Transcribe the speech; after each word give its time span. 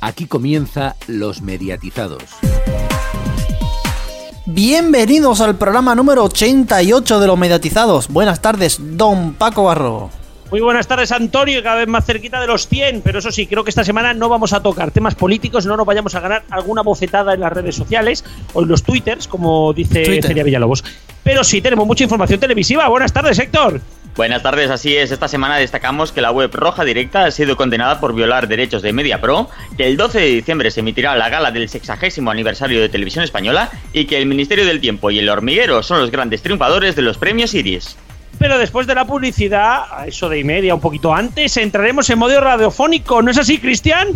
Aquí 0.00 0.26
comienza 0.26 0.94
Los 1.08 1.42
Mediatizados. 1.42 2.22
Bienvenidos 4.46 5.40
al 5.40 5.56
programa 5.56 5.94
número 5.94 6.24
88 6.24 7.20
de 7.20 7.26
Los 7.26 7.38
Mediatizados. 7.38 8.08
Buenas 8.08 8.40
tardes, 8.40 8.78
don 8.80 9.34
Paco 9.34 9.64
Barro. 9.64 10.10
Muy 10.50 10.60
buenas 10.60 10.86
tardes, 10.86 11.12
Antonio, 11.12 11.62
cada 11.62 11.76
vez 11.76 11.88
más 11.88 12.06
cerquita 12.06 12.40
de 12.40 12.46
los 12.46 12.68
100, 12.68 13.02
pero 13.02 13.18
eso 13.18 13.30
sí, 13.30 13.46
creo 13.46 13.64
que 13.64 13.70
esta 13.70 13.84
semana 13.84 14.14
no 14.14 14.30
vamos 14.30 14.54
a 14.54 14.62
tocar 14.62 14.92
temas 14.92 15.14
políticos, 15.14 15.66
no 15.66 15.76
nos 15.76 15.84
vayamos 15.84 16.14
a 16.14 16.20
ganar 16.20 16.44
alguna 16.48 16.80
bofetada 16.82 17.34
en 17.34 17.40
las 17.40 17.52
redes 17.52 17.74
sociales 17.74 18.24
o 18.54 18.62
en 18.62 18.68
los 18.68 18.82
twitters, 18.82 19.28
como 19.28 19.74
dice 19.74 20.04
Twitter. 20.04 20.44
Villalobos. 20.44 20.84
Pero 21.22 21.44
sí, 21.44 21.60
tenemos 21.60 21.86
mucha 21.86 22.04
información 22.04 22.40
televisiva. 22.40 22.88
Buenas 22.88 23.12
tardes, 23.12 23.38
Héctor. 23.38 23.82
Buenas 24.18 24.42
tardes, 24.42 24.68
así 24.68 24.96
es. 24.96 25.12
Esta 25.12 25.28
semana 25.28 25.58
destacamos 25.58 26.10
que 26.10 26.20
la 26.20 26.32
web 26.32 26.50
Roja 26.52 26.84
Directa 26.84 27.26
ha 27.26 27.30
sido 27.30 27.56
condenada 27.56 28.00
por 28.00 28.16
violar 28.16 28.48
derechos 28.48 28.82
de 28.82 28.92
MediaPro, 28.92 29.48
que 29.76 29.86
el 29.86 29.96
12 29.96 30.18
de 30.18 30.26
diciembre 30.26 30.72
se 30.72 30.80
emitirá 30.80 31.14
la 31.14 31.28
gala 31.28 31.52
del 31.52 31.68
sexagésimo 31.68 32.32
aniversario 32.32 32.80
de 32.80 32.88
Televisión 32.88 33.22
Española 33.22 33.70
y 33.92 34.06
que 34.06 34.18
el 34.18 34.26
Ministerio 34.26 34.66
del 34.66 34.80
Tiempo 34.80 35.12
y 35.12 35.20
el 35.20 35.28
Hormiguero 35.28 35.84
son 35.84 36.00
los 36.00 36.10
grandes 36.10 36.42
triunfadores 36.42 36.96
de 36.96 37.02
los 37.02 37.16
premios 37.16 37.54
Iris. 37.54 37.96
Pero 38.40 38.58
después 38.58 38.88
de 38.88 38.96
la 38.96 39.04
publicidad, 39.04 39.84
a 39.88 40.08
eso 40.08 40.28
de 40.28 40.40
y 40.40 40.42
media, 40.42 40.74
un 40.74 40.80
poquito 40.80 41.14
antes, 41.14 41.56
entraremos 41.56 42.10
en 42.10 42.18
modo 42.18 42.40
radiofónico. 42.40 43.22
¿No 43.22 43.30
es 43.30 43.38
así, 43.38 43.58
Cristian? 43.58 44.08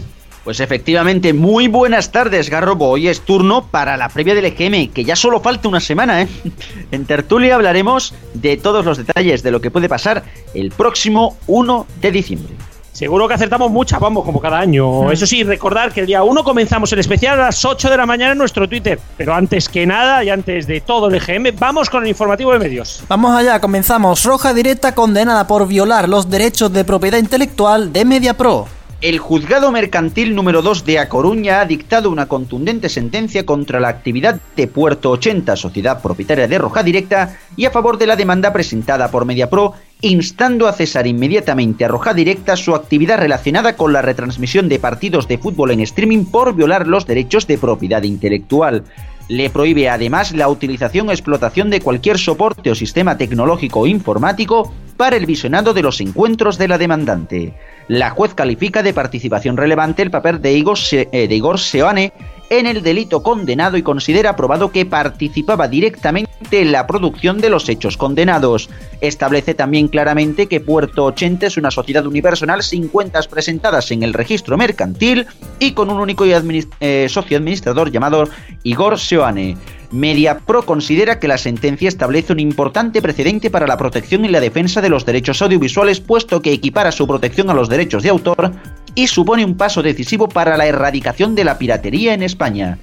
Pues 0.44 0.58
efectivamente, 0.58 1.32
muy 1.32 1.68
buenas 1.68 2.10
tardes, 2.10 2.50
Garrobo. 2.50 2.88
Hoy 2.88 3.06
es 3.06 3.20
turno 3.20 3.64
para 3.70 3.96
la 3.96 4.08
previa 4.08 4.34
del 4.34 4.46
EGM, 4.46 4.92
que 4.92 5.04
ya 5.04 5.14
solo 5.14 5.40
falta 5.40 5.68
una 5.68 5.80
semana, 5.80 6.22
¿eh? 6.22 6.28
En 6.90 7.04
Tertulia 7.04 7.54
hablaremos 7.54 8.12
de 8.34 8.56
todos 8.56 8.84
los 8.84 8.98
detalles 8.98 9.44
de 9.44 9.52
lo 9.52 9.60
que 9.60 9.70
puede 9.70 9.88
pasar 9.88 10.24
el 10.54 10.72
próximo 10.72 11.36
1 11.46 11.86
de 12.00 12.10
diciembre. 12.10 12.54
Seguro 12.92 13.26
que 13.26 13.34
acertamos 13.34 13.70
muchas, 13.70 14.00
vamos, 14.00 14.24
como 14.24 14.40
cada 14.40 14.58
año. 14.58 15.10
Eso 15.12 15.26
sí, 15.26 15.44
recordar 15.44 15.92
que 15.92 16.00
el 16.00 16.06
día 16.06 16.24
1 16.24 16.44
comenzamos 16.44 16.92
el 16.92 16.98
especial 16.98 17.40
a 17.40 17.44
las 17.44 17.64
8 17.64 17.88
de 17.88 17.96
la 17.96 18.04
mañana 18.04 18.32
en 18.32 18.38
nuestro 18.38 18.68
Twitter. 18.68 18.98
Pero 19.16 19.34
antes 19.34 19.68
que 19.68 19.86
nada 19.86 20.22
y 20.24 20.28
antes 20.28 20.66
de 20.66 20.80
todo 20.80 21.08
el 21.08 21.14
EGM, 21.14 21.56
vamos 21.58 21.88
con 21.88 22.02
el 22.02 22.08
informativo 22.10 22.52
de 22.52 22.58
medios. 22.58 23.02
Vamos 23.08 23.34
allá, 23.34 23.60
comenzamos. 23.60 24.24
Roja 24.24 24.52
Directa 24.52 24.94
condenada 24.94 25.46
por 25.46 25.66
violar 25.66 26.08
los 26.08 26.28
derechos 26.28 26.72
de 26.72 26.84
propiedad 26.84 27.18
intelectual 27.18 27.92
de 27.92 28.04
MediaPro. 28.04 28.81
El 29.02 29.18
juzgado 29.18 29.72
mercantil 29.72 30.32
número 30.32 30.62
2 30.62 30.84
de 30.84 31.00
A 31.00 31.08
Coruña 31.08 31.60
ha 31.60 31.64
dictado 31.64 32.08
una 32.08 32.26
contundente 32.26 32.88
sentencia 32.88 33.44
contra 33.44 33.80
la 33.80 33.88
actividad 33.88 34.40
de 34.54 34.68
Puerto 34.68 35.10
80, 35.10 35.56
sociedad 35.56 36.00
propietaria 36.00 36.46
de 36.46 36.56
Roja 36.56 36.84
Directa, 36.84 37.36
y 37.56 37.64
a 37.64 37.72
favor 37.72 37.98
de 37.98 38.06
la 38.06 38.14
demanda 38.14 38.52
presentada 38.52 39.10
por 39.10 39.24
MediaPro, 39.24 39.74
instando 40.02 40.68
a 40.68 40.72
cesar 40.72 41.08
inmediatamente 41.08 41.84
a 41.84 41.88
Roja 41.88 42.14
Directa 42.14 42.54
su 42.54 42.76
actividad 42.76 43.18
relacionada 43.18 43.74
con 43.74 43.92
la 43.92 44.02
retransmisión 44.02 44.68
de 44.68 44.78
partidos 44.78 45.26
de 45.26 45.38
fútbol 45.38 45.72
en 45.72 45.80
streaming 45.80 46.26
por 46.26 46.54
violar 46.54 46.86
los 46.86 47.04
derechos 47.04 47.48
de 47.48 47.58
propiedad 47.58 48.04
intelectual. 48.04 48.84
Le 49.32 49.48
prohíbe 49.48 49.88
además 49.88 50.32
la 50.32 50.50
utilización 50.50 51.08
o 51.08 51.10
explotación 51.10 51.70
de 51.70 51.80
cualquier 51.80 52.18
soporte 52.18 52.70
o 52.70 52.74
sistema 52.74 53.16
tecnológico 53.16 53.80
o 53.80 53.86
informático 53.86 54.70
para 54.98 55.16
el 55.16 55.24
visionado 55.24 55.72
de 55.72 55.80
los 55.80 56.02
encuentros 56.02 56.58
de 56.58 56.68
la 56.68 56.76
demandante. 56.76 57.54
La 57.88 58.10
juez 58.10 58.34
califica 58.34 58.82
de 58.82 58.92
participación 58.92 59.56
relevante 59.56 60.02
el 60.02 60.10
papel 60.10 60.42
de 60.42 60.52
Igor, 60.52 60.76
eh, 60.92 61.56
Seoane 61.56 62.12
en 62.50 62.66
el 62.66 62.82
delito 62.82 63.22
condenado 63.22 63.78
y 63.78 63.82
considera 63.82 64.36
probado 64.36 64.70
que 64.70 64.84
participaba 64.84 65.66
directamente 65.66 66.31
la 66.50 66.86
producción 66.86 67.40
de 67.40 67.50
los 67.50 67.68
hechos 67.68 67.96
condenados. 67.96 68.68
Establece 69.00 69.54
también 69.54 69.88
claramente 69.88 70.46
que 70.46 70.60
Puerto 70.60 71.04
80 71.06 71.46
es 71.46 71.56
una 71.56 71.70
sociedad 71.70 72.06
unipersonal 72.06 72.62
sin 72.62 72.88
cuentas 72.88 73.28
presentadas 73.28 73.90
en 73.90 74.02
el 74.02 74.12
registro 74.12 74.56
mercantil 74.56 75.26
y 75.58 75.72
con 75.72 75.90
un 75.90 76.00
único 76.00 76.24
eh, 76.24 77.06
socio 77.08 77.38
administrador 77.38 77.90
llamado 77.90 78.28
Igor 78.62 78.98
Seoane. 78.98 79.56
MediaPro 79.92 80.64
considera 80.64 81.18
que 81.18 81.28
la 81.28 81.36
sentencia 81.38 81.88
establece 81.88 82.32
un 82.32 82.40
importante 82.40 83.02
precedente 83.02 83.50
para 83.50 83.66
la 83.66 83.76
protección 83.76 84.24
y 84.24 84.28
la 84.28 84.40
defensa 84.40 84.80
de 84.80 84.88
los 84.88 85.04
derechos 85.04 85.42
audiovisuales, 85.42 86.00
puesto 86.00 86.40
que 86.40 86.52
equipara 86.52 86.92
su 86.92 87.06
protección 87.06 87.50
a 87.50 87.54
los 87.54 87.68
derechos 87.68 88.02
de 88.02 88.08
autor 88.08 88.52
y 88.94 89.06
supone 89.06 89.44
un 89.44 89.56
paso 89.56 89.82
decisivo 89.82 90.28
para 90.28 90.56
la 90.56 90.66
erradicación 90.66 91.34
de 91.34 91.44
la 91.44 91.58
piratería 91.58 92.14
en 92.14 92.22
España. 92.22 92.78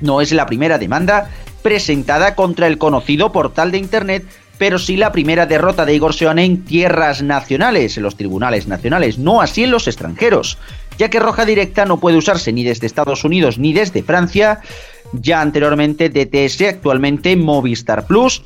No 0.00 0.20
es 0.20 0.32
la 0.32 0.46
primera 0.46 0.78
demanda 0.78 1.30
presentada 1.62 2.34
contra 2.34 2.66
el 2.66 2.78
conocido 2.78 3.32
portal 3.32 3.70
de 3.70 3.78
Internet, 3.78 4.24
pero 4.58 4.78
sí 4.78 4.96
la 4.96 5.10
primera 5.10 5.46
derrota 5.46 5.86
de 5.86 5.94
Igor 5.94 6.14
Seoane 6.14 6.44
en 6.44 6.64
tierras 6.64 7.22
nacionales, 7.22 7.96
en 7.96 8.02
los 8.02 8.16
tribunales 8.16 8.66
nacionales, 8.66 9.18
no 9.18 9.40
así 9.40 9.64
en 9.64 9.70
los 9.70 9.88
extranjeros, 9.88 10.58
ya 10.98 11.08
que 11.08 11.18
Roja 11.18 11.46
Directa 11.46 11.86
no 11.86 11.98
puede 11.98 12.18
usarse 12.18 12.52
ni 12.52 12.62
desde 12.62 12.86
Estados 12.86 13.24
Unidos 13.24 13.58
ni 13.58 13.72
desde 13.72 14.02
Francia, 14.02 14.60
ya 15.12 15.40
anteriormente 15.40 16.10
DTS, 16.10 16.60
actualmente 16.68 17.36
Movistar 17.36 18.06
Plus, 18.06 18.42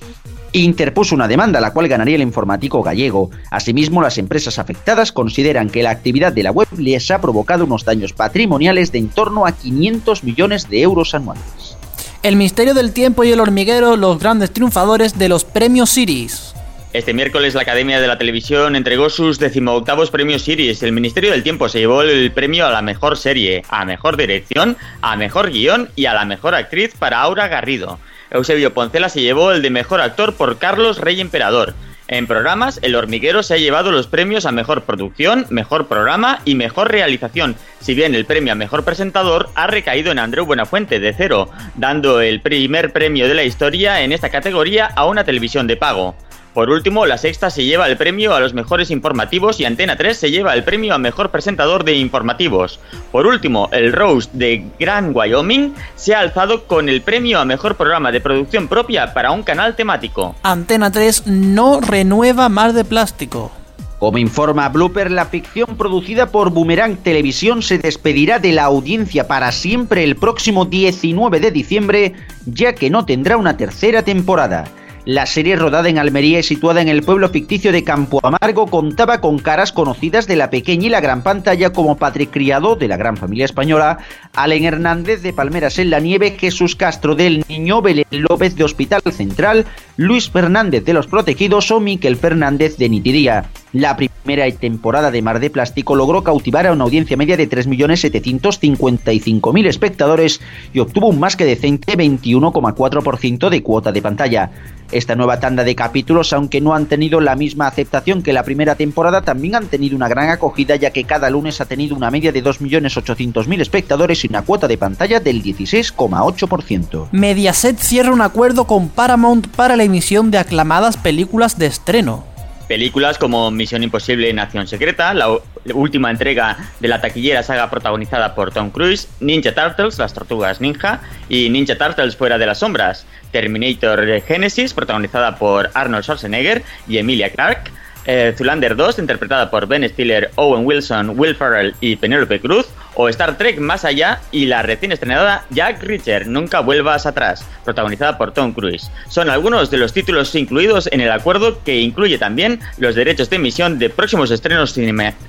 interpuso 0.61 1.15
una 1.15 1.29
demanda, 1.29 1.61
la 1.61 1.73
cual 1.73 1.89
ganaría 1.89 2.17
el 2.17 2.23
informático 2.23 2.83
gallego. 2.83 3.31
Asimismo, 3.51 4.03
las 4.03 4.19
empresas 4.19 4.59
afectadas 4.59 5.13
consideran 5.13 5.69
que 5.69 5.83
la 5.83 5.91
actividad 5.91 6.33
de 6.33 6.43
la 6.43 6.53
web 6.53 6.69
les 6.79 7.11
ha 7.11 7.21
provocado 7.21 7.65
unos 7.65 7.85
daños 7.85 8.13
patrimoniales 8.13 8.93
de 8.93 8.99
en 8.99 9.09
torno 9.09 9.47
a 9.47 9.53
500 9.53 10.25
millones 10.25 10.69
de 10.69 10.83
euros 10.83 11.15
anuales. 11.15 11.77
El 12.23 12.37
Misterio 12.37 12.73
del 12.73 12.93
Tiempo 12.93 13.25
y 13.25 13.33
el 13.33 13.41
Hormiguero, 13.41 13.97
los 13.97 14.19
grandes 14.19 14.51
triunfadores 14.51 15.19
de 15.19 15.29
los 15.29 15.45
premios 15.45 15.91
Siris. 15.91 16.55
Este 16.95 17.13
miércoles 17.13 17.55
la 17.55 17.63
Academia 17.63 18.01
de 18.01 18.07
la 18.07 18.19
Televisión 18.19 18.77
entregó 18.77 19.11
sus 19.11 19.41
decimoctavos 19.41 20.13
premios 20.13 20.43
Series. 20.43 20.81
El 20.85 20.93
Ministerio 20.93 21.33
del 21.33 21.43
Tiempo 21.43 21.69
se 21.69 21.81
llevó 21.81 22.03
el 22.03 22.31
premio 22.31 22.67
a 22.67 22.71
la 22.71 22.83
mejor 22.83 23.19
serie, 23.19 23.65
a 23.69 23.85
mejor 23.85 24.17
dirección, 24.17 24.77
a 25.01 25.17
mejor 25.17 25.51
guion 25.51 25.91
y 25.97 26.07
a 26.07 26.15
la 26.15 26.25
mejor 26.25 26.55
actriz 26.55 26.95
para 26.97 27.21
Aura 27.21 27.49
Garrido. 27.49 27.99
Eusebio 28.35 28.75
Poncela 28.75 29.09
se 29.09 29.23
llevó 29.23 29.53
el 29.53 29.63
de 29.63 29.71
mejor 29.71 30.01
actor 30.01 30.35
por 30.35 30.59
Carlos 30.59 30.99
Rey 30.99 31.21
Emperador. 31.21 31.73
En 32.09 32.27
programas, 32.27 32.81
El 32.83 32.97
Hormiguero 32.97 33.45
se 33.45 33.55
ha 33.55 33.59
llevado 33.59 33.93
los 33.93 34.09
premios 34.09 34.45
a 34.45 34.53
Mejor 34.53 34.83
Producción, 34.83 35.47
Mejor 35.51 35.87
Programa 35.87 36.41
y 36.45 36.57
Mejor 36.57 36.91
Realización, 36.91 37.55
si 37.81 37.95
bien 37.95 38.15
el 38.15 38.27
premio 38.27 38.53
a 38.53 38.57
Mejor 38.57 38.85
Presentador 38.85 39.49
ha 39.55 39.69
recaído 39.69 40.11
en 40.11 40.19
Andreu 40.19 40.45
Buenafuente 40.45 40.99
de 40.99 41.15
Cero, 41.15 41.49
dando 41.77 42.21
el 42.21 42.41
primer 42.41 42.93
premio 42.93 43.29
de 43.29 43.35
la 43.35 43.45
historia 43.45 44.03
en 44.03 44.11
esta 44.11 44.29
categoría 44.29 44.87
a 44.87 45.07
una 45.07 45.25
televisión 45.25 45.69
de 45.69 45.77
pago. 45.77 46.17
Por 46.55 46.71
último, 46.71 47.05
La 47.05 47.19
Sexta 47.19 47.51
se 47.51 47.65
lleva 47.65 47.89
el 47.89 47.97
premio 47.97 48.33
a 48.33 48.39
los 48.39 48.55
mejores 48.55 48.93
informativos 48.93 49.59
y 49.59 49.65
Antena 49.65 49.97
3 49.97 50.17
se 50.17 50.31
lleva 50.31 50.55
el 50.55 50.63
premio 50.63 50.95
a 50.95 50.99
mejor 50.99 51.31
presentador 51.31 51.83
de 51.83 51.95
informativos. 51.95 52.79
Por 53.11 53.27
último, 53.27 53.69
el 53.73 53.93
Rose 53.93 54.31
de 54.33 54.65
Grand 54.79 55.17
Wyoming 55.17 55.75
se 55.97 56.15
ha 56.15 56.21
alzado 56.21 56.69
con 56.69 56.89
el 56.89 57.03
premio 57.03 57.41
a 57.41 57.45
mejor 57.45 57.75
programa 57.75 58.13
de 58.13 58.21
producción 58.21 58.69
propia 58.69 59.13
para 59.13 59.33
un 59.33 59.43
canal 59.43 59.75
temático. 59.75 60.37
Antena 60.45 60.93
3 60.93 61.27
no 61.27 61.81
renueva 61.81 62.49
Mar 62.49 62.73
de 62.73 62.85
Plástico. 62.85 63.51
Como 63.99 64.19
informa 64.19 64.69
Blooper, 64.69 65.11
la 65.11 65.25
ficción 65.25 65.77
producida 65.77 66.27
por 66.27 66.51
Boomerang 66.51 66.99
Televisión 66.99 67.63
se 67.63 67.79
despedirá 67.79 68.39
de 68.39 68.53
la 68.53 68.65
audiencia 68.65 69.27
para 69.27 69.51
siempre 69.51 70.05
el 70.05 70.15
próximo 70.15 70.67
19 70.67 71.41
de 71.41 71.51
diciembre, 71.51 72.13
ya 72.47 72.77
que 72.77 72.91
no 72.91 73.07
tendrá 73.07 73.37
una 73.37 73.57
tercera 73.57 74.03
temporada. 74.03 74.67
La 75.07 75.27
serie 75.27 75.57
rodada 75.57 75.91
en 75.91 75.99
Almería 75.99 76.39
y 76.39 76.43
situada 76.43 76.81
en 76.81 76.89
el 76.89 77.03
pueblo 77.03 77.29
ficticio 77.29 77.73
de 77.73 77.85
Campo 77.85 78.21
Amargo 78.23 78.67
contaba 78.69 79.21
con 79.21 79.39
caras 79.39 79.71
conocidas 79.71 80.27
de 80.27 80.37
la 80.37 80.49
pequeña 80.49 80.87
y 80.87 80.89
la 80.89 81.03
gran 81.03 81.23
pantalla 81.23 81.75
como 81.75 81.99
Patrick 81.99 82.31
Criado 82.31 82.75
de 82.75 82.89
la 82.89 82.97
gran 82.97 83.19
familia 83.19 83.45
española, 83.45 83.99
Allen 84.33 84.65
Hernández 84.65 85.21
de 85.21 85.35
Palmeras 85.35 85.79
en 85.79 85.91
la 85.91 86.01
Nieve, 86.01 86.37
Jesús 86.41 86.75
Castro 86.75 87.15
del 87.15 87.45
Niño, 87.51 87.83
Belén 87.83 88.07
López 88.11 88.57
de 88.57 88.65
Hospital 88.65 89.03
Central, 89.11 89.67
Luis 89.99 90.31
Fernández 90.31 90.87
de 90.87 90.95
Los 90.95 91.07
Protegidos 91.07 91.71
o 91.71 91.81
Miquel 91.81 92.17
Fernández 92.17 92.79
de 92.79 92.89
Nitiría. 92.89 93.45
La 93.75 93.97
primera 93.97 94.51
temporada 94.53 95.11
de 95.11 95.21
Mar 95.21 95.41
de 95.41 95.51
Plástico 95.51 95.97
logró 95.97 96.23
cautivar 96.23 96.65
a 96.65 96.73
una 96.73 96.85
audiencia 96.85 97.17
media 97.17 97.37
de 97.37 97.51
3.755.000 97.51 99.67
espectadores 99.67 100.41
y 100.73 100.79
obtuvo 100.79 101.09
un 101.09 101.19
más 101.19 101.35
que 101.35 101.45
decente 101.45 101.99
21,4% 101.99 103.49
de 103.49 103.63
cuota 103.65 103.91
de 103.91 104.01
pantalla. 104.01 104.53
Esta 104.93 105.17
nueva 105.17 105.41
tanda 105.41 105.65
de 105.65 105.75
capítulos, 105.75 106.33
aunque 106.33 106.61
no 106.61 106.73
han 106.73 106.87
tenido 106.87 107.21
la 107.21 107.35
misma 107.35 107.67
aceptación 107.67 108.23
que 108.23 108.33
la 108.33 108.45
primera 108.45 108.77
temporada, 108.77 109.23
también 109.23 109.57
han 109.57 109.67
tenido 109.67 109.97
una 109.97 110.07
gran 110.07 110.31
acogida 110.31 110.77
ya 110.77 110.93
que 110.93 111.03
cada 111.03 111.29
lunes 111.29 111.61
ha 111.61 111.65
tenido 111.65 111.97
una 111.97 112.13
media 112.13 112.31
de 112.31 112.45
2.800.000 112.45 113.61
espectadores 113.61 114.25
y 114.25 114.29
una 114.29 114.43
cuota 114.43 114.69
de 114.69 114.79
pantalla 114.79 115.19
del 115.19 115.43
16,8%. 115.43 117.09
Mediaset 117.11 117.77
cierra 117.77 118.13
un 118.13 118.21
acuerdo 118.21 118.69
con 118.69 118.89
Paramount 118.89 119.49
para 119.49 119.75
la 119.75 119.83
emisión 119.83 120.31
de 120.31 120.39
aclamadas 120.39 120.97
películas 120.97 121.59
de 121.59 121.67
estreno. 121.67 122.33
Películas 122.69 123.19
como 123.19 123.51
Misión 123.51 123.83
Imposible 123.83 124.33
Nación 124.33 124.67
Secreta, 124.67 125.13
la 125.13 125.29
última 125.75 126.11
entrega 126.11 126.57
de 126.81 126.89
la 126.89 127.01
taquillera 127.01 127.43
saga 127.43 127.69
protagonizada 127.69 128.35
por 128.35 128.53
Tom 128.53 128.71
Cruise, 128.71 129.09
Ninja 129.21 129.55
Turtles, 129.55 129.99
las 129.99 130.15
tortugas 130.15 130.61
ninja, 130.61 131.01
y 131.29 131.51
Ninja 131.51 131.77
Turtles 131.77 132.17
Fuera 132.17 132.39
de 132.39 132.47
las 132.47 132.59
Sombras, 132.59 133.07
Terminator 133.33 134.23
Genesis, 134.23 134.73
protagonizada 134.73 135.37
por 135.37 135.71
Arnold 135.75 136.05
Schwarzenegger 136.05 136.63
y 136.89 136.97
Emilia 136.97 137.31
Clarke, 137.31 137.71
eh, 138.07 138.35
Zulander 138.37 138.77
2, 138.77 138.99
interpretada 138.99 139.51
por 139.51 139.67
Ben 139.67 139.89
Stiller, 139.89 140.31
Owen 140.37 140.67
Wilson, 140.67 141.19
Will 141.19 141.35
Ferrell 141.35 141.75
y 141.81 141.97
Penélope 141.97 142.41
Cruz, 142.41 142.67
o 142.95 143.09
Star 143.09 143.37
Trek 143.37 143.59
Más 143.59 143.85
Allá 143.85 144.21
y 144.31 144.47
la 144.47 144.63
recién 144.63 144.93
estrenada 144.93 145.45
Jack 145.51 145.83
Reacher, 145.83 146.27
Nunca 146.27 146.61
Vuelvas 146.61 147.07
Atrás, 147.07 147.45
protagonizada 147.65 148.19
por 148.19 148.33
Tom 148.33 148.53
Cruise. 148.53 148.91
Son 149.09 149.31
algunos 149.31 149.71
de 149.71 149.79
los 149.79 149.93
títulos 149.93 150.35
incluidos 150.35 150.89
en 150.93 151.01
el 151.01 151.11
acuerdo 151.11 151.63
que 151.65 151.81
incluye 151.81 152.19
también 152.19 152.61
los 152.79 152.95
derechos 152.95 153.31
de 153.31 153.37
emisión 153.37 153.79
de 153.79 153.91
próximos 153.91 154.31
estrenos 154.31 154.75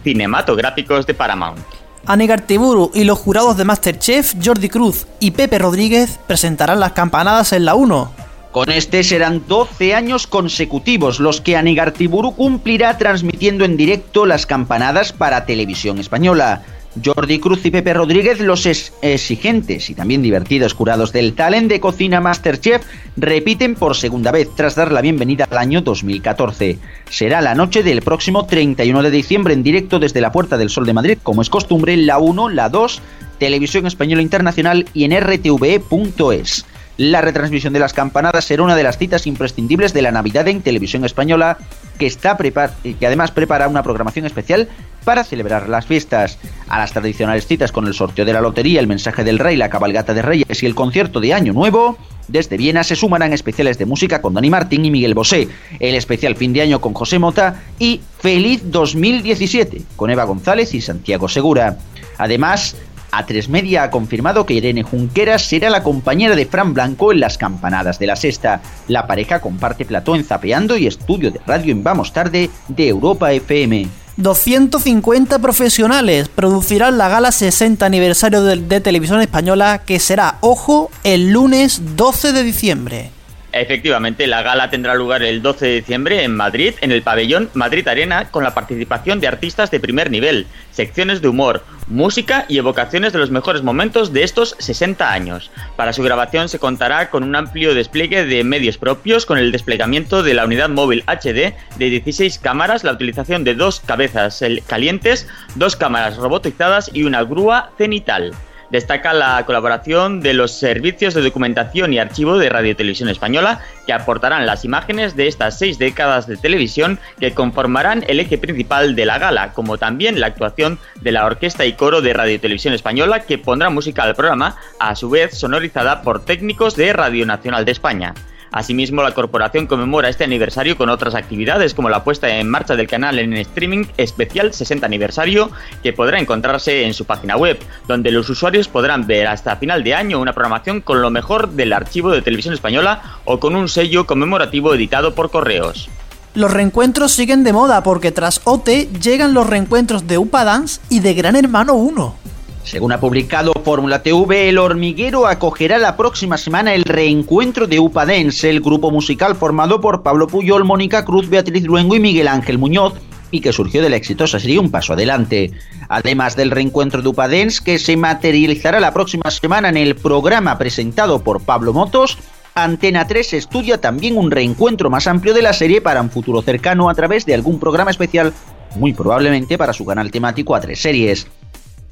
cinematográficos 0.04 1.06
de 1.08 1.14
Paramount. 1.14 1.60
Anígar 2.08 2.42
Tiburu 2.42 2.92
y 2.94 3.04
los 3.04 3.18
jurados 3.18 3.58
de 3.58 3.66
Masterchef, 3.66 4.36
Jordi 4.44 4.70
Cruz 4.70 5.08
y 5.20 5.32
Pepe 5.32 5.58
Rodríguez 5.58 6.20
presentarán 6.28 6.80
las 6.80 6.92
campanadas 6.92 7.52
en 7.52 7.66
la 7.66 7.74
1. 7.74 8.25
Con 8.56 8.72
este 8.72 9.04
serán 9.04 9.44
12 9.50 9.96
años 9.96 10.28
consecutivos 10.28 11.20
los 11.20 11.42
que 11.42 11.58
Anigartiburu 11.58 12.38
cumplirá 12.38 12.98
transmitiendo 12.98 13.66
en 13.66 13.76
directo 13.76 14.26
las 14.26 14.46
campanadas 14.46 15.12
para 15.12 15.46
televisión 15.46 16.00
española. 16.00 16.64
Jordi 17.04 17.40
Cruz 17.40 17.66
y 17.66 17.72
Pepe 17.72 17.94
Rodríguez, 17.94 18.40
los 18.40 18.66
exigentes 18.66 19.90
y 19.90 19.94
también 19.94 20.22
divertidos 20.22 20.74
curados 20.74 21.12
del 21.12 21.34
talent 21.34 21.68
de 21.68 21.82
cocina 21.82 22.22
Masterchef, 22.22 22.82
repiten 23.18 23.76
por 23.76 23.98
segunda 23.98 24.32
vez 24.32 24.48
tras 24.56 24.76
dar 24.76 24.94
la 24.94 25.02
bienvenida 25.02 25.50
al 25.52 25.58
año 25.58 25.82
2014. 25.82 26.80
Será 27.10 27.42
la 27.42 27.56
noche 27.56 27.84
del 27.84 28.04
próximo 28.04 28.46
31 28.46 29.04
de 29.04 29.12
diciembre 29.12 29.54
en 29.54 29.64
directo 29.64 30.00
desde 30.00 30.22
la 30.22 30.32
Puerta 30.32 30.58
del 30.58 30.70
Sol 30.70 30.86
de 30.86 30.94
Madrid, 30.94 31.18
como 31.22 31.42
es 31.42 31.50
costumbre, 31.50 31.98
la 31.98 32.20
1, 32.20 32.48
la 32.48 32.70
2, 32.70 33.02
Televisión 33.38 33.86
Española 33.86 34.22
Internacional 34.22 34.88
y 34.94 35.04
en 35.04 35.20
rtve.es. 35.20 36.66
La 36.98 37.20
retransmisión 37.20 37.74
de 37.74 37.80
las 37.80 37.94
campanadas 37.94 38.46
será 38.46 38.64
una 38.64 38.76
de 38.76 38.84
las 38.84 38.98
citas 38.98 39.28
imprescindibles 39.28 39.94
de 39.94 40.02
la 40.02 40.12
Navidad 40.12 40.48
en 40.48 40.62
televisión 40.62 41.04
española, 41.04 41.58
que, 41.98 42.06
está 42.06 42.38
que 42.38 43.06
además 43.06 43.32
prepara 43.32 43.68
una 43.68 43.84
programación 43.84 44.26
especial 44.26 44.70
para 45.04 45.26
celebrar 45.26 45.68
las 45.68 45.86
fiestas. 45.86 46.38
A 46.70 46.80
las 46.80 46.94
tradicionales 46.94 47.48
citas 47.48 47.74
con 47.74 47.86
el 47.86 47.94
sorteo 47.94 48.24
de 48.24 48.32
la 48.32 48.40
lotería, 48.40 48.80
el 48.80 48.88
mensaje 48.88 49.26
del 49.26 49.40
rey, 49.40 49.58
la 49.58 49.70
cabalgata 49.70 50.14
de 50.14 50.22
reyes 50.22 50.64
y 50.64 50.66
el 50.66 50.74
concierto 50.74 51.20
de 51.20 51.34
Año 51.34 51.52
Nuevo, 51.52 51.98
desde 52.28 52.58
Viena 52.58 52.84
se 52.84 52.96
sumarán 52.96 53.34
especiales 53.34 53.78
de 53.78 53.86
música 53.86 54.22
con 54.22 54.34
Dani 54.34 54.50
Martín 54.50 54.86
y 54.86 54.92
Miguel 54.92 55.14
Bosé, 55.14 55.48
el 55.80 55.96
especial 55.96 56.36
fin 56.36 56.54
de 56.54 56.62
año 56.62 56.82
con 56.82 56.94
José 56.94 57.20
Mota 57.20 57.62
y 57.78 58.02
Feliz 58.20 58.64
2017 58.66 59.82
con 59.96 60.10
Eva 60.10 60.24
González 60.24 60.74
y 60.74 60.82
Santiago 60.82 61.30
Segura. 61.30 61.78
Además, 62.18 62.76
a3 63.12 63.48
Media 63.48 63.84
ha 63.84 63.92
confirmado 63.92 64.46
que 64.46 64.54
Irene 64.56 64.84
Junqueras 64.84 65.48
será 65.48 65.70
la 65.70 65.84
compañera 65.84 66.36
de 66.36 66.46
Fran 66.46 66.74
Blanco 66.74 67.12
en 67.12 67.20
las 67.20 67.38
campanadas 67.38 68.00
de 68.00 68.08
la 68.08 68.16
sexta. 68.16 68.62
La 68.88 69.08
pareja 69.08 69.42
comparte 69.42 69.86
plató 69.86 70.16
en 70.16 70.24
Zapeando 70.24 70.78
y 70.78 70.88
estudio 70.88 71.32
de 71.32 71.42
radio 71.46 71.72
en 71.72 71.84
Vamos 71.84 72.14
Tarde 72.14 72.50
de 72.68 72.88
Europa 72.88 73.32
FM. 73.32 73.88
250 74.18 75.40
profesionales 75.40 76.30
producirán 76.30 76.98
la 76.98 77.10
gala 77.10 77.32
60 77.32 77.86
aniversario 77.86 78.44
de, 78.44 78.82
Televisión 78.82 79.22
Española 79.22 79.82
que 79.86 80.00
será, 80.00 80.38
ojo, 80.42 80.90
el 81.04 81.32
lunes 81.32 81.82
12 81.98 82.32
de 82.32 82.44
diciembre. 82.44 83.15
Efectivamente, 83.56 84.28
la 84.28 84.42
gala 84.42 84.70
tendrá 84.70 84.96
lugar 84.96 85.24
el 85.24 85.42
12 85.42 85.66
de 85.66 85.76
diciembre 85.76 86.24
en 86.24 86.36
Madrid, 86.36 86.74
en 86.82 86.92
el 86.92 87.04
pabellón 87.04 87.50
Madrid 87.54 87.88
Arena, 87.88 88.30
con 88.30 88.44
la 88.44 88.54
participación 88.54 89.22
de 89.22 89.30
artistas 89.30 89.72
de 89.72 89.80
primer 89.80 90.12
nivel, 90.12 90.46
secciones 90.72 91.22
de 91.22 91.30
humor, 91.30 91.64
música 91.88 92.44
y 92.50 92.58
evocaciones 92.58 93.14
de 93.14 93.20
los 93.20 93.32
mejores 93.32 93.64
momentos 93.64 94.12
de 94.12 94.24
estos 94.24 94.58
60 94.60 95.10
años. 95.10 95.52
Para 95.78 95.94
su 95.94 96.04
grabación 96.04 96.50
se 96.50 96.60
contará 96.60 97.10
con 97.10 97.24
un 97.24 97.34
amplio 97.34 97.74
despliegue 97.74 98.26
de 98.26 98.44
medios 98.44 98.78
propios, 98.78 99.26
con 99.26 99.38
el 99.38 99.54
desplegamiento 99.54 100.22
de 100.22 100.34
la 100.34 100.44
unidad 100.44 100.68
móvil 100.68 101.06
HD 101.08 101.56
de 101.78 101.90
16 101.90 102.40
cámaras, 102.40 102.84
la 102.84 102.92
utilización 102.92 103.46
de 103.46 103.56
dos 103.56 103.80
cabezas 103.80 104.44
calientes, 104.68 105.30
dos 105.56 105.78
cámaras 105.78 106.18
robotizadas 106.18 106.92
y 106.94 107.04
una 107.04 107.24
grúa 107.24 107.72
cenital. 107.78 108.34
Destaca 108.70 109.14
la 109.14 109.44
colaboración 109.46 110.22
de 110.22 110.34
los 110.34 110.52
servicios 110.52 111.14
de 111.14 111.22
documentación 111.22 111.94
y 111.94 112.00
archivo 112.00 112.38
de 112.38 112.50
Radio 112.50 112.76
Televisión 112.76 113.10
Española, 113.10 113.62
que 113.86 113.94
aportarán 113.94 114.46
las 114.46 114.66
imágenes 114.66 115.16
de 115.16 115.28
estas 115.28 115.60
seis 115.60 115.78
décadas 115.78 116.28
de 116.28 116.38
televisión 116.38 117.00
que 117.20 117.34
conformarán 117.34 118.04
el 118.08 118.20
eje 118.20 118.38
principal 118.38 118.96
de 118.96 119.06
la 119.06 119.20
gala, 119.20 119.54
como 119.54 119.78
también 119.78 120.20
la 120.20 120.28
actuación 120.28 120.80
de 121.02 121.12
la 121.12 121.26
orquesta 121.26 121.66
y 121.66 121.74
coro 121.74 122.02
de 122.02 122.14
Radio 122.14 122.40
Televisión 122.40 122.74
Española, 122.74 123.22
que 123.22 123.38
pondrá 123.38 123.70
música 123.70 124.04
al 124.04 124.16
programa, 124.16 124.56
a 124.80 124.96
su 124.96 125.10
vez 125.10 125.38
sonorizada 125.38 126.02
por 126.02 126.26
técnicos 126.26 126.76
de 126.76 126.94
Radio 126.94 127.26
Nacional 127.26 127.66
de 127.66 127.72
España. 127.72 128.14
Asimismo, 128.56 129.04
la 129.04 129.14
corporación 129.14 129.68
conmemora 129.68 130.08
este 130.08 130.24
aniversario 130.24 130.78
con 130.78 130.88
otras 130.88 131.14
actividades 131.14 131.74
como 131.74 131.90
la 131.90 132.06
puesta 132.06 132.30
en 132.30 132.50
marcha 132.50 132.78
del 132.78 132.88
canal 132.88 133.20
en 133.20 133.34
streaming 133.34 133.84
especial 133.98 134.54
60 134.54 134.86
aniversario 134.86 135.52
que 135.84 135.92
podrá 135.92 136.22
encontrarse 136.22 136.86
en 136.86 136.94
su 136.94 137.04
página 137.04 137.36
web, 137.36 137.60
donde 137.86 138.12
los 138.12 138.30
usuarios 138.30 138.70
podrán 138.70 139.08
ver 139.08 139.28
hasta 139.28 139.58
final 139.58 139.84
de 139.84 139.94
año 139.94 140.22
una 140.22 140.32
programación 140.32 140.80
con 140.80 141.02
lo 141.02 141.10
mejor 141.10 141.50
del 141.50 141.74
archivo 141.74 142.12
de 142.12 142.22
televisión 142.22 142.54
española 142.54 143.20
o 143.26 143.42
con 143.42 143.58
un 143.58 143.68
sello 143.68 144.08
conmemorativo 144.08 144.74
editado 144.74 145.14
por 145.16 145.32
correos. 145.32 145.90
Los 146.34 146.50
reencuentros 146.50 147.12
siguen 147.12 147.44
de 147.44 147.52
moda 147.52 147.84
porque 147.84 148.14
tras 148.14 148.40
OT 148.46 148.70
llegan 149.02 149.34
los 149.34 149.48
reencuentros 149.48 150.08
de 150.08 150.18
UPA 150.18 150.46
Dance 150.46 150.80
y 150.90 151.02
de 151.02 151.14
Gran 151.14 151.36
Hermano 151.36 151.74
1. 151.74 152.16
Según 152.66 152.92
ha 152.92 153.00
publicado 153.00 153.54
Fórmula 153.64 154.02
TV, 154.02 154.50
El 154.50 154.58
Hormiguero 154.58 155.28
acogerá 155.28 155.78
la 155.78 155.96
próxima 155.96 156.36
semana 156.38 156.74
el 156.74 156.84
reencuentro 156.84 157.68
de 157.68 157.80
Upadense, 157.80 158.50
el 158.50 158.60
grupo 158.60 158.90
musical 158.90 159.36
formado 159.36 159.80
por 159.80 160.02
Pablo 160.02 160.26
Puyol, 160.28 160.66
Mónica 160.66 161.06
Cruz, 161.06 161.30
Beatriz 161.30 161.64
Luengo 161.64 161.96
y 161.96 162.00
Miguel 162.00 162.28
Ángel 162.28 162.58
Muñoz, 162.58 162.96
y 163.30 163.42
que 163.42 163.54
surgió 163.54 163.84
de 163.84 163.92
la 163.92 163.98
exitosa 163.98 164.40
serie 164.40 164.58
Un 164.58 164.72
Paso 164.72 164.94
Adelante. 164.94 165.52
Además 165.90 166.36
del 166.36 166.50
reencuentro 166.50 167.04
de 167.04 167.10
Upadens, 167.10 167.62
que 167.62 167.78
se 167.78 167.98
materializará 167.98 168.80
la 168.80 168.94
próxima 168.94 169.30
semana 169.30 169.70
en 169.70 169.78
el 169.78 169.96
programa 169.96 170.58
presentado 170.58 171.24
por 171.24 171.42
Pablo 171.42 171.72
Motos, 171.72 172.18
Antena 172.56 173.06
3 173.06 173.34
estudia 173.34 173.80
también 173.80 174.18
un 174.18 174.32
reencuentro 174.32 174.90
más 174.90 175.06
amplio 175.08 175.34
de 175.34 175.44
la 175.44 175.54
serie 175.54 175.82
para 175.82 176.02
un 176.02 176.10
futuro 176.10 176.42
cercano 176.42 176.90
a 176.90 176.96
través 176.96 177.26
de 177.26 177.36
algún 177.36 177.60
programa 177.60 177.92
especial, 177.92 178.34
muy 178.76 178.94
probablemente 178.94 179.58
para 179.58 179.74
su 179.74 179.86
canal 179.86 180.10
temático 180.10 180.56
a 180.56 180.62
tres 180.62 180.82
series. 180.82 181.28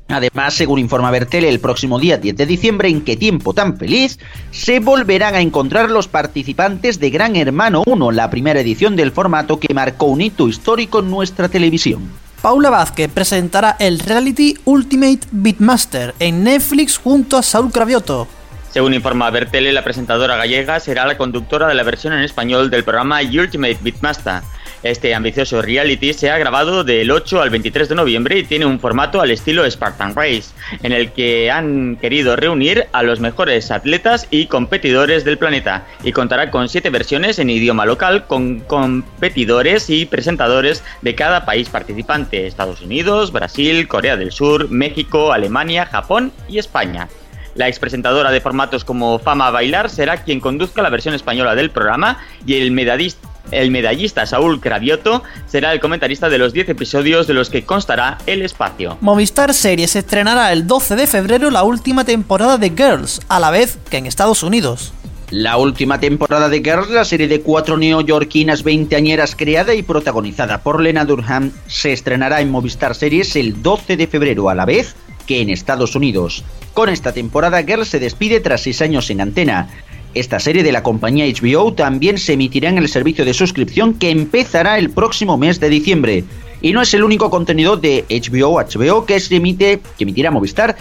Además, 0.09 0.53
según 0.53 0.79
informa 0.79 1.11
Bertel, 1.11 1.45
el 1.45 1.59
próximo 1.59 1.99
día 1.99 2.17
10 2.17 2.35
de 2.35 2.45
diciembre, 2.45 2.89
en 2.89 3.01
qué 3.01 3.15
tiempo 3.15 3.53
tan 3.53 3.77
feliz, 3.77 4.19
se 4.51 4.79
volverán 4.79 5.35
a 5.35 5.41
encontrar 5.41 5.89
los 5.89 6.07
participantes 6.07 6.99
de 6.99 7.09
Gran 7.09 7.35
Hermano 7.35 7.83
1, 7.85 8.11
la 8.11 8.29
primera 8.29 8.59
edición 8.59 8.95
del 8.95 9.11
formato 9.11 9.59
que 9.59 9.73
marcó 9.73 10.05
un 10.07 10.21
hito 10.21 10.47
histórico 10.47 10.99
en 10.99 11.09
nuestra 11.09 11.49
televisión. 11.49 12.09
Paula 12.41 12.69
Vázquez 12.69 13.09
presentará 13.09 13.77
el 13.79 13.99
reality 13.99 14.57
Ultimate 14.65 15.21
Beatmaster 15.31 16.13
en 16.19 16.43
Netflix 16.43 16.97
junto 16.97 17.37
a 17.37 17.41
Saúl 17.41 17.71
Cravioto. 17.71 18.27
Según 18.69 18.93
informa 18.93 19.29
Bertele, 19.29 19.71
la 19.71 19.83
presentadora 19.83 20.35
gallega 20.35 20.79
será 20.79 21.05
la 21.05 21.15
conductora 21.15 21.67
de 21.67 21.75
la 21.75 21.83
versión 21.83 22.11
en 22.11 22.23
español 22.23 22.69
del 22.69 22.83
programa 22.83 23.21
Ultimate 23.21 23.77
Beatmaster 23.81 24.41
este 24.83 25.15
ambicioso 25.15 25.61
reality 25.61 26.13
se 26.13 26.29
ha 26.29 26.37
grabado 26.37 26.83
del 26.83 27.09
8 27.09 27.41
al 27.41 27.49
23 27.49 27.89
de 27.89 27.95
noviembre 27.95 28.37
y 28.37 28.43
tiene 28.43 28.65
un 28.65 28.79
formato 28.79 29.21
al 29.21 29.31
estilo 29.31 29.69
Spartan 29.69 30.13
Race, 30.13 30.51
en 30.83 30.91
el 30.91 31.11
que 31.13 31.49
han 31.49 31.95
querido 31.95 32.35
reunir 32.35 32.87
a 32.91 33.01
los 33.01 33.21
mejores 33.21 33.71
atletas 33.71 34.27
y 34.29 34.47
competidores 34.47 35.23
del 35.23 35.37
planeta 35.37 35.85
y 36.03 36.11
contará 36.11 36.51
con 36.51 36.67
siete 36.67 36.89
versiones 36.89 37.39
en 37.39 37.49
idioma 37.49 37.85
local 37.85 38.27
con 38.27 38.59
competidores 38.59 39.89
y 39.89 40.05
presentadores 40.05 40.83
de 41.01 41.15
cada 41.15 41.45
país 41.45 41.69
participante, 41.69 42.45
Estados 42.45 42.81
Unidos, 42.81 43.31
Brasil, 43.31 43.87
Corea 43.87 44.17
del 44.17 44.33
Sur, 44.33 44.69
México, 44.69 45.31
Alemania, 45.31 45.85
Japón 45.85 46.33
y 46.49 46.57
España. 46.57 47.07
La 47.55 47.67
expresentadora 47.67 48.31
de 48.31 48.41
formatos 48.41 48.83
como 48.83 49.19
Fama 49.19 49.51
Bailar 49.51 49.89
será 49.89 50.23
quien 50.23 50.39
conduzca 50.39 50.81
la 50.81 50.89
versión 50.89 51.13
española 51.13 51.55
del 51.55 51.69
programa 51.69 52.17
y 52.45 52.55
el 52.55 52.71
medallista 52.71 53.32
el 53.51 53.71
medallista 53.71 54.25
Saúl 54.25 54.59
Cravioto 54.59 55.23
será 55.45 55.73
el 55.73 55.79
comentarista 55.79 56.29
de 56.29 56.37
los 56.37 56.53
10 56.53 56.69
episodios 56.69 57.27
de 57.27 57.33
los 57.33 57.49
que 57.49 57.65
constará 57.65 58.17
el 58.25 58.41
espacio. 58.41 58.97
Movistar 59.01 59.53
Series 59.53 59.95
estrenará 59.95 60.51
el 60.51 60.67
12 60.67 60.95
de 60.95 61.07
febrero 61.07 61.49
la 61.51 61.63
última 61.63 62.05
temporada 62.05 62.57
de 62.57 62.69
Girls, 62.69 63.21
a 63.29 63.39
la 63.39 63.51
vez 63.51 63.77
que 63.89 63.97
en 63.97 64.05
Estados 64.05 64.43
Unidos. 64.43 64.93
La 65.29 65.57
última 65.57 65.99
temporada 65.99 66.47
de 66.47 66.59
Girls, 66.59 66.91
la 66.91 67.05
serie 67.05 67.27
de 67.27 67.41
cuatro 67.41 67.75
neoyorquinas 67.75 68.61
veinteañeras 68.61 69.35
creada 69.35 69.73
y 69.73 69.81
protagonizada 69.81 70.61
por 70.61 70.79
Lena 70.79 71.05
Durham, 71.05 71.51
se 71.65 71.91
estrenará 71.91 72.41
en 72.41 72.51
Movistar 72.51 72.93
Series 72.93 73.35
el 73.35 73.63
12 73.63 73.97
de 73.97 74.05
febrero, 74.05 74.49
a 74.49 74.55
la 74.55 74.65
vez 74.65 74.95
que 75.25 75.41
en 75.41 75.49
Estados 75.49 75.95
Unidos. 75.95 76.43
Con 76.73 76.89
esta 76.89 77.13
temporada, 77.13 77.63
Girls 77.63 77.87
se 77.87 77.99
despide 77.99 78.41
tras 78.41 78.61
seis 78.61 78.81
años 78.81 79.09
en 79.09 79.21
antena. 79.21 79.69
Esta 80.13 80.39
serie 80.39 80.61
de 80.61 80.71
la 80.71 80.83
compañía 80.83 81.25
HBO 81.25 81.73
también 81.73 82.19
se 82.19 82.33
emitirá 82.33 82.69
en 82.69 82.77
el 82.77 82.87
servicio 82.87 83.25
de 83.25 83.33
suscripción 83.33 83.95
que 83.95 84.11
empezará 84.11 84.77
el 84.77 84.91
próximo 84.91 85.37
mes 85.37 85.59
de 85.59 85.69
diciembre. 85.69 86.23
Y 86.61 86.71
no 86.71 86.83
es 86.83 86.93
el 86.93 87.03
único 87.03 87.31
contenido 87.31 87.77
de 87.77 88.05
HBO 88.09 88.61
HBO 88.61 89.05
que 89.07 89.19
se 89.19 89.37
emite, 89.37 89.81
que 89.97 90.03
emitirá 90.03 90.29
Movistar, 90.29 90.77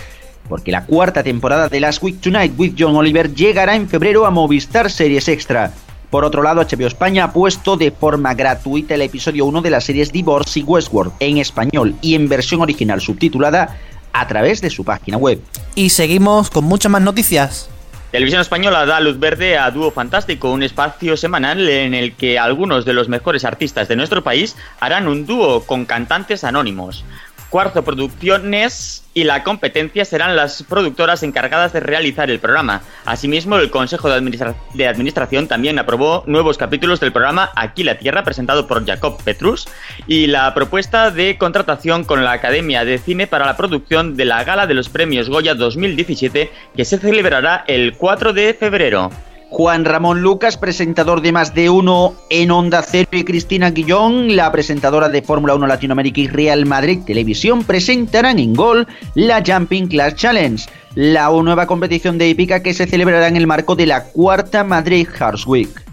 porque 0.50 0.70
la 0.70 0.84
cuarta 0.84 1.22
temporada 1.22 1.70
de 1.70 1.80
Last 1.80 2.02
Week 2.02 2.20
Tonight 2.20 2.52
with 2.58 2.74
John 2.78 2.94
Oliver 2.94 3.34
llegará 3.34 3.74
en 3.74 3.88
febrero 3.88 4.26
a 4.26 4.30
Movistar 4.30 4.90
Series 4.90 5.26
Extra. 5.28 5.72
Por 6.10 6.26
otro 6.26 6.42
lado, 6.42 6.60
HBO 6.60 6.86
España 6.86 7.24
ha 7.24 7.32
puesto 7.32 7.78
de 7.78 7.90
forma 7.90 8.34
gratuita 8.34 8.96
el 8.96 9.00
episodio 9.00 9.46
1 9.46 9.62
de 9.62 9.70
las 9.70 9.84
series 9.84 10.12
Divorce 10.12 10.60
y 10.60 10.62
Westworld 10.62 11.12
en 11.20 11.38
español 11.38 11.94
y 12.02 12.16
en 12.16 12.28
versión 12.28 12.60
original 12.60 13.00
subtitulada 13.00 13.78
a 14.12 14.28
través 14.28 14.60
de 14.60 14.68
su 14.68 14.84
página 14.84 15.16
web. 15.16 15.40
Y 15.74 15.88
seguimos 15.88 16.50
con 16.50 16.64
muchas 16.64 16.92
más 16.92 17.00
noticias. 17.00 17.71
Televisión 18.12 18.42
Española 18.42 18.84
da 18.84 19.00
luz 19.00 19.16
verde 19.18 19.56
a 19.56 19.70
Dúo 19.70 19.90
Fantástico, 19.90 20.52
un 20.52 20.62
espacio 20.62 21.16
semanal 21.16 21.66
en 21.66 21.94
el 21.94 22.12
que 22.12 22.38
algunos 22.38 22.84
de 22.84 22.92
los 22.92 23.08
mejores 23.08 23.42
artistas 23.46 23.88
de 23.88 23.96
nuestro 23.96 24.22
país 24.22 24.54
harán 24.80 25.08
un 25.08 25.24
dúo 25.24 25.64
con 25.64 25.86
cantantes 25.86 26.44
anónimos. 26.44 27.06
Cuarzo 27.52 27.84
Producciones 27.84 29.04
y 29.12 29.24
la 29.24 29.44
competencia 29.44 30.06
serán 30.06 30.36
las 30.36 30.62
productoras 30.62 31.22
encargadas 31.22 31.74
de 31.74 31.80
realizar 31.80 32.30
el 32.30 32.40
programa. 32.40 32.80
Asimismo, 33.04 33.58
el 33.58 33.70
Consejo 33.70 34.08
de, 34.08 34.86
Administración 34.86 35.48
también 35.48 35.78
aprobó 35.78 36.24
nuevos 36.26 36.56
capítulos 36.56 36.98
del 36.98 37.12
programa 37.12 37.50
Aquí 37.54 37.84
la 37.84 37.98
Tierra, 37.98 38.24
presentado 38.24 38.66
por 38.66 38.86
Jacob 38.86 39.22
Petrus, 39.22 39.68
y 40.06 40.28
la 40.28 40.54
propuesta 40.54 41.10
de 41.10 41.36
contratación 41.36 42.04
con 42.04 42.24
la 42.24 42.32
Academia 42.32 42.86
de 42.86 42.96
Cine 42.96 43.26
para 43.26 43.44
la 43.44 43.58
producción 43.58 44.16
de 44.16 44.24
la 44.24 44.42
Gala 44.44 44.66
de 44.66 44.72
los 44.72 44.88
Premios 44.88 45.28
Goya 45.28 45.54
2017, 45.54 46.50
que 46.74 46.84
se 46.86 46.96
celebrará 46.96 47.64
el 47.66 47.92
4 47.98 48.32
de 48.32 48.54
febrero. 48.54 49.10
Juan 49.52 49.84
Ramón 49.84 50.22
Lucas, 50.22 50.56
presentador 50.56 51.20
de 51.20 51.30
Más 51.30 51.54
de 51.54 51.68
Uno 51.68 52.14
en 52.30 52.50
Onda 52.50 52.80
Cero, 52.80 53.10
y 53.12 53.22
Cristina 53.22 53.70
Guillón, 53.70 54.34
la 54.34 54.50
presentadora 54.50 55.10
de 55.10 55.20
Fórmula 55.20 55.54
1 55.54 55.66
Latinoamérica 55.66 56.22
y 56.22 56.26
Real 56.26 56.64
Madrid 56.64 57.00
Televisión, 57.04 57.62
presentarán 57.62 58.38
en 58.38 58.54
Gol 58.54 58.88
la 59.14 59.42
Jumping 59.46 59.88
Class 59.88 60.14
Challenge, 60.14 60.64
la 60.94 61.28
nueva 61.28 61.66
competición 61.66 62.16
de 62.16 62.30
hípica 62.30 62.62
que 62.62 62.72
se 62.72 62.86
celebrará 62.86 63.28
en 63.28 63.36
el 63.36 63.46
marco 63.46 63.76
de 63.76 63.84
la 63.84 64.04
cuarta 64.04 64.64
Madrid 64.64 65.06
Horse 65.20 65.46
Week. 65.46 65.91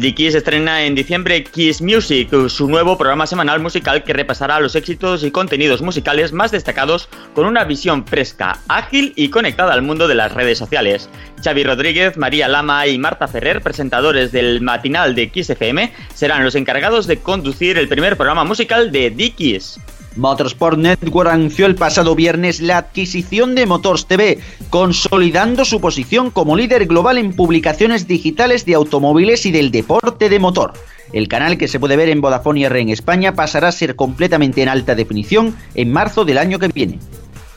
The 0.00 0.14
Kiss 0.14 0.36
estrena 0.36 0.84
en 0.84 0.94
diciembre 0.94 1.42
Kiss 1.42 1.82
Music, 1.82 2.28
su 2.48 2.68
nuevo 2.68 2.96
programa 2.96 3.26
semanal 3.26 3.58
musical 3.58 4.04
que 4.04 4.12
repasará 4.12 4.60
los 4.60 4.76
éxitos 4.76 5.24
y 5.24 5.32
contenidos 5.32 5.82
musicales 5.82 6.32
más 6.32 6.52
destacados 6.52 7.08
con 7.34 7.46
una 7.46 7.64
visión 7.64 8.06
fresca, 8.06 8.60
ágil 8.68 9.12
y 9.16 9.30
conectada 9.30 9.74
al 9.74 9.82
mundo 9.82 10.06
de 10.06 10.14
las 10.14 10.32
redes 10.32 10.56
sociales. 10.56 11.10
Xavi 11.42 11.64
Rodríguez, 11.64 12.16
María 12.16 12.46
Lama 12.46 12.86
y 12.86 12.96
Marta 12.96 13.26
Ferrer, 13.26 13.60
presentadores 13.60 14.30
del 14.30 14.60
matinal 14.60 15.16
de 15.16 15.30
Kiss 15.30 15.50
FM, 15.50 15.92
serán 16.14 16.44
los 16.44 16.54
encargados 16.54 17.08
de 17.08 17.18
conducir 17.18 17.76
el 17.76 17.88
primer 17.88 18.16
programa 18.16 18.44
musical 18.44 18.92
de 18.92 19.10
The 19.10 19.30
Kiss. 19.32 19.80
Motorsport 20.18 20.76
Network 20.76 21.30
anunció 21.30 21.66
el 21.66 21.76
pasado 21.76 22.16
viernes 22.16 22.60
la 22.60 22.78
adquisición 22.78 23.54
de 23.54 23.66
Motors 23.66 24.06
TV, 24.06 24.40
consolidando 24.68 25.64
su 25.64 25.80
posición 25.80 26.30
como 26.30 26.56
líder 26.56 26.86
global 26.86 27.18
en 27.18 27.32
publicaciones 27.32 28.08
digitales 28.08 28.66
de 28.66 28.74
automóviles 28.74 29.46
y 29.46 29.52
del 29.52 29.70
deporte 29.70 30.28
de 30.28 30.40
motor. 30.40 30.72
El 31.12 31.28
canal 31.28 31.56
que 31.56 31.68
se 31.68 31.78
puede 31.78 31.96
ver 31.96 32.08
en 32.08 32.20
Vodafone 32.20 32.64
R 32.64 32.80
en 32.80 32.88
España 32.88 33.34
pasará 33.34 33.68
a 33.68 33.72
ser 33.72 33.94
completamente 33.94 34.60
en 34.60 34.68
alta 34.68 34.96
definición 34.96 35.54
en 35.76 35.92
marzo 35.92 36.24
del 36.24 36.38
año 36.38 36.58
que 36.58 36.68
viene. 36.68 36.98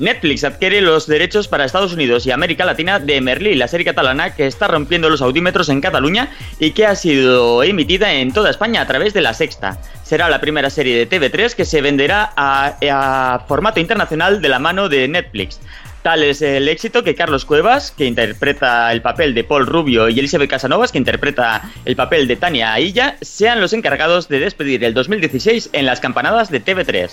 Netflix 0.02 0.44
adquiere 0.44 0.82
los 0.82 1.06
derechos 1.06 1.48
para 1.48 1.64
Estados 1.64 1.94
Unidos 1.94 2.26
y 2.26 2.32
América 2.32 2.66
Latina 2.66 3.00
de 3.00 3.22
Merlí, 3.22 3.54
la 3.54 3.68
serie 3.68 3.86
catalana 3.86 4.36
que 4.36 4.48
está 4.48 4.68
rompiendo 4.68 5.10
los 5.10 5.22
audímetros 5.22 5.70
en 5.70 5.80
Cataluña 5.80 6.30
y 6.60 6.72
que 6.72 6.88
ha 6.88 6.96
sido 6.96 7.62
emitida 7.64 8.12
en 8.14 8.34
toda 8.34 8.50
España 8.50 8.82
a 8.82 8.88
través 8.88 9.14
de 9.14 9.22
la 9.22 9.36
Sexta. 9.36 9.78
Será 10.04 10.28
la 10.30 10.42
primera 10.42 10.72
serie 10.72 10.98
de 10.98 11.08
TV3 11.08 11.54
que 11.54 11.66
se 11.66 11.82
venderá 11.82 12.34
a, 12.36 13.46
formato 13.48 13.80
internacional 13.80 14.42
de 14.42 14.50
la 14.50 14.58
mano 14.58 14.90
de 14.90 15.08
Netflix. 15.08 15.60
Tal 16.02 16.24
es 16.24 16.42
el 16.42 16.68
éxito 16.68 17.04
que 17.04 17.14
Carlos 17.14 17.46
Cuevas, 17.46 17.92
que 17.92 18.06
interpreta 18.06 18.92
el 18.92 19.04
papel 19.04 19.36
de 19.36 19.44
Paul 19.44 19.68
Rubio, 19.68 20.10
y 20.10 20.18
Elizabeth 20.18 20.50
Casanovas, 20.50 20.92
que 20.92 20.98
interpreta 20.98 21.62
el 21.86 21.96
papel 21.96 22.28
de 22.28 22.38
Tania 22.38 22.74
Ailla, 22.74 23.18
sean 23.22 23.62
los 23.62 23.72
encargados 23.72 24.28
de 24.28 24.40
despedir 24.40 24.84
el 24.84 24.96
2016 24.96 25.70
en 25.74 25.86
las 25.86 26.00
campanadas 26.00 26.50
de 26.50 26.66
TV3. 26.66 27.12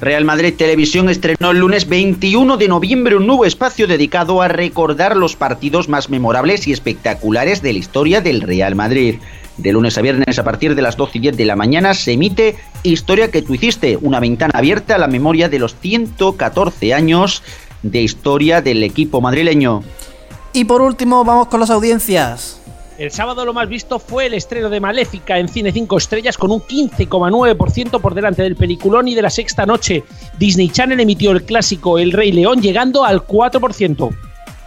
Real 0.00 0.24
Madrid 0.24 0.54
Televisión 0.56 1.08
estrenó 1.08 1.52
el 1.52 1.58
lunes 1.58 1.88
21 1.88 2.56
de 2.56 2.66
noviembre 2.66 3.16
un 3.16 3.28
nuevo 3.28 3.44
espacio 3.44 3.86
dedicado 3.86 4.42
a 4.42 4.48
recordar 4.48 5.16
los 5.16 5.36
partidos 5.36 5.88
más 5.88 6.10
memorables 6.10 6.66
y 6.66 6.72
espectaculares 6.72 7.62
de 7.62 7.72
la 7.72 7.78
historia 7.78 8.20
del 8.20 8.40
Real 8.40 8.74
Madrid. 8.74 9.16
De 9.56 9.72
lunes 9.72 9.96
a 9.96 10.02
viernes 10.02 10.36
a 10.38 10.42
partir 10.42 10.74
de 10.74 10.82
las 10.82 10.96
12 10.96 11.18
y 11.18 11.20
10 11.20 11.36
de 11.36 11.44
la 11.44 11.54
mañana 11.54 11.94
se 11.94 12.12
emite 12.12 12.56
Historia 12.82 13.30
que 13.30 13.40
tú 13.40 13.54
hiciste, 13.54 13.96
una 14.02 14.18
ventana 14.18 14.52
abierta 14.52 14.96
a 14.96 14.98
la 14.98 15.06
memoria 15.06 15.48
de 15.48 15.60
los 15.60 15.76
114 15.76 16.92
años 16.92 17.44
de 17.84 18.02
historia 18.02 18.60
del 18.60 18.82
equipo 18.82 19.20
madrileño. 19.20 19.84
Y 20.52 20.64
por 20.64 20.82
último 20.82 21.24
vamos 21.24 21.46
con 21.46 21.60
las 21.60 21.70
audiencias. 21.70 22.63
El 22.96 23.10
sábado 23.10 23.44
lo 23.44 23.52
más 23.52 23.68
visto 23.68 23.98
fue 23.98 24.26
el 24.26 24.34
estreno 24.34 24.70
de 24.70 24.78
Maléfica 24.78 25.38
en 25.40 25.48
Cine 25.48 25.72
5 25.72 25.98
Estrellas 25.98 26.38
con 26.38 26.52
un 26.52 26.60
15,9% 26.60 28.00
por 28.00 28.14
delante 28.14 28.42
del 28.42 28.54
peliculón 28.54 29.08
y 29.08 29.16
de 29.16 29.22
la 29.22 29.30
sexta 29.30 29.66
noche. 29.66 30.04
Disney 30.38 30.68
Channel 30.68 31.00
emitió 31.00 31.32
el 31.32 31.42
clásico 31.44 31.98
El 31.98 32.12
Rey 32.12 32.30
León 32.30 32.62
llegando 32.62 33.04
al 33.04 33.26
4%. 33.26 34.14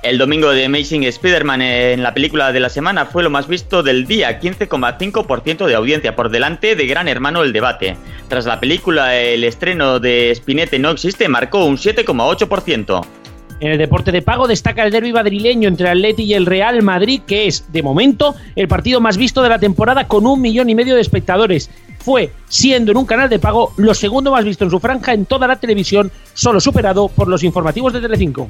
El 0.04 0.18
domingo 0.18 0.52
de 0.52 0.66
Amazing 0.66 1.06
Spider-Man 1.06 1.62
en 1.62 2.04
la 2.04 2.14
película 2.14 2.52
de 2.52 2.60
la 2.60 2.70
semana 2.70 3.06
fue 3.06 3.24
lo 3.24 3.30
más 3.30 3.48
visto 3.48 3.82
del 3.82 4.06
día, 4.06 4.40
15,5% 4.40 5.66
de 5.66 5.76
audiencia 5.76 6.16
por 6.16 6.30
delante 6.30 6.76
de 6.76 6.86
Gran 6.86 7.08
Hermano 7.08 7.44
El 7.44 7.54
Debate. 7.54 7.96
Tras 8.28 8.46
la 8.46 8.60
película, 8.60 9.16
el 9.18 9.46
estreno 9.46 10.00
de 10.00 10.34
Spinette 10.36 10.80
no 10.80 10.92
existe 10.92 11.30
marcó 11.30 11.64
un 11.64 11.78
7,8%. 11.78 13.06
En 13.60 13.72
el 13.72 13.80
deporte 13.80 14.12
de 14.12 14.22
pago 14.22 14.48
destaca 14.48 14.84
el 14.84 14.92
derby 14.92 15.12
madrileño 15.12 15.68
entre 15.68 15.90
Atleti 15.90 16.24
y 16.24 16.36
el 16.36 16.46
Real 16.46 16.84
Madrid, 16.84 17.22
que 17.26 17.48
es, 17.48 17.66
de 17.72 17.82
momento, 17.82 18.36
el 18.56 18.68
partido 18.68 19.02
más 19.02 19.18
visto 19.18 19.42
de 19.42 19.50
la 19.50 19.58
temporada 19.58 20.08
con 20.08 20.28
un 20.28 20.42
millón 20.42 20.70
y 20.70 20.76
medio 20.76 20.94
de 20.94 21.02
espectadores. 21.02 21.72
Fue, 21.98 22.32
siendo 22.48 22.92
en 22.92 22.98
un 22.98 23.06
canal 23.06 23.30
de 23.30 23.40
pago, 23.40 23.74
lo 23.78 23.96
segundo 23.96 24.32
más 24.32 24.46
visto 24.46 24.64
en 24.64 24.70
su 24.70 24.80
franja 24.80 25.14
en 25.14 25.26
toda 25.26 25.48
la 25.48 25.56
televisión, 25.56 26.12
solo 26.36 26.60
superado 26.60 27.08
por 27.08 27.28
los 27.28 27.44
informativos 27.44 27.94
de 27.94 28.02
Telecinco. 28.02 28.48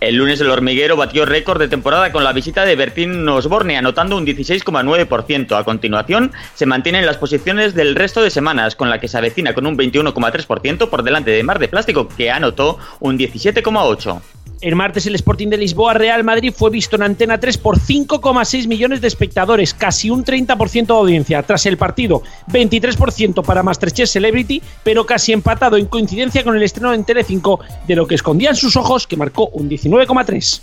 El 0.00 0.16
lunes 0.16 0.40
el 0.40 0.48
hormiguero 0.48 0.96
batió 0.96 1.26
récord 1.26 1.60
de 1.60 1.68
temporada 1.68 2.10
con 2.10 2.24
la 2.24 2.32
visita 2.32 2.64
de 2.64 2.74
Bertín 2.74 3.28
Osborne, 3.28 3.76
anotando 3.76 4.16
un 4.16 4.24
16,9%. 4.24 5.58
A 5.58 5.64
continuación, 5.64 6.32
se 6.54 6.64
mantienen 6.64 7.04
las 7.04 7.18
posiciones 7.18 7.74
del 7.74 7.94
resto 7.94 8.22
de 8.22 8.30
semanas, 8.30 8.76
con 8.76 8.88
la 8.88 8.98
que 8.98 9.08
se 9.08 9.18
avecina 9.18 9.52
con 9.52 9.66
un 9.66 9.76
21,3% 9.76 10.88
por 10.88 11.02
delante 11.02 11.32
de 11.32 11.42
Mar 11.42 11.58
de 11.58 11.68
Plástico, 11.68 12.08
que 12.08 12.30
anotó 12.30 12.78
un 13.00 13.18
17,8%. 13.18 14.22
El 14.60 14.76
martes 14.76 15.06
el 15.06 15.14
Sporting 15.14 15.48
de 15.48 15.56
Lisboa 15.56 15.94
Real 15.94 16.22
Madrid 16.22 16.52
fue 16.54 16.68
visto 16.68 16.96
en 16.96 17.02
Antena 17.02 17.40
3 17.40 17.56
por 17.56 17.78
5,6 17.78 18.68
millones 18.68 19.00
de 19.00 19.08
espectadores, 19.08 19.72
casi 19.72 20.10
un 20.10 20.22
30% 20.22 20.86
de 20.86 20.92
audiencia. 20.92 21.42
Tras 21.42 21.64
el 21.64 21.78
partido, 21.78 22.22
23% 22.48 23.42
para 23.42 23.62
Masterchef 23.62 24.10
Celebrity, 24.10 24.60
pero 24.84 25.06
casi 25.06 25.32
empatado 25.32 25.78
en 25.78 25.86
coincidencia 25.86 26.44
con 26.44 26.56
el 26.56 26.62
estreno 26.62 26.92
en 26.92 27.06
Tele5 27.06 27.58
de 27.88 27.96
lo 27.96 28.06
que 28.06 28.16
escondían 28.16 28.54
sus 28.54 28.76
ojos, 28.76 29.06
que 29.06 29.16
marcó 29.16 29.48
un 29.48 29.70
19,3. 29.70 30.60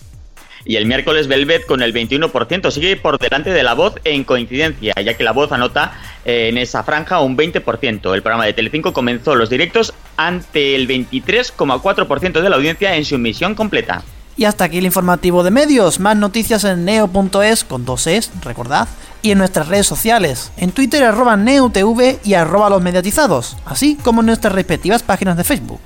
Y 0.67 0.75
el 0.75 0.85
miércoles 0.85 1.29
Velvet 1.29 1.65
con 1.65 1.81
el 1.81 1.93
21% 1.93 2.71
sigue 2.71 2.97
por 2.97 3.17
delante 3.17 3.51
de 3.51 3.63
La 3.63 3.73
Voz 3.73 3.95
en 4.03 4.25
coincidencia, 4.25 4.93
ya 5.01 5.13
que 5.13 5.23
La 5.23 5.31
Voz 5.31 5.53
anota 5.53 5.93
eh, 6.25 6.49
en 6.49 6.57
esa 6.57 6.83
franja 6.83 7.21
un 7.21 7.37
20%. 7.37 8.13
El 8.13 8.21
programa 8.21 8.45
de 8.45 8.51
Telecinco 8.51 8.91
comenzó 8.91 9.33
los 9.35 9.49
directos 9.49 9.93
ante 10.17 10.75
el 10.75 10.85
23,4% 10.89 12.41
de 12.41 12.49
la 12.49 12.57
audiencia 12.57 12.95
en 12.95 13.05
su 13.05 13.15
emisión 13.15 13.55
completa. 13.55 14.03
Y 14.35 14.43
hasta 14.43 14.65
aquí 14.65 14.79
el 14.79 14.85
informativo 14.85 15.41
de 15.41 15.51
medios. 15.51 16.01
Más 16.01 16.17
noticias 16.17 16.65
en 16.65 16.83
neo.es 16.83 17.63
con 17.63 17.85
dos 17.85 18.05
es, 18.05 18.29
recordad, 18.43 18.89
y 19.21 19.31
en 19.31 19.37
nuestras 19.37 19.69
redes 19.69 19.87
sociales, 19.87 20.51
en 20.57 20.71
Twitter 20.71 21.05
arroba 21.05 21.37
neotv 21.37 22.19
y 22.25 22.33
arroba 22.33 22.69
los 22.69 22.81
mediatizados, 22.81 23.55
así 23.65 23.95
como 24.03 24.19
en 24.19 24.27
nuestras 24.27 24.53
respectivas 24.53 25.01
páginas 25.01 25.37
de 25.37 25.45
Facebook. 25.45 25.79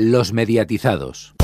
Los 0.00 0.32
mediatizados. 0.32 1.34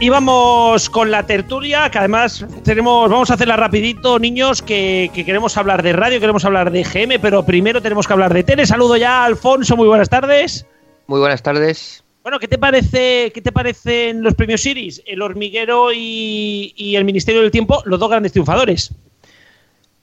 Y 0.00 0.08
vamos 0.08 0.90
con 0.90 1.12
la 1.12 1.24
tertulia, 1.24 1.88
que 1.88 1.98
además 1.98 2.44
tenemos, 2.64 3.08
vamos 3.08 3.30
a 3.30 3.34
hacerla 3.34 3.54
rapidito, 3.54 4.18
niños, 4.18 4.60
que, 4.60 5.08
queremos 5.14 5.56
hablar 5.56 5.84
de 5.84 5.92
radio, 5.92 6.18
queremos 6.18 6.44
hablar 6.44 6.72
de 6.72 6.82
GM, 6.82 7.20
pero 7.20 7.46
primero 7.46 7.80
tenemos 7.80 8.08
que 8.08 8.14
hablar 8.14 8.34
de 8.34 8.42
tele. 8.42 8.66
Saludo 8.66 8.96
ya 8.96 9.22
a 9.22 9.24
Alfonso, 9.26 9.76
muy 9.76 9.86
buenas 9.86 10.08
tardes. 10.08 10.66
Muy 11.06 11.20
buenas 11.20 11.44
tardes. 11.44 12.02
Bueno, 12.24 12.40
¿qué 12.40 12.48
te 12.48 12.58
parece, 12.58 13.30
qué 13.32 13.40
te 13.40 13.52
parecen 13.52 14.20
los 14.20 14.34
premios 14.34 14.66
Iris? 14.66 15.00
El 15.06 15.22
hormiguero 15.22 15.92
y, 15.92 16.74
y 16.76 16.96
el 16.96 17.04
Ministerio 17.04 17.42
del 17.42 17.52
Tiempo, 17.52 17.84
los 17.84 18.00
dos 18.00 18.10
grandes 18.10 18.32
triunfadores. 18.32 18.92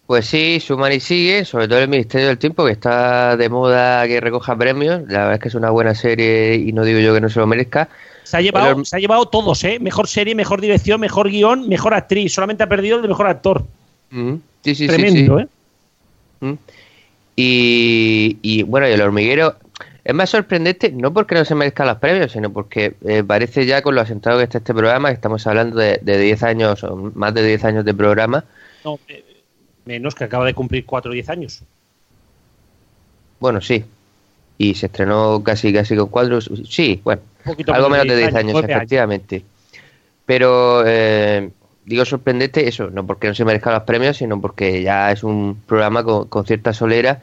Pues 0.05 0.25
sí, 0.25 0.59
suman 0.59 0.91
y 0.91 0.99
sigue, 0.99 1.45
sobre 1.45 1.67
todo 1.67 1.79
el 1.79 1.87
Ministerio 1.87 2.27
del 2.27 2.37
Tiempo, 2.37 2.65
que 2.65 2.73
está 2.73 3.37
de 3.37 3.47
moda 3.47 4.05
que 4.05 4.19
recoja 4.19 4.55
premios. 4.55 5.01
La 5.07 5.19
verdad 5.19 5.33
es 5.35 5.39
que 5.39 5.47
es 5.47 5.55
una 5.55 5.69
buena 5.69 5.95
serie 5.95 6.55
y 6.55 6.73
no 6.73 6.83
digo 6.83 6.99
yo 6.99 7.13
que 7.13 7.21
no 7.21 7.29
se 7.29 7.39
lo 7.39 7.47
merezca. 7.47 7.87
Se 8.23 8.37
ha 8.37 8.41
llevado, 8.41 8.83
se 8.83 8.97
ha 8.97 8.99
llevado 8.99 9.27
todos, 9.27 9.63
¿eh? 9.63 9.79
Mejor 9.79 10.07
serie, 10.07 10.35
mejor 10.35 10.59
dirección, 10.59 10.99
mejor 10.99 11.29
guion, 11.29 11.69
mejor 11.69 11.93
actriz. 11.93 12.33
Solamente 12.33 12.63
ha 12.63 12.69
perdido 12.69 12.97
el 12.97 13.01
de 13.01 13.07
mejor 13.07 13.27
actor. 13.27 13.63
Mm, 14.11 14.35
sí, 14.63 14.75
sí, 14.75 14.87
Tremendo, 14.87 15.39
¿eh? 15.39 15.47
Mm. 16.41 16.53
Y, 17.35 18.63
bueno, 18.63 18.87
y 18.87 18.91
el 18.91 19.01
hormiguero 19.01 19.55
es 20.03 20.13
más 20.13 20.29
sorprendente, 20.29 20.91
no 20.91 21.13
porque 21.13 21.35
no 21.35 21.45
se 21.45 21.55
merezcan 21.55 21.87
los 21.87 21.97
premios, 21.97 22.33
sino 22.33 22.51
porque 22.51 22.93
eh, 23.05 23.23
parece 23.25 23.65
ya 23.65 23.81
con 23.81 23.95
lo 23.95 24.01
asentado 24.01 24.37
que 24.37 24.43
está 24.43 24.57
este 24.57 24.73
programa, 24.73 25.09
que 25.09 25.15
estamos 25.15 25.47
hablando 25.47 25.77
de, 25.79 25.99
de 26.01 26.17
10 26.17 26.43
años, 26.43 26.83
o 26.83 27.11
más 27.15 27.33
de 27.33 27.47
10 27.47 27.63
años 27.63 27.85
de 27.85 27.93
programa. 27.93 28.43
No, 28.83 28.99
eh, 29.07 29.23
menos 29.85 30.15
que 30.15 30.23
acaba 30.23 30.45
de 30.45 30.53
cumplir 30.53 30.85
4 30.85 31.11
o 31.11 31.13
10 31.13 31.29
años. 31.29 31.61
Bueno, 33.39 33.61
sí. 33.61 33.83
Y 34.57 34.75
se 34.75 34.85
estrenó 34.85 35.41
casi 35.43 35.73
casi 35.73 35.95
con 35.95 36.07
cuatro. 36.07 36.39
Sí, 36.41 37.01
bueno, 37.03 37.21
algo 37.67 37.89
menos 37.89 38.07
de 38.07 38.17
10 38.17 38.35
años, 38.35 38.63
efectivamente. 38.63 39.43
Pero 40.25 40.83
eh, 40.85 41.49
digo 41.85 42.05
sorprendente 42.05 42.67
eso, 42.67 42.89
no 42.89 43.05
porque 43.05 43.27
no 43.27 43.35
se 43.35 43.45
merezcan 43.45 43.73
los 43.73 43.83
premios, 43.83 44.17
sino 44.17 44.39
porque 44.39 44.81
ya 44.81 45.11
es 45.11 45.23
un 45.23 45.61
programa 45.65 46.03
con, 46.03 46.45
cierta 46.45 46.73
solera 46.73 47.21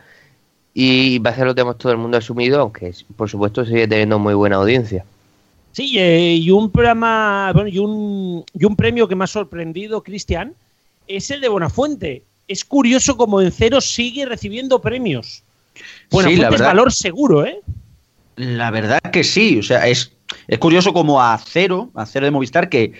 y 0.74 1.18
va 1.18 1.30
a 1.30 1.34
ser 1.34 1.46
lo 1.46 1.54
que 1.54 1.62
hemos 1.62 1.78
todo 1.78 1.92
el 1.92 1.98
mundo 1.98 2.18
asumido, 2.18 2.60
aunque 2.60 2.92
por 3.16 3.28
supuesto 3.28 3.64
sigue 3.64 3.88
teniendo 3.88 4.18
muy 4.18 4.34
buena 4.34 4.56
audiencia. 4.56 5.04
Sí, 5.72 5.98
eh, 5.98 6.34
y 6.34 6.50
un 6.50 6.70
programa, 6.70 7.52
bueno, 7.54 7.68
y 7.68 7.78
un, 7.78 8.44
y 8.52 8.64
un 8.64 8.76
premio 8.76 9.08
que 9.08 9.14
me 9.14 9.24
ha 9.24 9.28
sorprendido, 9.28 10.02
Cristian, 10.02 10.52
es 11.06 11.30
el 11.30 11.40
de 11.40 11.48
Buenafuente. 11.48 12.22
Es 12.50 12.64
curioso 12.64 13.16
como 13.16 13.40
en 13.40 13.52
cero 13.52 13.80
sigue 13.80 14.26
recibiendo 14.26 14.80
premios. 14.80 15.44
Buenafuente 16.10 16.56
es 16.56 16.60
valor 16.60 16.92
seguro, 16.92 17.46
¿eh? 17.46 17.60
La 18.34 18.72
verdad 18.72 18.98
que 19.12 19.22
sí, 19.22 19.60
o 19.60 19.62
sea, 19.62 19.86
es, 19.86 20.16
es 20.48 20.58
curioso 20.58 20.92
como 20.92 21.22
a 21.22 21.38
cero, 21.38 21.92
a 21.94 22.06
cero 22.06 22.24
de 22.24 22.32
Movistar, 22.32 22.68
que 22.68 22.94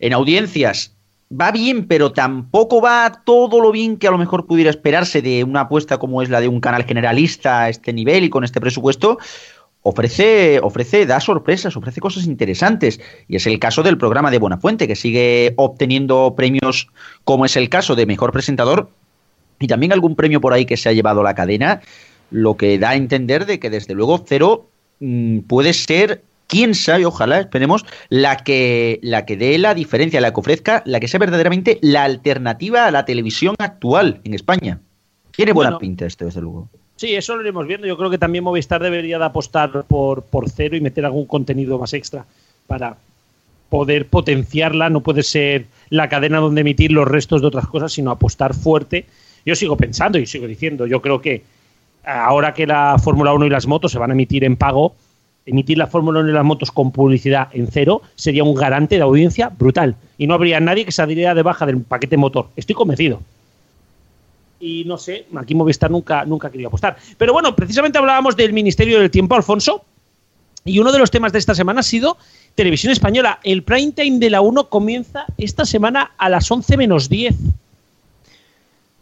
en 0.00 0.12
audiencias 0.12 0.96
va 1.30 1.52
bien, 1.52 1.86
pero 1.86 2.10
tampoco 2.10 2.80
va 2.80 3.22
todo 3.24 3.60
lo 3.60 3.70
bien 3.70 3.96
que 3.96 4.08
a 4.08 4.10
lo 4.10 4.18
mejor 4.18 4.44
pudiera 4.44 4.70
esperarse 4.70 5.22
de 5.22 5.44
una 5.44 5.60
apuesta 5.60 5.98
como 5.98 6.20
es 6.20 6.28
la 6.28 6.40
de 6.40 6.48
un 6.48 6.60
canal 6.60 6.82
generalista 6.82 7.62
a 7.62 7.68
este 7.68 7.92
nivel 7.92 8.24
y 8.24 8.28
con 8.28 8.42
este 8.42 8.60
presupuesto. 8.60 9.18
Ofrece, 9.88 10.58
ofrece, 10.64 11.06
da 11.06 11.20
sorpresas, 11.20 11.76
ofrece 11.76 12.00
cosas 12.00 12.26
interesantes. 12.26 12.98
Y 13.28 13.36
es 13.36 13.46
el 13.46 13.60
caso 13.60 13.84
del 13.84 13.96
programa 13.96 14.32
de 14.32 14.38
Buenafuente, 14.38 14.88
que 14.88 14.96
sigue 14.96 15.54
obteniendo 15.56 16.34
premios, 16.36 16.88
como 17.22 17.44
es 17.44 17.56
el 17.56 17.68
caso 17.68 17.94
de 17.94 18.04
Mejor 18.04 18.32
Presentador, 18.32 18.90
y 19.60 19.68
también 19.68 19.92
algún 19.92 20.16
premio 20.16 20.40
por 20.40 20.52
ahí 20.52 20.66
que 20.66 20.76
se 20.76 20.88
ha 20.88 20.92
llevado 20.92 21.22
la 21.22 21.36
cadena, 21.36 21.82
lo 22.32 22.56
que 22.56 22.80
da 22.80 22.90
a 22.90 22.96
entender 22.96 23.46
de 23.46 23.60
que 23.60 23.70
desde 23.70 23.94
luego 23.94 24.24
Cero 24.26 24.68
mm, 24.98 25.42
puede 25.42 25.72
ser 25.72 26.24
quién 26.48 26.74
sabe, 26.74 27.06
ojalá, 27.06 27.38
esperemos, 27.38 27.84
la 28.08 28.38
que, 28.38 28.98
la 29.04 29.24
que 29.24 29.36
dé 29.36 29.56
la 29.56 29.72
diferencia, 29.72 30.20
la 30.20 30.32
que 30.32 30.40
ofrezca, 30.40 30.82
la 30.84 30.98
que 30.98 31.06
sea 31.06 31.20
verdaderamente 31.20 31.78
la 31.80 32.02
alternativa 32.02 32.86
a 32.86 32.90
la 32.90 33.04
televisión 33.04 33.54
actual 33.60 34.20
en 34.24 34.34
España. 34.34 34.80
Tiene 35.30 35.52
buena 35.52 35.78
pinta 35.78 36.06
esto, 36.06 36.24
desde 36.24 36.40
luego. 36.40 36.68
Sí, 36.96 37.14
eso 37.14 37.36
lo 37.36 37.42
iremos 37.42 37.66
viendo. 37.66 37.86
Yo 37.86 37.96
creo 37.96 38.10
que 38.10 38.18
también 38.18 38.42
Movistar 38.42 38.82
debería 38.82 39.18
de 39.18 39.24
apostar 39.24 39.84
por, 39.84 40.22
por 40.22 40.48
cero 40.48 40.76
y 40.76 40.80
meter 40.80 41.04
algún 41.04 41.26
contenido 41.26 41.78
más 41.78 41.92
extra 41.92 42.24
para 42.66 42.96
poder 43.68 44.06
potenciarla. 44.06 44.88
No 44.88 45.00
puede 45.00 45.22
ser 45.22 45.66
la 45.90 46.08
cadena 46.08 46.38
donde 46.38 46.62
emitir 46.62 46.92
los 46.92 47.06
restos 47.06 47.42
de 47.42 47.48
otras 47.48 47.66
cosas, 47.66 47.92
sino 47.92 48.10
apostar 48.10 48.54
fuerte. 48.54 49.04
Yo 49.44 49.54
sigo 49.54 49.76
pensando 49.76 50.18
y 50.18 50.26
sigo 50.26 50.46
diciendo, 50.46 50.86
yo 50.86 51.02
creo 51.02 51.20
que 51.20 51.42
ahora 52.04 52.54
que 52.54 52.66
la 52.66 52.96
Fórmula 52.98 53.34
1 53.34 53.46
y 53.46 53.50
las 53.50 53.66
motos 53.66 53.92
se 53.92 53.98
van 53.98 54.10
a 54.10 54.14
emitir 54.14 54.44
en 54.44 54.56
pago, 54.56 54.94
emitir 55.44 55.76
la 55.76 55.86
Fórmula 55.86 56.20
1 56.20 56.30
y 56.30 56.32
las 56.32 56.44
motos 56.44 56.72
con 56.72 56.92
publicidad 56.92 57.48
en 57.52 57.68
cero 57.68 58.02
sería 58.14 58.42
un 58.42 58.54
garante 58.54 58.96
de 58.96 59.02
audiencia 59.02 59.50
brutal. 59.50 59.96
Y 60.16 60.26
no 60.26 60.34
habría 60.34 60.60
nadie 60.60 60.86
que 60.86 60.92
saliera 60.92 61.34
de 61.34 61.42
baja 61.42 61.66
del 61.66 61.82
paquete 61.82 62.16
motor. 62.16 62.48
Estoy 62.56 62.74
convencido. 62.74 63.20
Y 64.58 64.84
no 64.84 64.96
sé, 64.96 65.26
aquí 65.36 65.54
Movistar 65.54 65.90
nunca, 65.90 66.24
nunca 66.24 66.48
ha 66.48 66.50
querido 66.50 66.68
apostar. 66.68 66.96
Pero 67.18 67.32
bueno, 67.32 67.54
precisamente 67.54 67.98
hablábamos 67.98 68.36
del 68.36 68.52
Ministerio 68.52 68.98
del 69.00 69.10
Tiempo, 69.10 69.34
Alfonso. 69.34 69.84
Y 70.64 70.78
uno 70.80 70.90
de 70.90 70.98
los 70.98 71.10
temas 71.10 71.32
de 71.32 71.38
esta 71.38 71.54
semana 71.54 71.80
ha 71.80 71.84
sido 71.84 72.16
Televisión 72.54 72.92
Española. 72.92 73.38
El 73.44 73.62
prime 73.62 73.92
time 73.92 74.18
de 74.18 74.30
la 74.30 74.40
1 74.40 74.68
comienza 74.68 75.26
esta 75.38 75.64
semana 75.64 76.12
a 76.18 76.28
las 76.28 76.50
11 76.50 76.76
menos 76.76 77.08
10. 77.08 77.34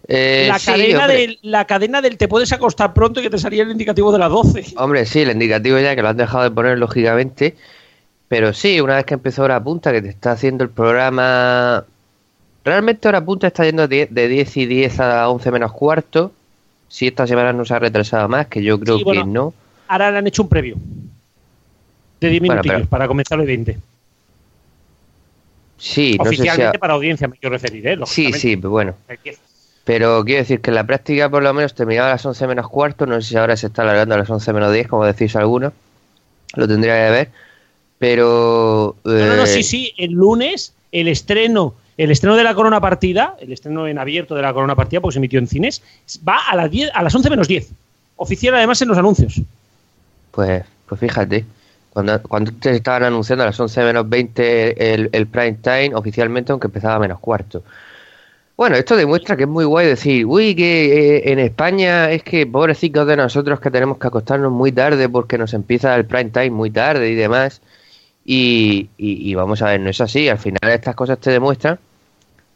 Eh, 0.06 0.46
la, 0.48 0.58
cadena 0.58 1.08
del, 1.08 1.38
la 1.40 1.66
cadena 1.66 2.02
del 2.02 2.18
te 2.18 2.28
puedes 2.28 2.52
acostar 2.52 2.92
pronto 2.92 3.20
y 3.20 3.22
que 3.22 3.30
te 3.30 3.38
salía 3.38 3.62
el 3.62 3.70
indicativo 3.70 4.12
de 4.12 4.18
las 4.18 4.30
12. 4.30 4.74
Hombre, 4.76 5.06
sí, 5.06 5.20
el 5.20 5.30
indicativo 5.30 5.78
ya 5.78 5.96
que 5.96 6.02
lo 6.02 6.08
has 6.08 6.16
dejado 6.16 6.44
de 6.44 6.50
poner 6.50 6.78
lógicamente. 6.78 7.56
Pero 8.28 8.52
sí, 8.52 8.80
una 8.80 8.96
vez 8.96 9.06
que 9.06 9.14
empezó 9.14 9.44
hora 9.44 9.62
punta, 9.62 9.92
que 9.92 10.02
te 10.02 10.08
está 10.08 10.32
haciendo 10.32 10.64
el 10.64 10.70
programa. 10.70 11.84
Realmente 12.64 13.08
hora 13.08 13.24
punta 13.24 13.48
está 13.48 13.64
yendo 13.64 13.86
de 13.86 14.06
10 14.06 14.56
y 14.56 14.66
10 14.66 15.00
a 15.00 15.28
11 15.28 15.50
menos 15.50 15.72
cuarto. 15.72 16.32
Si 16.88 17.06
esta 17.06 17.26
semana 17.26 17.52
no 17.52 17.64
se 17.64 17.74
ha 17.74 17.78
retrasado 17.78 18.28
más, 18.28 18.46
que 18.46 18.62
yo 18.62 18.78
creo 18.80 18.98
que 19.04 19.24
no. 19.24 19.52
Ahora 19.88 20.10
le 20.10 20.18
han 20.18 20.26
hecho 20.26 20.42
un 20.42 20.48
previo. 20.48 20.76
De 22.20 22.28
10 22.30 22.42
minutos 22.42 22.86
para 22.88 23.06
comenzar 23.06 23.38
el 23.40 23.46
20. 23.46 23.78
Sí, 25.76 26.16
Oficialmente 26.18 26.78
para 26.78 26.94
audiencia 26.94 27.28
me 27.28 27.36
quiero 27.36 27.52
referir, 27.52 27.86
¿eh? 27.86 27.98
Sí, 28.06 28.32
sí, 28.32 28.56
pero 28.56 28.70
bueno. 28.70 28.94
Pero 29.84 30.24
quiero 30.24 30.40
decir 30.40 30.60
que 30.60 30.70
en 30.70 30.76
la 30.76 30.86
práctica 30.86 31.28
por 31.28 31.42
lo 31.42 31.52
menos 31.52 31.74
terminaba 31.74 32.08
a 32.08 32.12
las 32.12 32.24
11 32.24 32.46
menos 32.46 32.68
cuarto, 32.68 33.04
no 33.04 33.20
sé 33.20 33.28
si 33.28 33.36
ahora 33.36 33.56
se 33.56 33.66
está 33.66 33.82
alargando 33.82 34.14
a 34.14 34.18
las 34.18 34.30
11 34.30 34.52
menos 34.54 34.72
10, 34.72 34.88
como 34.88 35.04
decís 35.04 35.36
algunos, 35.36 35.74
lo 36.54 36.66
tendría 36.66 36.94
que 36.94 37.10
ver, 37.10 37.30
pero... 37.98 38.96
No, 39.04 39.12
no, 39.12 39.36
no, 39.36 39.46
sí, 39.46 39.60
eh, 39.60 39.64
sí, 39.64 39.94
el 39.98 40.12
lunes 40.12 40.72
el 40.94 41.08
estreno, 41.08 41.74
el 41.96 42.10
estreno 42.10 42.36
de 42.36 42.44
la 42.44 42.54
Corona 42.54 42.80
Partida, 42.80 43.36
el 43.40 43.52
estreno 43.52 43.86
en 43.86 43.98
abierto 43.98 44.34
de 44.34 44.42
la 44.42 44.52
Corona 44.52 44.74
Partida, 44.74 45.00
porque 45.00 45.14
se 45.14 45.18
emitió 45.18 45.38
en 45.38 45.46
cines, 45.46 45.82
va 46.26 46.38
a 46.50 46.56
las, 46.56 46.70
10, 46.70 46.90
a 46.94 47.02
las 47.02 47.14
11 47.14 47.30
menos 47.30 47.48
10, 47.48 47.70
oficial 48.16 48.54
además 48.54 48.80
en 48.82 48.88
los 48.88 48.98
anuncios. 48.98 49.40
Pues, 50.30 50.64
pues 50.88 51.00
fíjate, 51.00 51.44
cuando, 51.94 52.20
cuando 52.22 52.52
te 52.52 52.70
estaban 52.70 53.04
anunciando 53.04 53.44
a 53.44 53.46
las 53.46 53.60
11 53.60 53.84
menos 53.84 54.08
20 54.08 54.94
el, 55.12 55.26
prime 55.28 55.58
time, 55.62 55.92
oficialmente, 55.94 56.50
aunque 56.50 56.66
empezaba 56.66 56.96
a 56.96 56.98
menos 56.98 57.20
cuarto. 57.20 57.62
Bueno, 58.56 58.76
esto 58.76 58.96
demuestra 58.96 59.36
que 59.36 59.44
es 59.44 59.48
muy 59.48 59.64
guay 59.64 59.86
decir, 59.86 60.26
uy, 60.26 60.54
que 60.54 61.16
eh, 61.16 61.32
en 61.32 61.40
España 61.40 62.10
es 62.10 62.22
que 62.22 62.46
pobrecitos 62.46 63.06
de 63.06 63.16
nosotros 63.16 63.58
que 63.58 63.70
tenemos 63.70 63.98
que 63.98 64.06
acostarnos 64.06 64.52
muy 64.52 64.70
tarde 64.70 65.08
porque 65.08 65.38
nos 65.38 65.54
empieza 65.54 65.94
el 65.96 66.04
prime 66.04 66.30
time 66.30 66.50
muy 66.50 66.70
tarde 66.70 67.10
y 67.10 67.14
demás. 67.14 67.60
Y, 68.24 69.34
vamos 69.34 69.62
a 69.62 69.66
ver, 69.66 69.80
no 69.80 69.90
es 69.90 70.00
así. 70.00 70.28
Al 70.28 70.38
final 70.38 70.70
estas 70.70 70.94
cosas 70.94 71.18
te 71.18 71.30
demuestran 71.30 71.78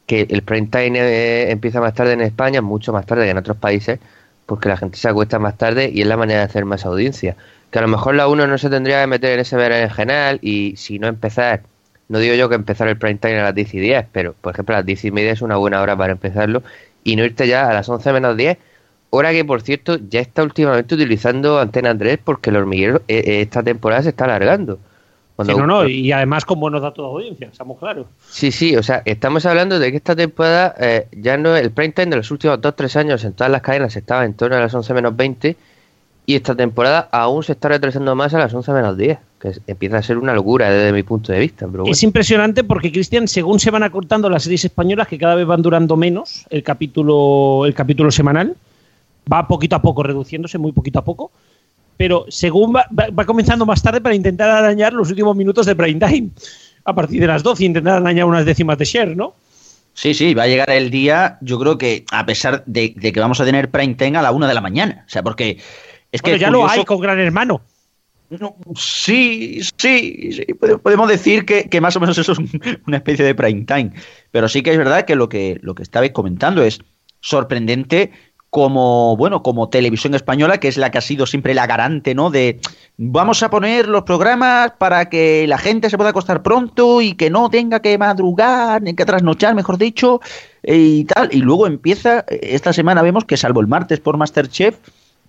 que 0.06 0.26
el 0.30 0.42
prime 0.42 0.68
time 0.68 0.98
eh, 1.00 1.50
empieza 1.50 1.80
más 1.80 1.94
tarde 1.94 2.14
en 2.14 2.22
España, 2.22 2.62
mucho 2.62 2.92
más 2.92 3.04
tarde 3.06 3.24
que 3.24 3.30
en 3.30 3.38
otros 3.38 3.58
países, 3.58 4.00
porque 4.46 4.68
la 4.68 4.76
gente 4.78 4.96
se 4.96 5.08
acuesta 5.08 5.38
más 5.38 5.58
tarde 5.58 5.90
y 5.92 6.00
es 6.00 6.06
la 6.06 6.16
manera 6.16 6.40
de 6.40 6.46
hacer 6.46 6.64
más 6.64 6.86
audiencia. 6.86 7.36
Que 7.70 7.78
a 7.78 7.82
lo 7.82 7.88
mejor 7.88 8.14
la 8.14 8.28
uno 8.28 8.46
no 8.46 8.56
se 8.56 8.70
tendría 8.70 9.02
que 9.02 9.06
meter 9.06 9.32
en 9.32 9.40
ese 9.40 9.56
verano 9.56 9.92
general 9.94 10.38
y 10.42 10.74
si 10.76 10.98
no 10.98 11.08
empezar 11.08 11.62
no 12.08 12.18
digo 12.18 12.34
yo 12.34 12.48
que 12.48 12.54
empezar 12.54 12.88
el 12.88 12.96
prime 12.96 13.16
time 13.16 13.38
a 13.38 13.44
las 13.44 13.54
10 13.54 13.74
y 13.74 13.80
10, 13.80 14.06
pero 14.12 14.34
por 14.34 14.54
ejemplo 14.54 14.74
a 14.74 14.78
las 14.78 14.86
10 14.86 15.04
y 15.06 15.10
media 15.10 15.32
es 15.32 15.42
una 15.42 15.56
buena 15.56 15.80
hora 15.82 15.96
para 15.96 16.12
empezarlo 16.12 16.62
y 17.04 17.16
no 17.16 17.24
irte 17.24 17.46
ya 17.46 17.68
a 17.68 17.74
las 17.74 17.88
11 17.88 18.12
menos 18.12 18.36
10, 18.36 18.58
hora 19.10 19.32
que 19.32 19.44
por 19.44 19.60
cierto 19.60 19.98
ya 20.08 20.20
está 20.20 20.42
últimamente 20.42 20.94
utilizando 20.94 21.58
Antena 21.60 21.96
3 21.96 22.18
porque 22.24 22.50
el 22.50 22.56
hormiguero 22.56 23.02
eh, 23.08 23.22
eh, 23.26 23.40
esta 23.42 23.62
temporada 23.62 24.02
se 24.02 24.10
está 24.10 24.24
alargando. 24.24 24.78
No, 25.46 25.66
no, 25.66 25.86
y 25.86 26.10
además 26.12 26.44
con 26.44 26.58
buenos 26.58 26.82
datos 26.82 27.04
de 27.04 27.10
audiencia, 27.10 27.48
estamos 27.48 27.78
claros. 27.78 28.06
Sí, 28.28 28.50
sí, 28.50 28.76
o 28.76 28.82
sea, 28.82 29.02
estamos 29.04 29.46
hablando 29.46 29.78
de 29.78 29.90
que 29.90 29.96
esta 29.96 30.16
temporada 30.16 30.74
eh, 30.80 31.06
ya 31.12 31.36
no 31.36 31.56
el 31.56 31.70
prime 31.70 31.92
time 31.92 32.10
de 32.10 32.16
los 32.16 32.30
últimos 32.30 32.60
2-3 32.60 32.96
años 32.96 33.24
en 33.24 33.32
todas 33.32 33.50
las 33.50 33.62
cadenas 33.62 33.94
estaba 33.94 34.24
en 34.24 34.34
torno 34.34 34.56
a 34.56 34.60
las 34.60 34.74
11 34.74 34.94
menos 34.94 35.16
20 35.16 35.56
y 36.26 36.34
esta 36.34 36.54
temporada 36.54 37.08
aún 37.12 37.42
se 37.42 37.52
está 37.52 37.68
retrasando 37.68 38.14
más 38.14 38.34
a 38.34 38.38
las 38.38 38.52
11 38.52 38.72
menos 38.72 38.98
10 38.98 39.18
que 39.40 39.52
empieza 39.66 39.98
a 39.98 40.02
ser 40.02 40.18
una 40.18 40.34
locura 40.34 40.70
desde 40.70 40.92
mi 40.92 41.02
punto 41.02 41.32
de 41.32 41.38
vista. 41.38 41.66
Es 41.86 42.02
impresionante 42.02 42.64
porque, 42.64 42.90
Cristian, 42.90 43.28
según 43.28 43.60
se 43.60 43.70
van 43.70 43.82
acortando 43.82 44.28
las 44.28 44.42
series 44.42 44.64
españolas, 44.64 45.08
que 45.08 45.16
cada 45.16 45.36
vez 45.36 45.46
van 45.46 45.62
durando 45.62 45.96
menos 45.96 46.44
el 46.50 46.62
capítulo, 46.62 47.64
el 47.64 47.74
capítulo 47.74 48.10
semanal, 48.10 48.56
va 49.32 49.46
poquito 49.46 49.76
a 49.76 49.82
poco 49.82 50.02
reduciéndose, 50.02 50.58
muy 50.58 50.72
poquito 50.72 50.98
a 50.98 51.04
poco, 51.04 51.30
pero 51.98 52.24
según 52.28 52.74
va, 52.74 53.26
comenzando 53.26 53.66
más 53.66 53.82
tarde 53.82 54.00
para 54.00 54.14
intentar 54.14 54.48
arañar 54.48 54.94
los 54.94 55.10
últimos 55.10 55.36
minutos 55.36 55.66
de 55.66 55.74
prime 55.76 55.98
time, 55.98 56.30
a 56.84 56.94
partir 56.94 57.20
de 57.20 57.26
las 57.26 57.42
12, 57.42 57.64
intentar 57.66 57.96
arañar 57.96 58.24
unas 58.24 58.46
décimas 58.46 58.78
de 58.78 58.84
share, 58.86 59.16
¿no? 59.16 59.34
Sí, 59.92 60.14
sí, 60.14 60.32
va 60.32 60.44
a 60.44 60.46
llegar 60.46 60.70
el 60.70 60.90
día, 60.90 61.38
yo 61.40 61.58
creo 61.58 61.76
que 61.76 62.04
a 62.12 62.24
pesar 62.24 62.62
de, 62.66 62.94
que 62.94 63.20
vamos 63.20 63.40
a 63.40 63.44
tener 63.44 63.68
prime 63.68 63.96
time 63.96 64.16
a 64.16 64.22
la 64.22 64.30
una 64.30 64.46
de 64.46 64.54
la 64.54 64.60
mañana, 64.60 65.04
o 65.06 65.10
sea, 65.10 65.24
porque... 65.24 65.58
Es 66.12 66.22
que 66.22 66.38
ya 66.38 66.50
lo 66.50 66.66
hay 66.66 66.84
con 66.84 67.00
Gran 67.00 67.18
Hermano. 67.18 67.60
Sí, 68.76 69.60
sí, 69.78 70.32
sí, 70.32 70.54
podemos 70.82 71.08
decir 71.08 71.44
que, 71.44 71.80
más 71.80 71.96
o 71.96 72.00
menos 72.00 72.16
eso 72.16 72.32
es 72.32 72.38
una 72.86 72.98
especie 72.98 73.24
de 73.24 73.34
prime 73.34 73.64
time. 73.64 73.92
Pero 74.30 74.48
sí 74.48 74.62
que 74.62 74.70
es 74.70 74.78
verdad 74.78 75.04
que 75.04 75.16
lo 75.16 75.28
que, 75.28 75.58
lo 75.62 75.74
que 75.74 75.82
estabais 75.82 76.12
comentando 76.12 76.62
es 76.62 76.78
sorprendente 77.20 78.12
como, 78.50 79.16
bueno, 79.16 79.42
como 79.42 79.68
televisión 79.68 80.14
española, 80.14 80.58
que 80.58 80.68
es 80.68 80.78
la 80.78 80.90
que 80.90 80.98
ha 80.98 81.02
sido 81.02 81.26
siempre 81.26 81.54
la 81.54 81.66
garante, 81.66 82.14
¿no? 82.14 82.30
De 82.30 82.60
vamos 82.96 83.42
a 83.42 83.50
poner 83.50 83.88
los 83.88 84.04
programas 84.04 84.72
para 84.78 85.10
que 85.10 85.46
la 85.46 85.58
gente 85.58 85.90
se 85.90 85.96
pueda 85.96 86.10
acostar 86.10 86.42
pronto 86.42 87.02
y 87.02 87.14
que 87.14 87.30
no 87.30 87.50
tenga 87.50 87.80
que 87.80 87.98
madrugar, 87.98 88.82
ni 88.82 88.94
que 88.94 89.04
trasnochar, 89.04 89.54
mejor 89.54 89.76
dicho, 89.76 90.20
y 90.62 91.04
tal. 91.04 91.28
Y 91.32 91.38
luego 91.38 91.66
empieza, 91.66 92.24
esta 92.28 92.72
semana 92.72 93.02
vemos 93.02 93.24
que 93.24 93.36
salvo 93.36 93.60
el 93.60 93.66
martes 93.66 94.00
por 94.00 94.16
Masterchef, 94.16 94.76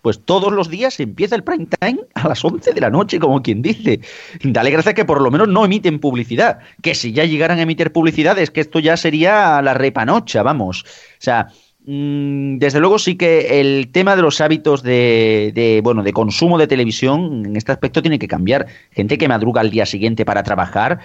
pues 0.01 0.21
todos 0.23 0.53
los 0.53 0.69
días 0.69 0.97
empieza 1.01 1.35
el 1.35 1.43
prime 1.43 1.67
time 1.79 1.99
a 2.13 2.29
las 2.29 2.43
11 2.43 2.73
de 2.73 2.79
la 2.79 2.89
noche, 2.89 3.19
como 3.19 3.41
quien 3.41 3.61
dice. 3.61 3.99
Dale 4.41 4.71
gracias 4.71 4.95
que 4.95 5.03
por 5.03 5.21
lo 5.21 5.29
menos 5.29 5.49
no 5.49 5.65
emiten 5.65 5.99
publicidad. 5.99 6.59
Que 6.81 6.95
si 6.95 7.11
ya 7.11 7.25
llegaran 7.25 7.59
a 7.59 7.63
emitir 7.63 7.91
publicidad, 7.91 8.39
es 8.39 8.49
que 8.49 8.61
esto 8.61 8.79
ya 8.79 8.95
sería 8.95 9.61
la 9.61 9.73
repanocha, 9.73 10.41
vamos. 10.41 10.83
O 10.83 11.21
sea, 11.21 11.49
desde 11.81 12.79
luego 12.79 12.99
sí 12.99 13.15
que 13.15 13.61
el 13.61 13.89
tema 13.91 14.15
de 14.15 14.21
los 14.21 14.41
hábitos 14.41 14.83
de, 14.83 15.51
de, 15.55 15.81
bueno 15.81 16.03
de 16.03 16.13
consumo 16.13 16.57
de 16.57 16.67
televisión 16.67 17.45
en 17.45 17.55
este 17.55 17.71
aspecto 17.71 18.01
tiene 18.01 18.19
que 18.19 18.27
cambiar. 18.27 18.67
Gente 18.91 19.17
que 19.17 19.27
madruga 19.27 19.61
al 19.61 19.71
día 19.71 19.85
siguiente 19.85 20.25
para 20.25 20.43
trabajar, 20.43 20.99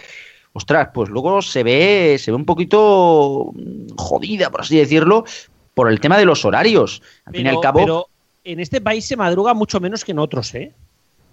ostras, 0.53 0.89
pues 0.93 1.09
luego 1.09 1.43
se 1.43 1.63
ve 1.63 2.17
se 2.19 2.31
ve 2.33 2.37
un 2.37 2.45
poquito 2.45 3.53
jodida, 3.97 4.51
por 4.51 4.63
así 4.63 4.77
decirlo, 4.77 5.25
por 5.75 5.91
el 5.91 6.01
tema 6.01 6.19
de 6.19 6.25
los 6.25 6.45
horarios. 6.45 7.03
Al 7.25 7.33
pero, 7.33 7.39
fin 7.39 7.47
y 7.47 7.49
al 7.51 7.61
cabo. 7.61 7.79
Pero 7.79 8.07
en 8.45 8.61
este 8.61 8.81
país 8.81 9.05
se 9.05 9.17
madruga 9.17 9.55
mucho 9.55 9.81
menos 9.81 10.05
que 10.05 10.13
en 10.13 10.19
otros, 10.19 10.55
¿eh? 10.55 10.73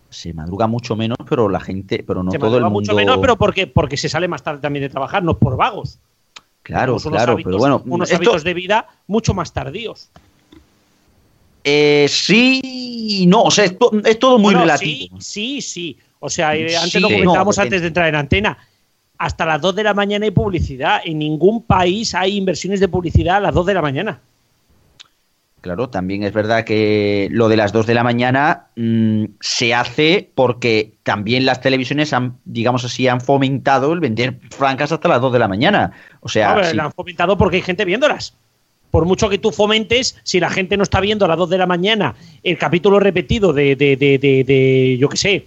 Se 0.10 0.34
madruga 0.34 0.68
mucho 0.68 0.96
menos, 0.96 1.18
pero 1.28 1.48
la 1.50 1.62
gente, 1.62 2.04
pero 2.06 2.22
no 2.22 2.32
se 2.32 2.40
todo 2.40 2.58
el 2.58 2.64
mundo. 2.64 2.80
mucho 2.80 2.94
menos, 2.94 3.18
pero 3.20 3.38
porque, 3.38 3.66
porque 3.66 3.96
se 3.96 4.10
sale 4.10 4.28
más 4.28 4.44
tarde 4.44 4.62
también 4.62 4.84
de 4.84 4.90
trabajar, 4.90 5.24
no 5.24 5.38
por 5.38 5.56
vagos. 5.56 6.00
Claro, 6.72 6.98
claro, 6.98 7.34
hábitos, 7.34 7.50
pero 7.50 7.58
bueno. 7.58 7.82
Unos 7.86 8.10
esto, 8.10 8.18
hábitos 8.18 8.44
de 8.44 8.54
vida 8.54 8.88
mucho 9.08 9.34
más 9.34 9.52
tardíos. 9.52 10.10
Eh, 11.64 12.08
sí, 12.10 13.26
no, 13.28 13.44
o 13.44 13.52
sea, 13.52 13.66
es, 13.66 13.78
to, 13.78 13.92
es 14.06 14.18
todo 14.18 14.38
muy 14.38 14.54
bueno, 14.54 14.62
relativo. 14.62 15.20
Sí, 15.20 15.60
sí, 15.60 15.62
sí. 15.62 15.98
O 16.20 16.30
sea, 16.30 16.56
eh, 16.56 16.76
antes 16.78 16.94
Sí, 16.94 17.00
lo 17.00 17.10
comentábamos 17.10 17.58
no, 17.58 17.64
antes 17.64 17.82
de 17.82 17.88
entrar 17.88 18.08
en 18.08 18.16
antena. 18.16 18.58
Hasta 19.18 19.46
las 19.46 19.62
2 19.62 19.76
de 19.76 19.84
la 19.84 19.94
mañana 19.94 20.26
hay 20.26 20.32
publicidad. 20.32 21.02
En 21.04 21.20
ningún 21.20 21.64
país 21.64 22.16
hay 22.16 22.38
inversiones 22.38 22.80
de 22.80 22.88
publicidad 22.88 23.38
a 23.38 23.40
las 23.42 23.54
2 23.54 23.66
de 23.66 23.74
la 23.74 23.82
mañana. 23.82 24.22
Claro, 25.62 25.90
también 25.90 26.24
es 26.24 26.34
verdad 26.34 26.64
que 26.64 27.28
lo 27.32 27.48
de 27.48 27.56
las 27.56 27.72
2 27.72 27.86
de 27.86 27.94
la 27.94 28.04
mañana 28.04 28.68
mmm, 28.76 29.26
se 29.40 29.76
hace 29.76 30.28
porque 30.34 30.94
también 31.04 31.46
las 31.46 31.62
televisiones 31.62 32.14
han, 32.14 32.38
digamos 32.46 32.84
así, 32.84 33.08
han 33.08 33.22
fomentado 33.22 33.94
el 33.94 34.00
vender 34.00 34.40
francas 34.50 34.92
hasta 34.92 35.08
las 35.08 35.22
2 35.22 35.32
de 35.34 35.40
la 35.40 35.48
mañana. 35.48 35.92
O 36.22 36.30
sea, 36.30 36.56
No, 36.56 36.64
sí. 36.64 36.76
la 36.76 36.86
han 36.86 36.92
fomentado 36.92 37.38
porque 37.38 37.58
hay 37.58 37.62
gente 37.62 37.86
viéndolas. 37.86 38.34
Por 38.90 39.06
mucho 39.06 39.30
que 39.30 39.38
tú 39.38 39.52
fomentes, 39.52 40.20
si 40.24 40.40
la 40.40 40.50
gente 40.50 40.76
no 40.78 40.84
está 40.84 41.00
viendo 41.00 41.26
a 41.26 41.28
las 41.28 41.38
2 41.38 41.50
de 41.52 41.58
la 41.60 41.68
mañana 41.68 42.16
el 42.44 42.58
capítulo 42.58 43.00
repetido 43.00 43.54
de, 43.54 43.76
de, 43.76 43.96
de, 43.96 44.18
de, 44.18 44.44
de 44.44 44.98
yo 45.00 45.10
qué 45.10 45.18
sé, 45.18 45.46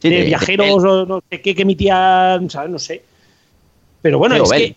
Sí, 0.00 0.08
de, 0.10 0.22
viajeros 0.24 0.82
de- 0.82 0.88
o 0.88 1.06
no 1.06 1.22
sé 1.30 1.40
qué 1.42 1.54
que 1.54 1.62
emitían, 1.62 2.48
¿sabes? 2.50 2.70
No 2.70 2.78
sé. 2.78 3.02
Pero 4.02 4.18
bueno, 4.18 4.36
es 4.36 4.50
que. 4.50 4.76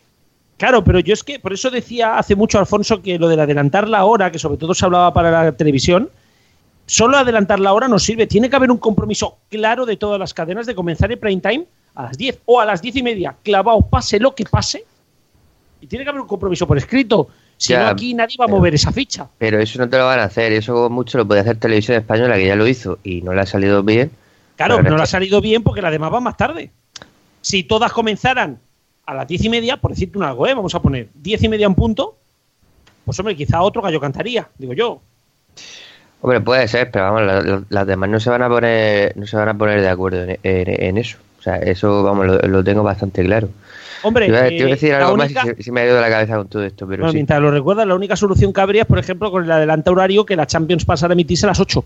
Claro, 0.58 0.84
pero 0.84 1.00
yo 1.00 1.14
es 1.14 1.24
que 1.24 1.40
por 1.40 1.54
eso 1.54 1.70
decía 1.70 2.18
hace 2.18 2.36
mucho 2.36 2.58
Alfonso 2.60 3.02
que 3.02 3.20
lo 3.20 3.28
del 3.28 3.40
adelantar 3.40 3.88
la 3.88 4.06
hora, 4.06 4.32
que 4.32 4.40
sobre 4.40 4.58
todo 4.58 4.74
se 4.74 4.86
hablaba 4.86 5.14
para 5.14 5.30
la 5.44 5.52
televisión, 5.52 6.10
solo 6.88 7.18
adelantar 7.18 7.60
la 7.60 7.74
hora 7.74 7.88
no 7.88 8.00
sirve. 8.00 8.26
Tiene 8.28 8.50
que 8.50 8.56
haber 8.56 8.72
un 8.72 8.78
compromiso 8.80 9.38
claro 9.50 9.86
de 9.86 9.98
todas 9.98 10.20
las 10.20 10.34
cadenas 10.34 10.66
de 10.66 10.74
comenzar 10.74 11.12
el 11.12 11.20
prime 11.20 11.42
time 11.42 11.66
a 11.96 12.04
las 12.04 12.18
10 12.18 12.40
o 12.46 12.60
a 12.60 12.66
las 12.66 12.82
10 12.82 12.96
y 12.98 13.04
media, 13.04 13.36
clavado, 13.44 13.82
pase 13.82 14.20
lo 14.20 14.34
que 14.34 14.46
pase. 14.46 14.84
Y 15.80 15.86
tiene 15.86 16.04
que 16.04 16.10
haber 16.10 16.22
un 16.22 16.28
compromiso 16.28 16.66
por 16.66 16.78
escrito. 16.78 17.28
Si 17.56 17.74
Ya, 17.74 17.84
no, 17.84 17.88
aquí 17.90 18.14
nadie 18.16 18.36
va 18.40 18.46
a 18.46 18.48
pero- 18.48 18.58
mover 18.58 18.74
esa 18.74 18.92
ficha. 18.92 19.28
Pero 19.38 19.60
eso 19.60 19.78
no 19.80 19.88
te 19.90 19.98
lo 19.98 20.06
van 20.06 20.20
a 20.20 20.24
hacer, 20.24 20.54
eso 20.54 20.90
mucho 20.90 21.20
lo 21.20 21.28
puede 21.28 21.42
hacer 21.42 21.58
Televisión 21.58 21.98
Española, 21.98 22.36
que 22.36 22.48
ya 22.48 22.56
lo 22.56 22.68
hizo 22.68 22.98
y 23.04 23.22
no 23.22 23.34
le 23.34 23.42
ha 23.42 23.46
salido 23.46 23.84
bien. 23.84 24.12
Claro, 24.56 24.82
no 24.82 24.96
le 24.98 25.04
ha 25.04 25.08
salido 25.08 25.40
bien 25.40 25.62
porque 25.62 25.84
las 25.84 25.92
demás 25.92 26.10
van 26.12 26.24
más 26.24 26.36
tarde. 26.38 26.72
Si 27.42 27.64
todas 27.64 27.92
comenzaran 27.94 28.60
a 29.08 29.14
las 29.14 29.28
diez 29.28 29.44
y 29.44 29.50
media, 29.50 29.78
por 29.78 29.92
decirte 29.92 30.18
un 30.18 30.24
algo, 30.26 30.46
¿eh? 30.48 30.54
vamos 30.54 30.76
a 30.76 30.82
poner 30.82 31.08
diez 31.16 31.42
y 31.42 31.48
media 31.50 31.66
en 31.66 31.74
punto, 31.76 32.16
pues 33.06 33.18
hombre, 33.20 33.36
quizá 33.36 33.62
otro 33.62 33.82
gallo 33.82 34.00
cantaría, 34.00 34.48
digo 34.58 34.74
yo. 34.74 35.02
Hombre, 36.22 36.42
puede 36.42 36.68
ser, 36.68 36.92
pero 36.92 37.06
vamos, 37.06 37.22
la- 37.24 37.42
la- 37.42 37.64
las 37.70 37.88
demás 37.88 38.10
no 38.10 38.20
se 38.20 38.30
van 38.30 38.42
a 38.42 38.50
poner, 38.50 39.16
no 39.16 39.26
se 39.28 39.38
van 39.38 39.50
a 39.50 39.58
poner 39.58 39.82
de 39.82 39.88
acuerdo 39.90 40.24
en, 40.24 40.32
en- 40.44 40.84
en 40.84 40.98
eso. 40.98 41.18
O 41.40 41.42
sea, 41.42 41.56
eso, 41.58 42.04
vamos, 42.04 42.26
lo, 42.26 42.38
lo 42.40 42.64
tengo 42.64 42.84
bastante 42.84 43.24
claro. 43.24 43.50
Hombre, 44.04 44.28
te 44.28 44.58
eh, 44.58 44.64
a 44.64 44.66
decir 44.68 44.94
algo 44.94 45.14
única- 45.14 45.46
más 45.46 45.56
se, 45.56 45.64
se 45.64 45.72
me 45.72 45.82
ha 45.82 45.86
ido 45.86 45.96
de 45.96 46.02
la 46.02 46.10
cabeza 46.10 46.36
con 46.38 46.48
todo 46.48 46.64
esto, 46.64 46.86
pero 46.88 47.02
bueno, 47.02 47.12
sí. 47.12 47.18
mientras 47.18 47.40
lo 47.42 47.50
recuerdas, 47.52 47.88
la 47.88 47.96
única 47.96 48.16
solución 48.16 48.52
que 48.52 48.62
habría 48.62 48.82
es, 48.82 48.88
por 48.88 49.00
ejemplo, 49.00 49.32
con 49.32 49.44
el 49.46 49.52
adelanto 49.52 49.92
horario 49.92 50.26
que 50.26 50.36
la 50.36 50.46
Champions 50.48 50.84
pasara 50.86 51.14
a 51.14 51.16
emitirse 51.16 51.46
a 51.46 51.50
las 51.50 51.60
8, 51.60 51.84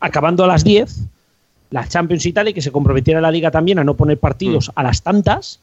acabando 0.00 0.44
a 0.44 0.46
las 0.46 0.62
10, 0.62 1.00
la 1.70 1.88
Champions 1.88 2.24
y 2.26 2.32
tal, 2.32 2.48
y 2.48 2.54
que 2.54 2.62
se 2.62 2.70
comprometiera 2.70 3.20
la 3.20 3.30
Liga 3.32 3.50
también 3.50 3.78
a 3.78 3.84
no 3.84 3.94
poner 3.94 4.18
partidos 4.18 4.68
Mm. 4.68 4.72
a 4.76 4.82
las 4.84 5.02
tantas, 5.02 5.58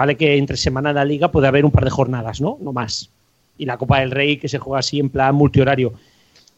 vale 0.00 0.16
que 0.16 0.38
entre 0.38 0.56
semana 0.56 0.88
en 0.88 0.96
la 0.96 1.04
Liga 1.04 1.30
puede 1.30 1.46
haber 1.46 1.66
un 1.66 1.70
par 1.70 1.84
de 1.84 1.90
jornadas, 1.90 2.40
¿no? 2.40 2.56
No 2.62 2.72
más. 2.72 3.10
Y 3.58 3.66
la 3.66 3.76
Copa 3.76 4.00
del 4.00 4.10
Rey 4.10 4.38
que 4.38 4.48
se 4.48 4.58
juega 4.58 4.78
así 4.78 4.98
en 4.98 5.10
plan 5.10 5.34
multihorario. 5.34 5.92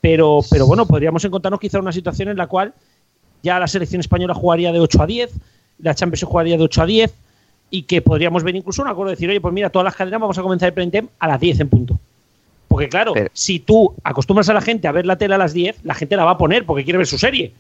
Pero, 0.00 0.42
pero 0.48 0.64
bueno, 0.68 0.86
podríamos 0.86 1.24
encontrarnos 1.24 1.58
quizá 1.58 1.80
una 1.80 1.90
situación 1.90 2.28
en 2.28 2.36
la 2.36 2.46
cual 2.46 2.72
ya 3.42 3.58
la 3.58 3.66
selección 3.66 3.98
española 3.98 4.32
jugaría 4.32 4.70
de 4.70 4.78
8 4.78 5.02
a 5.02 5.06
10, 5.06 5.32
la 5.80 5.92
Champions 5.92 6.20
se 6.20 6.26
jugaría 6.26 6.56
de 6.56 6.62
8 6.62 6.82
a 6.82 6.86
10 6.86 7.14
y 7.70 7.82
que 7.82 8.00
podríamos 8.00 8.44
ver 8.44 8.54
incluso 8.54 8.80
un 8.80 8.86
acuerdo 8.86 9.10
de 9.10 9.16
decir, 9.16 9.28
oye, 9.28 9.40
pues 9.40 9.52
mira, 9.52 9.70
todas 9.70 9.86
las 9.86 9.96
cadenas 9.96 10.20
vamos 10.20 10.38
a 10.38 10.42
comenzar 10.42 10.68
el 10.68 10.74
prime 10.74 11.08
a 11.18 11.26
las 11.26 11.40
10 11.40 11.60
en 11.60 11.68
punto. 11.68 11.98
Porque 12.68 12.88
claro, 12.88 13.12
Pero- 13.12 13.30
si 13.32 13.58
tú 13.58 13.92
acostumbras 14.04 14.48
a 14.48 14.54
la 14.54 14.60
gente 14.60 14.86
a 14.86 14.92
ver 14.92 15.04
la 15.04 15.18
tele 15.18 15.34
a 15.34 15.38
las 15.38 15.52
10, 15.52 15.80
la 15.82 15.94
gente 15.94 16.14
la 16.16 16.24
va 16.24 16.30
a 16.32 16.38
poner 16.38 16.64
porque 16.64 16.84
quiere 16.84 16.98
ver 16.98 17.08
su 17.08 17.18
serie. 17.18 17.52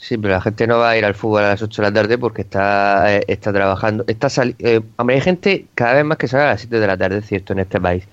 Sí, 0.00 0.16
pero 0.16 0.34
la 0.34 0.40
gente 0.40 0.66
no 0.68 0.78
va 0.78 0.90
a 0.90 0.96
ir 0.98 1.04
al 1.04 1.14
fútbol 1.16 1.42
a 1.44 1.48
las 1.50 1.62
8 1.62 1.82
de 1.82 1.88
la 1.88 1.94
tarde 1.94 2.18
porque 2.18 2.42
está, 2.42 3.16
eh, 3.16 3.24
está 3.26 3.52
trabajando. 3.52 4.04
Está 4.06 4.28
sali- 4.30 4.54
eh, 4.60 4.80
hombre, 4.96 5.16
hay 5.16 5.22
gente 5.22 5.66
cada 5.74 5.94
vez 5.94 6.04
más 6.04 6.18
que 6.18 6.28
sale 6.28 6.44
a 6.44 6.46
las 6.50 6.60
7 6.60 6.78
de 6.78 6.86
la 6.86 6.96
tarde, 6.96 7.20
cierto, 7.22 7.52
en 7.52 7.58
este 7.60 7.80
país. 7.80 8.04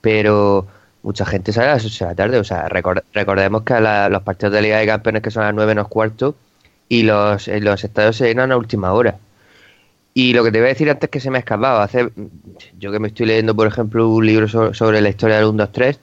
Pero 0.00 0.66
mucha 1.02 1.26
gente 1.26 1.52
sale 1.52 1.68
a 1.70 1.74
las 1.74 1.84
8 1.86 2.04
de 2.06 2.10
la 2.12 2.16
tarde. 2.16 2.38
O 2.38 2.44
sea, 2.44 2.68
recor- 2.68 3.04
recordemos 3.14 3.62
que 3.64 3.74
a 3.74 3.80
la- 3.80 4.08
los 4.08 4.22
partidos 4.22 4.54
de 4.54 4.62
Liga 4.62 4.78
de 4.78 4.86
Campeones 4.86 5.22
que 5.22 5.30
son 5.32 5.42
a 5.44 5.46
las 5.46 5.54
9 5.54 5.70
menos 5.74 5.88
cuarto 5.88 6.36
y 6.88 7.02
los, 7.04 7.48
eh, 7.48 7.60
los 7.60 7.82
estadios 7.84 8.16
se 8.16 8.26
llenan 8.28 8.52
a 8.52 8.56
última 8.58 8.92
hora. 8.92 9.18
Y 10.14 10.32
lo 10.32 10.42
que 10.44 10.50
te 10.52 10.58
voy 10.58 10.66
a 10.66 10.68
decir 10.70 10.88
antes 10.90 11.10
que 11.10 11.20
se 11.20 11.30
me 11.30 11.38
ha 11.38 11.40
escapado, 11.40 11.80
hace, 11.80 12.08
yo 12.78 12.90
que 12.92 12.98
me 12.98 13.08
estoy 13.08 13.26
leyendo, 13.26 13.54
por 13.54 13.66
ejemplo, 13.66 14.08
un 14.08 14.24
libro 14.26 14.48
so- 14.48 14.72
sobre 14.74 15.00
la 15.02 15.10
historia 15.10 15.36
del 15.36 15.46
1, 15.46 15.64
2, 15.64 15.72
3, 15.72 16.00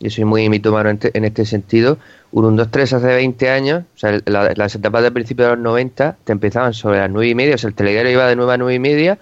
yo 0.00 0.10
soy 0.10 0.24
muy 0.24 0.48
mitomano 0.48 0.90
en, 0.90 0.98
te- 0.98 1.16
en 1.16 1.24
este 1.24 1.44
sentido. 1.44 1.98
Un 2.32 2.44
1, 2.44 2.56
2, 2.56 2.70
3 2.70 2.92
hace 2.92 3.06
20 3.06 3.50
años, 3.50 3.84
o 3.94 3.98
sea, 3.98 4.20
la- 4.26 4.52
las 4.54 4.74
etapas 4.74 5.02
del 5.02 5.12
principio 5.12 5.44
de 5.46 5.50
los 5.52 5.60
90 5.60 6.16
te 6.24 6.32
empezaban 6.32 6.74
sobre 6.74 6.98
las 6.98 7.10
9 7.10 7.28
y 7.28 7.34
media, 7.34 7.54
o 7.54 7.58
sea, 7.58 7.68
el 7.68 7.74
telediario 7.74 8.12
iba 8.12 8.26
de 8.26 8.36
9 8.36 8.52
a 8.54 8.56
9 8.58 8.74
y 8.74 8.78
media, 8.78 9.18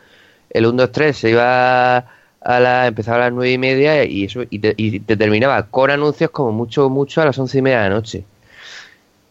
el 0.50 0.66
1, 0.66 0.82
2, 0.82 0.92
3 0.92 1.16
se 1.16 1.30
iba 1.30 1.98
a 1.98 2.60
la, 2.60 2.87
empezaba 2.87 3.16
a 3.18 3.20
las 3.20 3.32
9 3.32 3.52
y 3.52 3.58
media 3.58 4.04
y 4.04 4.24
eso 4.24 4.42
y 4.50 4.58
te, 4.58 4.74
y 4.76 5.00
te 5.00 5.16
terminaba 5.16 5.64
con 5.70 5.90
anuncios 5.90 6.30
como 6.30 6.52
mucho, 6.52 6.88
mucho 6.90 7.22
a 7.22 7.26
las 7.26 7.38
11 7.38 7.58
y 7.58 7.62
media 7.62 7.82
de 7.82 7.88
la 7.90 7.94
noche. 7.94 8.24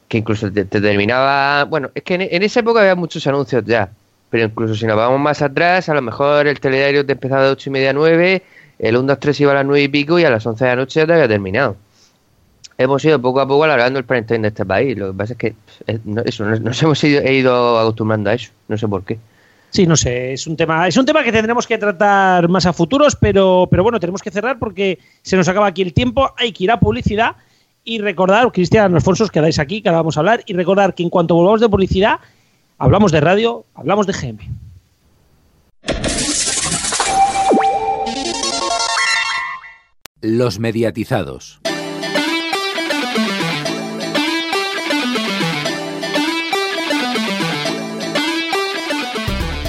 Que 0.08 0.18
incluso 0.20 0.52
te, 0.52 0.66
te 0.66 0.80
terminaba, 0.82 1.64
bueno, 1.66 1.90
es 1.96 2.04
que 2.04 2.16
en, 2.16 2.22
en 2.22 2.44
esa 2.44 2.60
época 2.60 2.82
había 2.82 2.96
muchos 2.96 3.26
anuncios 3.28 3.64
ya, 3.66 3.90
pero 4.30 4.46
incluso 4.46 4.76
si 4.76 4.86
nos 4.86 4.96
vamos 4.98 5.20
más 5.20 5.42
atrás, 5.42 5.90
a 5.90 5.94
lo 5.96 6.02
mejor 6.02 6.46
el 6.48 6.60
telediario 6.60 7.06
te 7.06 7.14
empezaba 7.14 7.44
de 7.46 7.50
8 7.52 7.70
y 7.70 7.74
media 7.74 7.90
a 7.92 7.94
9, 7.94 8.44
el 8.84 8.98
1, 8.98 9.08
2, 9.08 9.20
3 9.20 9.40
iba 9.40 9.52
a 9.52 9.56
las 9.56 9.66
9 9.66 9.82
y 9.82 9.88
pico 9.88 10.20
y 10.20 10.26
a 10.26 10.30
las 10.30 10.46
11 10.46 10.64
de 10.64 10.70
la 10.70 10.76
noche 10.76 11.00
ya 11.00 11.08
te 11.08 11.14
había 11.14 11.28
terminado. 11.28 11.78
Hemos 12.78 13.06
ido 13.06 13.22
poco 13.22 13.40
a 13.40 13.48
poco 13.48 13.64
alargando 13.64 13.98
el 13.98 14.06
prime 14.06 14.24
de 14.24 14.48
este 14.50 14.66
país. 14.66 14.98
Lo 14.98 15.12
que 15.12 15.18
pasa 15.18 15.34
es 15.34 15.40
que 15.40 15.56
eh, 15.88 16.00
eso, 16.26 16.44
nos, 16.44 16.60
nos 16.60 16.84
hemos 16.84 17.02
ido, 17.04 17.22
he 17.22 17.36
ido 17.36 17.80
acostumbrando 17.80 18.30
a 18.30 18.34
eso. 18.34 18.52
No 18.68 18.78
sé 18.78 18.88
por 18.88 19.04
qué. 19.04 19.18
Sí, 19.70 19.88
no 19.88 19.96
sé, 19.96 20.34
es 20.34 20.46
un 20.46 20.56
tema, 20.56 20.88
es 20.88 20.98
un 20.98 21.06
tema 21.06 21.24
que 21.24 21.32
tendremos 21.32 21.66
que 21.66 21.80
tratar 21.80 22.48
más 22.48 22.66
a 22.68 22.74
futuros, 22.74 23.16
pero, 23.16 23.68
pero 23.72 23.82
bueno, 23.82 24.00
tenemos 24.00 24.22
que 24.22 24.30
cerrar 24.30 24.60
porque 24.60 25.00
se 25.24 25.36
nos 25.36 25.48
acaba 25.48 25.66
aquí 25.66 25.82
el 25.82 25.94
tiempo, 25.94 26.32
hay 26.38 26.52
que 26.52 26.66
ir 26.66 26.72
a 26.72 26.80
publicidad 26.80 27.38
y 27.84 27.98
recordar, 27.98 28.52
Cristian, 28.52 28.94
Alfonso, 28.94 29.24
os 29.24 29.32
quedáis 29.32 29.58
aquí, 29.58 29.82
que 29.82 29.90
ahora 29.90 30.02
vamos 30.02 30.16
a 30.16 30.20
hablar, 30.20 30.44
y 30.46 30.54
recordar 30.54 30.94
que 30.94 31.02
en 31.02 31.10
cuanto 31.10 31.34
volvamos 31.34 31.60
de 31.60 31.70
publicidad, 31.70 32.20
hablamos 32.78 33.12
de 33.12 33.22
radio, 33.22 33.66
hablamos 33.74 34.06
de 34.06 34.14
GM. 34.14 34.63
Los 40.26 40.58
mediatizados. 40.58 41.60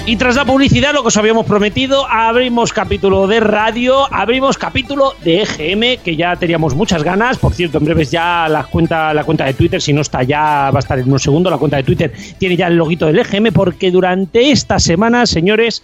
Y 0.05 0.15
tras 0.15 0.37
la 0.37 0.45
publicidad, 0.45 0.93
lo 0.93 1.01
que 1.01 1.09
os 1.09 1.17
habíamos 1.17 1.45
prometido, 1.45 2.07
abrimos 2.09 2.71
capítulo 2.71 3.27
de 3.27 3.41
radio, 3.41 4.05
abrimos 4.13 4.57
capítulo 4.57 5.13
de 5.25 5.41
EGM, 5.41 6.01
que 6.01 6.15
ya 6.15 6.37
teníamos 6.37 6.73
muchas 6.73 7.03
ganas. 7.03 7.37
Por 7.37 7.53
cierto, 7.53 7.79
en 7.79 7.83
breves 7.83 8.11
ya 8.11 8.47
la 8.47 8.63
cuenta, 8.63 9.13
la 9.13 9.25
cuenta 9.25 9.43
de 9.43 9.55
Twitter, 9.55 9.81
si 9.81 9.91
no 9.91 9.99
está 9.99 10.23
ya, 10.23 10.71
va 10.71 10.77
a 10.77 10.79
estar 10.79 10.97
en 10.97 11.09
unos 11.09 11.21
segundos, 11.21 11.51
la 11.51 11.57
cuenta 11.57 11.75
de 11.75 11.83
Twitter 11.83 12.13
tiene 12.37 12.55
ya 12.55 12.67
el 12.67 12.77
loguito 12.77 13.07
del 13.07 13.19
EGM, 13.19 13.51
porque 13.51 13.91
durante 13.91 14.51
esta 14.51 14.79
semana, 14.79 15.25
señores, 15.25 15.83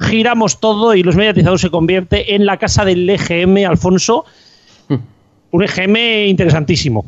giramos 0.00 0.60
todo 0.60 0.94
y 0.94 1.02
los 1.02 1.16
mediatizados 1.16 1.60
se 1.60 1.70
convierte 1.70 2.34
en 2.34 2.46
la 2.46 2.56
casa 2.56 2.84
del 2.84 3.08
EGM, 3.08 3.68
Alfonso. 3.68 4.24
Un 5.50 5.62
EGM 5.62 5.96
interesantísimo. 6.28 7.04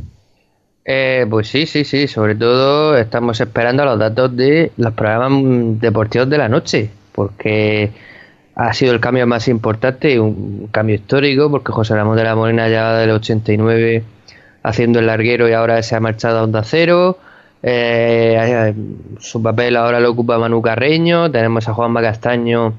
Eh, 0.85 1.27
pues 1.29 1.49
sí, 1.49 1.67
sí, 1.67 1.85
sí. 1.85 2.09
Sobre 2.09 2.35
todo 2.35 2.97
estamos 2.97 3.41
esperando 3.41 3.85
los 3.85 3.99
datos 3.99 4.35
de 4.37 4.73
los 4.77 4.93
programas 4.95 5.81
deportivos 5.81 6.29
de 6.29 6.39
la 6.39 6.49
noche, 6.49 6.91
porque 7.13 7.91
ha 8.55 8.73
sido 8.73 8.93
el 8.93 9.01
cambio 9.01 9.27
más 9.27 9.49
importante, 9.49 10.19
un 10.19 10.69
cambio 10.73 10.97
histórico, 10.97 11.51
porque 11.51 11.73
José 11.73 11.95
Ramón 11.95 12.17
de 12.17 12.25
la 12.25 12.35
Morena 12.35 12.69
ya 12.69 12.95
del 12.95 13.11
89 13.11 14.03
haciendo 14.63 14.99
el 14.99 15.07
larguero 15.07 15.49
y 15.49 15.53
ahora 15.53 15.83
se 15.83 15.97
ha 15.97 16.01
marchado 16.01 16.41
a 16.41 16.43
Onda 16.43 16.63
Cero. 16.65 17.19
Eh, 17.63 18.75
su 19.19 19.43
papel 19.43 19.77
ahora 19.77 20.01
lo 20.01 20.11
ocupa 20.11 20.39
Manu 20.39 20.63
Carreño. 20.63 21.31
Tenemos 21.31 21.69
a 21.69 21.75
Juanma 21.75 22.01
Castaño 22.01 22.75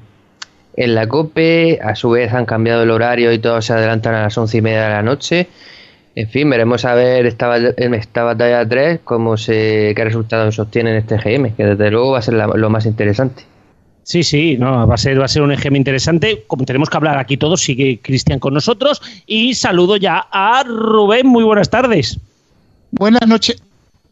en 0.76 0.94
la 0.94 1.06
COPE. 1.06 1.80
A 1.82 1.94
su 1.94 2.10
vez 2.10 2.32
han 2.32 2.46
cambiado 2.46 2.82
el 2.82 2.90
horario 2.90 3.32
y 3.32 3.38
todos 3.38 3.66
se 3.66 3.72
adelantan 3.72 4.14
a 4.14 4.22
las 4.22 4.38
once 4.38 4.58
y 4.58 4.62
media 4.62 4.84
de 4.84 4.90
la 4.90 5.02
noche. 5.02 5.48
En 6.14 6.28
fin, 6.28 6.50
veremos 6.50 6.84
a 6.84 6.94
ver 6.94 7.24
esta, 7.24 7.56
esta 7.56 8.22
batalla 8.22 8.68
3 8.68 9.00
cómo 9.02 9.38
se, 9.38 9.94
qué 9.96 10.04
resultados 10.04 10.58
obtiene 10.58 10.90
en 10.90 10.96
este 10.96 11.16
GM, 11.16 11.54
que 11.54 11.64
desde 11.64 11.90
luego 11.90 12.12
va 12.12 12.18
a 12.18 12.22
ser 12.22 12.34
lo 12.34 12.70
más 12.70 12.84
interesante. 12.84 13.44
Sí, 14.04 14.24
sí, 14.24 14.56
no, 14.58 14.86
va 14.86 14.94
a 14.94 14.98
ser, 14.98 15.18
va 15.18 15.26
a 15.26 15.28
ser 15.28 15.42
un 15.42 15.52
EGM 15.52 15.76
interesante. 15.76 16.44
Como 16.46 16.64
tenemos 16.64 16.90
que 16.90 16.96
hablar 16.96 17.18
aquí 17.18 17.36
todos, 17.36 17.62
sigue 17.62 18.00
Cristian 18.02 18.40
con 18.40 18.52
nosotros. 18.52 19.00
Y 19.26 19.54
saludo 19.54 19.96
ya 19.96 20.26
a 20.30 20.64
Rubén. 20.64 21.26
Muy 21.26 21.44
buenas 21.44 21.70
tardes. 21.70 22.18
Buenas 22.90 23.26
noches, 23.26 23.62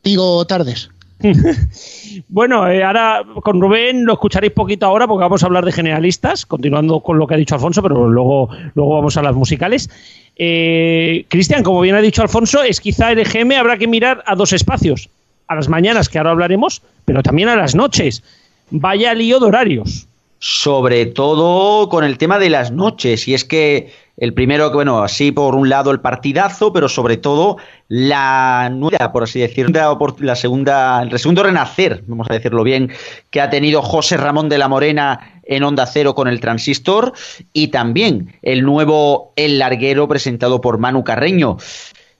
digo 0.02 0.44
tardes. 0.46 0.90
bueno, 2.28 2.68
eh, 2.68 2.82
ahora 2.82 3.22
con 3.42 3.60
Rubén 3.60 4.04
lo 4.04 4.14
escucharéis 4.14 4.52
poquito 4.52 4.86
ahora 4.86 5.06
porque 5.06 5.22
vamos 5.22 5.42
a 5.42 5.46
hablar 5.46 5.64
de 5.64 5.72
generalistas, 5.72 6.46
continuando 6.46 7.00
con 7.00 7.18
lo 7.18 7.26
que 7.26 7.34
ha 7.34 7.36
dicho 7.36 7.54
Alfonso, 7.54 7.82
pero 7.82 8.08
luego, 8.08 8.48
luego 8.74 8.94
vamos 8.94 9.16
a 9.16 9.22
las 9.22 9.34
musicales. 9.34 9.90
Eh, 10.36 11.26
Cristian, 11.28 11.62
como 11.62 11.80
bien 11.80 11.94
ha 11.94 12.00
dicho 12.00 12.22
Alfonso, 12.22 12.62
es 12.62 12.80
quizá 12.80 13.12
el 13.12 13.18
EGM 13.18 13.52
habrá 13.52 13.76
que 13.76 13.86
mirar 13.86 14.22
a 14.26 14.34
dos 14.34 14.52
espacios, 14.52 15.10
a 15.48 15.54
las 15.54 15.68
mañanas, 15.68 16.08
que 16.08 16.18
ahora 16.18 16.30
hablaremos, 16.30 16.82
pero 17.04 17.22
también 17.22 17.48
a 17.48 17.56
las 17.56 17.74
noches. 17.74 18.22
Vaya 18.70 19.14
lío 19.14 19.40
de 19.40 19.46
horarios. 19.46 20.06
Sobre 20.38 21.04
todo 21.04 21.90
con 21.90 22.02
el 22.02 22.16
tema 22.16 22.38
de 22.38 22.48
las 22.48 22.70
noches, 22.70 23.28
y 23.28 23.34
es 23.34 23.44
que 23.44 23.92
el 24.20 24.34
primero, 24.34 24.70
bueno, 24.70 25.02
así 25.02 25.32
por 25.32 25.54
un 25.54 25.70
lado 25.70 25.90
el 25.90 26.00
partidazo, 26.00 26.72
pero 26.72 26.88
sobre 26.90 27.16
todo 27.16 27.56
la 27.88 28.70
nueva, 28.70 29.12
por 29.12 29.22
así 29.22 29.40
decirlo, 29.40 29.98
la 30.18 30.36
segunda, 30.36 31.02
el 31.02 31.18
segundo 31.18 31.42
renacer, 31.42 32.04
vamos 32.06 32.26
a 32.30 32.34
decirlo 32.34 32.62
bien, 32.62 32.92
que 33.30 33.40
ha 33.40 33.48
tenido 33.48 33.80
José 33.80 34.18
Ramón 34.18 34.50
de 34.50 34.58
la 34.58 34.68
Morena 34.68 35.40
en 35.42 35.62
Onda 35.64 35.86
Cero 35.86 36.14
con 36.14 36.28
el 36.28 36.38
Transistor, 36.38 37.14
y 37.54 37.68
también 37.68 38.36
el 38.42 38.62
nuevo 38.62 39.32
El 39.36 39.58
Larguero 39.58 40.06
presentado 40.06 40.60
por 40.60 40.76
Manu 40.76 41.02
Carreño. 41.02 41.56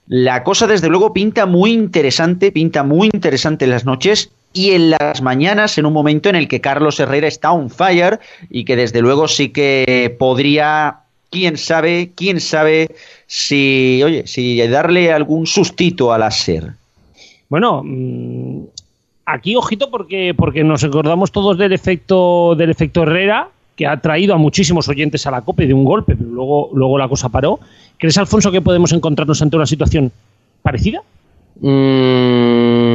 La 0.07 0.43
cosa, 0.43 0.65
desde 0.65 0.89
luego, 0.89 1.13
pinta 1.13 1.45
muy 1.45 1.71
interesante, 1.71 2.51
pinta 2.51 2.83
muy 2.83 3.11
interesante 3.13 3.65
en 3.65 3.71
las 3.71 3.85
noches 3.85 4.31
y 4.53 4.71
en 4.71 4.89
las 4.89 5.21
mañanas 5.21 5.77
en 5.77 5.85
un 5.85 5.93
momento 5.93 6.29
en 6.29 6.35
el 6.35 6.47
que 6.47 6.61
Carlos 6.61 6.99
Herrera 6.99 7.27
está 7.27 7.51
on 7.51 7.69
fire 7.69 8.19
y 8.49 8.65
que 8.65 8.75
desde 8.75 9.01
luego 9.01 9.27
sí 9.27 9.49
que 9.49 10.15
podría 10.19 11.00
quién 11.31 11.57
sabe, 11.57 12.11
quién 12.15 12.39
sabe 12.39 12.93
si, 13.25 14.01
oye, 14.03 14.27
si 14.27 14.61
darle 14.67 15.11
algún 15.11 15.47
sustito 15.47 16.13
al 16.13 16.31
SER. 16.31 16.73
Bueno, 17.49 17.81
mm, 17.83 18.65
aquí 19.25 19.55
ojito 19.55 19.89
porque 19.89 20.35
porque 20.37 20.63
nos 20.63 20.83
acordamos 20.83 21.31
todos 21.31 21.57
del 21.57 21.73
efecto 21.73 22.53
del 22.55 22.69
efecto 22.69 23.01
Herrera 23.03 23.47
que 23.75 23.87
ha 23.87 23.97
traído 23.97 24.35
a 24.35 24.37
muchísimos 24.37 24.87
oyentes 24.89 25.25
a 25.25 25.31
la 25.31 25.41
COPE 25.41 25.65
de 25.67 25.73
un 25.73 25.85
golpe, 25.85 26.15
pero 26.15 26.29
luego 26.29 26.69
luego 26.73 26.97
la 26.99 27.07
cosa 27.07 27.29
paró. 27.29 27.59
¿Crees 27.97 28.17
Alfonso 28.17 28.51
que 28.51 28.61
podemos 28.61 28.91
encontrarnos 28.91 29.41
ante 29.41 29.55
una 29.55 29.65
situación 29.65 30.11
parecida? 30.61 31.01
Mm, 31.61 32.91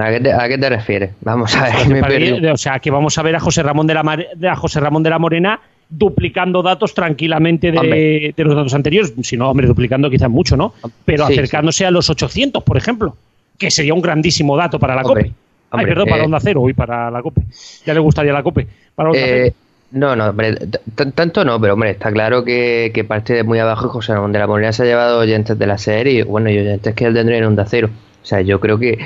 ¿a, 0.00 0.10
qué 0.48 0.58
te, 0.58 0.68
refieres? 0.68 1.10
Vamos 1.22 1.54
a 1.56 1.64
ver. 1.64 2.52
o 2.52 2.56
sea, 2.56 2.78
que 2.80 2.90
vamos 2.90 3.16
a 3.16 3.22
ver 3.22 3.36
a 3.36 3.40
José 3.40 3.62
Ramón 3.62 3.86
de 3.86 3.94
la, 3.94 4.02
a 4.50 4.56
José 4.56 4.80
Ramón 4.80 5.02
de 5.02 5.10
la 5.10 5.18
Morena 5.18 5.60
duplicando 5.88 6.62
datos 6.62 6.94
tranquilamente 6.94 7.70
de, 7.70 8.34
los 8.36 8.54
datos 8.54 8.74
anteriores. 8.74 9.14
Si 9.22 9.36
no, 9.36 9.50
hombre, 9.50 9.66
duplicando 9.66 10.10
quizás 10.10 10.30
mucho, 10.30 10.56
¿no? 10.56 10.74
Pero 11.04 11.24
acercándose 11.24 11.86
a 11.86 11.90
los 11.90 12.10
800, 12.10 12.62
por 12.62 12.76
ejemplo, 12.76 13.16
que 13.58 13.70
sería 13.70 13.94
un 13.94 14.02
grandísimo 14.02 14.56
dato 14.56 14.78
para 14.78 14.94
la 14.94 15.02
COPE. 15.02 15.32
Ay, 15.70 15.86
perdón, 15.86 16.08
para 16.08 16.22
eh, 16.22 16.26
Onda 16.26 16.40
Cero 16.40 16.68
y 16.68 16.74
para 16.74 17.10
la 17.10 17.22
COPE. 17.22 17.42
Ya 17.84 17.94
le 17.94 18.00
gustaría 18.00 18.32
la 18.32 18.42
COPE. 18.42 18.66
Para 18.94 19.10
eh, 19.14 19.52
no, 19.92 20.16
no, 20.16 20.30
hombre, 20.30 20.56
tanto 20.94 21.44
no, 21.44 21.60
pero 21.60 21.74
hombre, 21.74 21.90
está 21.90 22.10
claro 22.10 22.44
que, 22.44 23.04
parte 23.06 23.34
de 23.34 23.44
muy 23.44 23.58
abajo 23.60 23.88
José 23.88 24.14
Ramón 24.14 24.32
de 24.32 24.40
la 24.40 24.46
Morena 24.46 24.72
se 24.72 24.82
ha 24.82 24.86
llevado 24.86 25.20
oyentes 25.20 25.58
de 25.58 25.66
la 25.66 25.78
serie, 25.78 26.24
bueno, 26.24 26.50
y 26.50 26.58
oyentes 26.58 26.94
que 26.94 27.04
él 27.04 27.14
tendría 27.14 27.38
en 27.38 27.44
Onda 27.44 27.64
Cero. 27.66 27.90
O 28.22 28.26
sea, 28.26 28.40
yo 28.40 28.58
creo 28.58 28.78
que, 28.78 28.98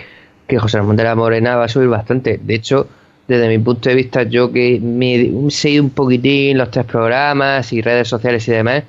que 0.47 0.59
José 0.59 0.79
Ramón 0.79 0.97
de 0.97 1.05
la 1.05 1.15
Morena 1.15 1.57
va 1.57 1.65
a 1.65 1.69
subir 1.69 1.89
bastante. 1.89 2.41
De 2.43 2.55
hecho, 2.55 2.89
desde 3.27 3.49
mi 3.49 3.59
punto 3.59 3.89
de 3.89 3.95
vista, 3.95 4.25
yo 4.25 4.53
que 4.53 4.81
me 4.81 5.15
he 5.15 5.81
un 5.81 5.91
poquitín 5.91 6.59
los 6.59 6.71
tres 6.71 6.85
programas 6.85 7.73
y 7.73 7.81
redes 7.81 8.09
sociales 8.09 8.47
y 8.49 8.53
demás, 8.53 8.85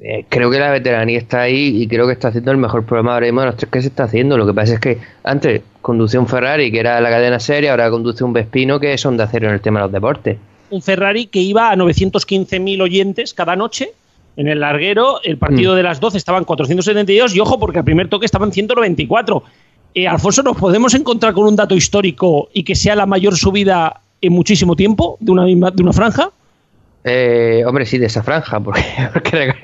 eh, 0.00 0.24
creo 0.28 0.50
que 0.50 0.58
la 0.58 0.70
veteranía 0.70 1.18
está 1.18 1.42
ahí 1.42 1.80
y 1.82 1.86
creo 1.86 2.06
que 2.06 2.12
está 2.12 2.28
haciendo 2.28 2.50
el 2.50 2.56
mejor 2.56 2.84
programa 2.84 3.14
ahora 3.14 3.26
mismo 3.26 3.42
de 3.42 3.46
los 3.46 3.56
tres 3.56 3.70
que 3.70 3.82
se 3.82 3.88
está 3.88 4.04
haciendo. 4.04 4.36
Lo 4.36 4.46
que 4.46 4.54
pasa 4.54 4.74
es 4.74 4.80
que 4.80 4.98
antes 5.22 5.62
conducía 5.80 6.18
un 6.18 6.26
Ferrari, 6.26 6.72
que 6.72 6.80
era 6.80 7.00
la 7.00 7.10
cadena 7.10 7.38
seria, 7.38 7.70
ahora 7.70 7.88
conduce 7.90 8.24
un 8.24 8.32
Vespino, 8.32 8.80
que 8.80 8.94
es 8.94 9.06
Onda 9.06 9.28
Cero 9.30 9.48
en 9.48 9.54
el 9.54 9.60
tema 9.60 9.80
de 9.80 9.84
los 9.84 9.92
deportes 9.92 10.38
un 10.72 10.82
Ferrari 10.82 11.26
que 11.26 11.40
iba 11.40 11.70
a 11.70 11.76
915.000 11.76 12.82
oyentes 12.82 13.34
cada 13.34 13.54
noche. 13.54 13.92
En 14.36 14.48
el 14.48 14.60
larguero, 14.60 15.20
el 15.22 15.36
partido 15.36 15.74
mm. 15.74 15.76
de 15.76 15.82
las 15.82 16.00
12 16.00 16.16
estaban 16.16 16.44
472 16.44 17.36
y 17.36 17.40
ojo 17.40 17.58
porque 17.58 17.78
al 17.78 17.84
primer 17.84 18.08
toque 18.08 18.24
estaban 18.24 18.50
194. 18.50 19.44
Eh, 19.94 20.08
Alfonso, 20.08 20.42
¿nos 20.42 20.56
podemos 20.56 20.94
encontrar 20.94 21.34
con 21.34 21.44
un 21.44 21.56
dato 21.56 21.74
histórico 21.74 22.48
y 22.52 22.64
que 22.64 22.74
sea 22.74 22.96
la 22.96 23.06
mayor 23.06 23.36
subida 23.36 24.00
en 24.20 24.32
muchísimo 24.32 24.74
tiempo 24.74 25.18
de 25.20 25.32
una, 25.32 25.70
de 25.70 25.82
una 25.82 25.92
franja? 25.92 26.30
Eh, 27.04 27.62
hombre, 27.66 27.84
sí, 27.84 27.98
de 27.98 28.06
esa 28.06 28.22
franja, 28.22 28.60
porque, 28.60 29.54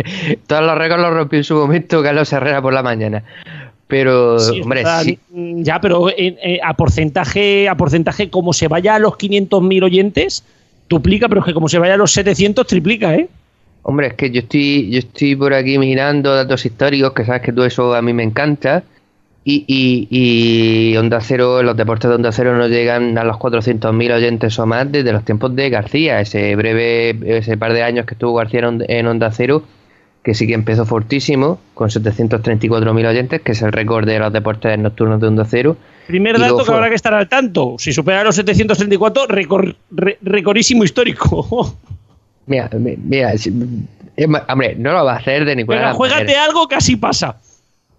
todos 0.47 0.63
los 0.63 0.77
récords 0.77 1.03
los 1.03 1.13
rompió 1.13 1.39
en 1.39 1.45
su 1.45 1.55
momento 1.55 2.03
Carlos 2.03 2.33
Herrera 2.33 2.61
por 2.61 2.75
la 2.75 2.83
mañana. 2.83 3.23
Pero, 3.87 4.37
hombre, 4.63 4.85
sí. 5.03 5.19
Ya, 5.33 5.81
pero 5.81 6.11
eh, 6.11 6.61
a 6.63 6.75
porcentaje, 6.75 7.69
a 7.69 7.75
porcentaje, 7.75 8.29
como 8.29 8.53
se 8.53 8.69
vaya 8.69 8.97
a 8.97 8.99
los 8.99 9.15
500.000 9.15 9.83
oyentes, 9.83 10.45
duplica, 10.91 11.27
pero 11.29 11.41
es 11.41 11.47
que 11.47 11.55
como 11.55 11.71
se 11.71 11.79
vaya 11.79 11.95
a 11.95 11.97
los 11.97 12.13
700, 12.13 12.67
triplica, 12.67 13.15
¿eh? 13.15 13.29
Hombre, 13.83 14.09
es 14.09 14.15
que 14.15 14.31
yo 14.31 14.41
estoy, 14.41 14.91
yo 14.91 14.99
estoy 14.99 15.37
por 15.37 15.55
aquí 15.55 15.79
mirando 15.79 16.35
datos 16.35 16.67
históricos, 16.67 17.13
que 17.13 17.25
sabes 17.25 17.41
que 17.41 17.53
todo 17.53 17.65
eso 17.65 17.95
a 17.95 18.03
mí 18.03 18.13
me 18.13 18.25
encanta. 18.25 18.83
Y, 19.51 19.65
y, 20.11 20.95
Onda 20.99 21.23
Cero, 21.23 21.63
los 21.63 21.75
deportes 21.75 22.11
de 22.11 22.17
Onda 22.17 22.33
Cero 22.33 22.55
no 22.59 22.69
llegan 22.69 23.17
a 23.17 23.25
los 23.25 23.39
400.000 23.39 24.15
oyentes 24.15 24.59
o 24.59 24.67
más 24.67 24.93
desde 24.93 25.11
los 25.11 25.25
tiempos 25.25 25.57
de 25.57 25.71
García, 25.71 26.21
ese 26.21 26.55
breve, 26.55 27.17
ese 27.39 27.57
par 27.57 27.73
de 27.73 27.83
años 27.83 28.05
que 28.05 28.13
estuvo 28.13 28.35
García 28.35 28.61
en 28.69 29.07
Onda 29.07 29.31
Cero, 29.31 29.63
que 30.23 30.35
sí 30.35 30.47
que 30.47 30.53
empezó 30.53 30.85
fortísimo, 30.85 31.61
con 31.73 31.89
734.000 31.89 33.09
oyentes, 33.09 33.41
que 33.41 33.53
es 33.53 33.63
el 33.63 33.73
récord 33.73 34.07
de 34.07 34.19
los 34.19 34.31
deportes 34.35 34.79
nocturnos 34.79 35.19
de 35.19 35.29
Onda 35.29 35.47
Cero 35.47 35.79
Primer 36.09 36.39
dato 36.39 36.65
que 36.65 36.73
habrá 36.73 36.91
que 36.91 36.95
estar 36.95 37.15
al 37.15 37.29
tanto. 37.29 37.77
Si 37.79 37.93
supera 37.93 38.25
los 38.25 38.35
734, 38.35 39.27
récord 39.29 40.57
histórico. 40.57 41.75
mira, 42.47 42.69
mira, 42.75 43.33
hombre, 44.49 44.75
no 44.77 44.93
lo 44.93 45.05
va 45.07 45.15
a 45.15 45.17
hacer 45.17 45.47
de 45.47 45.57
ninguna 45.57 45.79
manera. 45.79 45.95
Juégate 45.95 46.37
algo 46.37 46.69
que 46.69 46.77
así 46.77 46.97
pasa. 46.97 47.37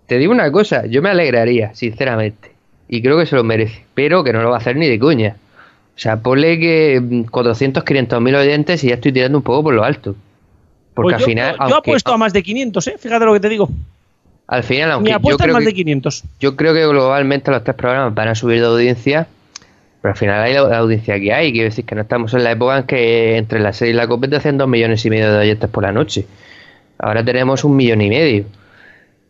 Te 0.10 0.18
digo 0.18 0.32
una 0.32 0.52
cosa, 0.52 0.88
yo 0.88 1.04
me 1.04 1.10
alegraría, 1.10 1.76
sinceramente. 1.76 2.52
Y 2.88 3.04
creo 3.04 3.20
que 3.20 3.28
se 3.28 3.36
lo 3.36 3.44
merece. 3.44 3.86
Pero 3.94 4.24
que 4.24 4.34
no 4.34 4.42
lo 4.42 4.50
va 4.50 4.56
a 4.56 4.58
hacer 4.58 4.76
ni 4.76 4.90
de 4.90 5.00
cuña. 5.00 5.36
O 5.96 6.00
sea, 6.00 6.18
ponle 6.18 6.60
que 6.60 7.26
400, 7.30 7.84
500 7.84 8.20
mil 8.20 8.34
oyentes 8.34 8.84
y 8.84 8.88
ya 8.88 8.96
estoy 8.96 9.12
tirando 9.12 9.38
un 9.38 9.44
poco 9.44 9.66
por 9.66 9.76
lo 9.76 9.84
alto. 9.84 10.16
Porque 10.96 11.14
pues 11.14 11.22
al 11.22 11.30
final. 11.30 11.56
Yo, 11.60 11.76
he 11.76 11.78
apuesto 11.78 12.12
a 12.12 12.18
más 12.18 12.34
de 12.34 12.42
500, 12.42 12.88
¿eh? 12.88 12.96
Fíjate 12.98 13.24
lo 13.24 13.34
que 13.34 13.40
te 13.40 13.50
digo. 13.50 13.70
Al 14.48 14.64
final, 14.64 14.92
aunque 14.94 15.12
yo 15.12 15.38
creo, 15.38 15.54
más 15.54 15.62
que, 15.62 15.70
de 15.70 15.74
500. 15.76 16.24
yo 16.40 16.56
creo 16.56 16.74
que 16.74 16.88
globalmente 16.88 17.52
los 17.52 17.64
tres 17.64 17.76
programas 17.76 18.16
van 18.16 18.30
a 18.30 18.36
subir 18.36 18.62
de 18.62 18.66
audiencia, 18.66 19.28
pero 20.02 20.14
al 20.14 20.18
final 20.18 20.42
hay 20.42 20.54
la, 20.56 20.76
audiencia 20.80 21.20
que 21.20 21.32
hay. 21.32 21.52
Quiero 21.52 21.66
decir 21.66 21.86
que 21.86 21.94
no 21.94 22.02
estamos 22.02 22.34
en 22.34 22.44
la 22.44 22.52
época 22.54 22.80
en 22.80 22.84
que 22.86 23.38
entre 23.38 23.60
la 23.60 23.74
serie 23.74 23.94
y 23.94 23.96
la 23.96 24.08
COPET 24.08 24.34
hacen 24.34 24.58
dos 24.58 24.68
millones 24.68 25.06
y 25.06 25.12
medio 25.12 25.32
de 25.32 25.38
oyentes 25.38 25.70
por 25.70 25.84
la 25.84 25.92
noche. 25.92 26.26
Ahora 26.98 27.24
tenemos 27.24 27.64
un 27.64 27.76
millón 27.76 28.02
y 28.02 28.10
medio, 28.10 28.46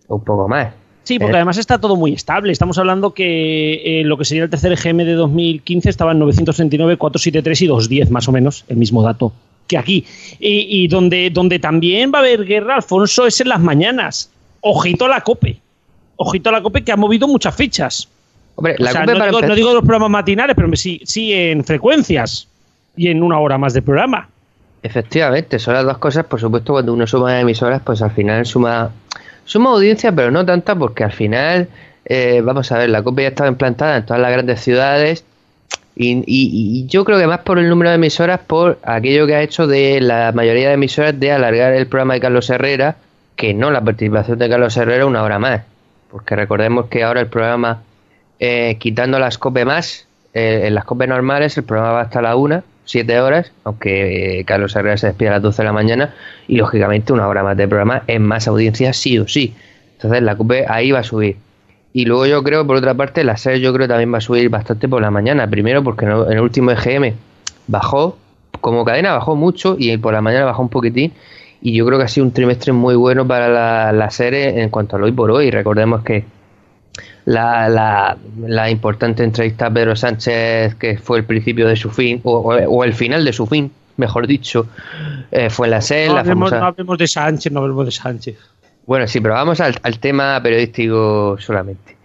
un 0.09 0.23
poco 0.23 0.47
más. 0.47 0.73
Sí, 1.03 1.17
porque 1.17 1.33
eh. 1.33 1.37
además 1.37 1.57
está 1.57 1.79
todo 1.79 1.95
muy 1.95 2.13
estable. 2.13 2.51
Estamos 2.51 2.77
hablando 2.77 3.13
que 3.13 4.01
eh, 4.01 4.03
lo 4.03 4.17
que 4.17 4.25
sería 4.25 4.43
el 4.43 4.49
tercer 4.49 4.73
EGM 4.73 4.97
de 4.97 5.13
2015 5.13 5.89
estaba 5.89 6.11
en 6.11 6.19
939, 6.19 6.97
473 6.97 7.61
y 7.61 7.67
210, 7.67 8.11
más 8.11 8.27
o 8.27 8.31
menos, 8.31 8.65
el 8.67 8.77
mismo 8.77 9.01
dato 9.01 9.31
que 9.69 9.77
aquí. 9.77 10.05
Y, 10.39 10.83
y 10.83 10.87
donde, 10.87 11.29
donde 11.29 11.59
también 11.59 12.11
va 12.13 12.19
a 12.19 12.21
haber 12.21 12.43
guerra, 12.43 12.75
Alfonso, 12.75 13.25
es 13.25 13.39
en 13.39 13.49
las 13.49 13.61
mañanas 13.61 14.29
ojito 14.61 15.05
a 15.05 15.09
la 15.09 15.21
COPE. 15.21 15.61
Ojito 16.17 16.49
a 16.49 16.51
la 16.53 16.61
COPE 16.61 16.83
que 16.83 16.91
ha 16.91 16.97
movido 16.97 17.27
muchas 17.27 17.55
fichas. 17.55 18.09
Hombre, 18.55 18.75
la 18.77 18.91
COPE 18.91 19.05
no, 19.15 19.25
digo, 19.25 19.41
no, 19.41 19.55
digo, 19.55 19.73
los 19.73 19.83
programas 19.83 20.09
matinales, 20.09 20.55
pero 20.55 20.75
sí, 20.75 20.99
sí 21.05 21.31
en 21.33 21.63
frecuencias 21.63 22.47
y 22.97 23.07
en 23.07 23.23
una 23.23 23.39
hora 23.39 23.57
más 23.57 23.73
de 23.73 23.81
programa. 23.81 24.27
Efectivamente, 24.83 25.59
son 25.59 25.75
las 25.75 25.85
dos 25.85 25.97
cosas. 25.97 26.25
Por 26.25 26.39
supuesto, 26.39 26.73
cuando 26.73 26.93
uno 26.93 27.07
suma 27.07 27.39
emisoras, 27.39 27.81
pues 27.83 28.01
al 28.01 28.11
final 28.11 28.45
suma, 28.45 28.91
suma 29.49 29.71
audiencia, 29.71 30.11
pero 30.11 30.29
no 30.29 30.45
tanta, 30.45 30.75
porque 30.75 31.03
al 31.03 31.11
final, 31.11 31.69
eh, 32.05 32.41
vamos 32.43 32.71
a 32.71 32.77
ver, 32.77 32.91
la 32.91 33.01
COPE 33.01 33.23
ya 33.23 33.27
estaba 33.29 33.49
implantada 33.49 33.97
en 33.97 34.05
todas 34.05 34.21
las 34.21 34.31
grandes 34.31 34.61
ciudades. 34.61 35.25
Y, 35.95 36.85
yo 36.87 37.03
creo 37.03 37.17
que 37.17 37.27
más 37.27 37.39
por 37.39 37.59
el 37.59 37.67
número 37.67 37.89
de 37.89 37.95
emisoras, 37.95 38.39
por 38.39 38.77
aquello 38.83 39.25
que 39.25 39.35
ha 39.35 39.41
hecho 39.41 39.67
de 39.67 39.99
la 39.99 40.31
mayoría 40.33 40.67
de 40.69 40.75
emisoras 40.75 41.19
de 41.19 41.31
alargar 41.31 41.73
el 41.73 41.87
programa 41.87 42.13
de 42.13 42.19
Carlos 42.21 42.49
Herrera 42.49 42.95
que 43.35 43.53
no 43.53 43.71
la 43.71 43.81
participación 43.81 44.37
de 44.37 44.49
Carlos 44.49 44.77
Herrera 44.77 45.05
una 45.05 45.23
hora 45.23 45.39
más. 45.39 45.61
porque 46.11 46.35
recordemos 46.35 46.87
que 46.87 47.03
ahora 47.03 47.21
el 47.21 47.27
programa, 47.27 47.81
eh, 48.39 48.77
quitando 48.79 49.19
las 49.19 49.37
COPE 49.37 49.65
más, 49.65 50.07
eh, 50.33 50.61
en 50.65 50.75
las 50.75 50.85
COPE 50.85 51.07
normales 51.07 51.57
el 51.57 51.63
programa 51.63 51.93
va 51.93 52.01
hasta 52.01 52.21
la 52.21 52.35
1, 52.35 52.63
7 52.89 53.21
horas, 53.21 53.51
aunque 53.63 54.43
Carlos 54.47 54.75
Herrera 54.75 54.97
se 54.97 55.07
despide 55.07 55.29
a 55.29 55.33
las 55.33 55.41
12 55.43 55.61
de 55.61 55.65
la 55.65 55.73
mañana 55.73 56.15
y 56.47 56.57
lógicamente 56.57 57.13
una 57.13 57.27
hora 57.27 57.43
más 57.43 57.55
de 57.55 57.67
programa 57.67 58.01
es 58.07 58.19
más 58.19 58.47
audiencia 58.47 58.93
sí 58.93 59.19
o 59.19 59.27
sí. 59.27 59.53
Entonces 59.93 60.23
la 60.23 60.35
COPE 60.35 60.65
ahí 60.67 60.91
va 60.91 60.99
a 60.99 61.03
subir. 61.03 61.37
Y 61.93 62.05
luego 62.05 62.25
yo 62.25 62.43
creo, 62.43 62.65
por 62.65 62.77
otra 62.77 62.95
parte, 62.95 63.23
la 63.23 63.37
serie 63.37 63.59
yo 63.61 63.73
creo 63.73 63.87
también 63.87 64.11
va 64.11 64.17
a 64.17 64.21
subir 64.21 64.49
bastante 64.49 64.87
por 64.87 65.01
la 65.01 65.11
mañana. 65.11 65.47
Primero 65.47 65.83
porque 65.83 66.05
en 66.05 66.11
el 66.31 66.39
último 66.39 66.71
EGM 66.71 67.13
bajó, 67.67 68.17
como 68.59 68.83
cadena 68.85 69.13
bajó 69.13 69.35
mucho 69.35 69.75
y 69.77 69.95
por 69.97 70.13
la 70.13 70.21
mañana 70.21 70.45
bajó 70.45 70.63
un 70.63 70.69
poquitín. 70.69 71.13
Y 71.61 71.75
yo 71.75 71.85
creo 71.85 71.99
que 71.99 72.05
ha 72.05 72.07
sido 72.07 72.25
un 72.25 72.31
trimestre 72.31 72.73
muy 72.73 72.95
bueno 72.95 73.27
para 73.27 73.91
la, 73.91 74.09
serie 74.09 74.61
en 74.61 74.69
cuanto 74.69 74.95
a 74.95 74.99
lo 74.99 75.05
hoy 75.05 75.11
por 75.11 75.29
hoy. 75.29 75.51
Recordemos 75.51 76.03
que 76.03 76.23
la, 77.25 78.17
la, 78.37 78.69
importante 78.69 79.23
entrevista 79.23 79.67
a 79.67 79.71
Pedro 79.71 79.95
Sánchez, 79.95 80.75
que 80.75 80.97
fue 80.97 81.19
el 81.19 81.25
principio 81.25 81.67
de 81.67 81.75
su 81.75 81.89
fin, 81.89 82.21
o, 82.23 82.83
el 82.83 82.93
final 82.93 83.23
de 83.25 83.33
su 83.33 83.45
fin, 83.45 83.71
mejor 83.97 84.27
dicho, 84.27 84.67
eh, 85.31 85.49
fue 85.49 85.67
en 85.67 85.71
la 85.71 85.81
serie. 85.81 86.09
No, 86.09 86.17
hablemos, 86.17 86.51
no 86.51 86.65
hablemos 86.65 86.97
de 86.97 87.07
Sánchez, 87.07 87.51
no 87.51 87.59
hablemos 87.59 87.85
de 87.85 87.91
Sánchez. 87.91 88.37
Bueno, 88.85 89.07
sí, 89.07 89.19
pero 89.19 89.35
vamos 89.35 89.59
al, 89.61 89.99
tema 89.99 90.41
periodístico 90.41 91.37
solamente. 91.39 91.95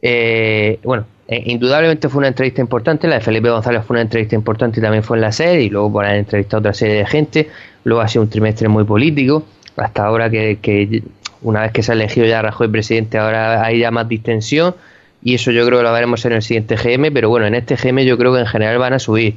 Eh, 0.00 0.78
bueno, 0.84 1.04
eh, 1.26 1.42
indudablemente 1.46 2.08
fue 2.08 2.20
una 2.20 2.28
entrevista 2.28 2.60
importante, 2.60 3.08
la 3.08 3.16
de 3.16 3.20
Felipe 3.20 3.50
González 3.50 3.84
fue 3.84 3.94
una 3.94 4.02
entrevista 4.02 4.36
importante 4.36 4.78
y 4.78 4.82
también 4.82 5.02
fue 5.02 5.16
en 5.16 5.22
la 5.22 5.32
serie, 5.32 5.64
y 5.64 5.70
luego 5.70 5.92
por 5.92 6.04
haber 6.04 6.18
entrevistado 6.18 6.58
a 6.58 6.60
otra 6.60 6.74
serie 6.74 6.94
de 6.94 7.06
gente, 7.06 7.50
luego 7.84 8.00
ha 8.00 8.08
sido 8.08 8.22
un 8.22 8.30
trimestre 8.30 8.68
muy 8.68 8.84
político, 8.84 9.44
hasta 9.76 10.06
ahora 10.06 10.30
que, 10.30 11.02
una 11.42 11.62
vez 11.62 11.72
que 11.72 11.82
se 11.82 11.92
ha 11.92 11.94
elegido 11.94 12.26
ya 12.26 12.42
Rajoy 12.42 12.68
presidente, 12.68 13.18
ahora 13.18 13.64
hay 13.64 13.80
ya 13.80 13.90
más 13.90 14.08
distensión, 14.08 14.74
y 15.22 15.34
eso 15.34 15.50
yo 15.50 15.66
creo 15.66 15.78
que 15.78 15.84
lo 15.84 15.92
veremos 15.92 16.24
en 16.24 16.32
el 16.32 16.42
siguiente 16.42 16.76
GM, 16.76 17.12
pero 17.12 17.28
bueno, 17.28 17.46
en 17.46 17.54
este 17.54 17.76
GM 17.76 18.04
yo 18.04 18.16
creo 18.18 18.32
que 18.32 18.40
en 18.40 18.46
general 18.46 18.78
van 18.78 18.92
a 18.92 18.98
subir. 18.98 19.34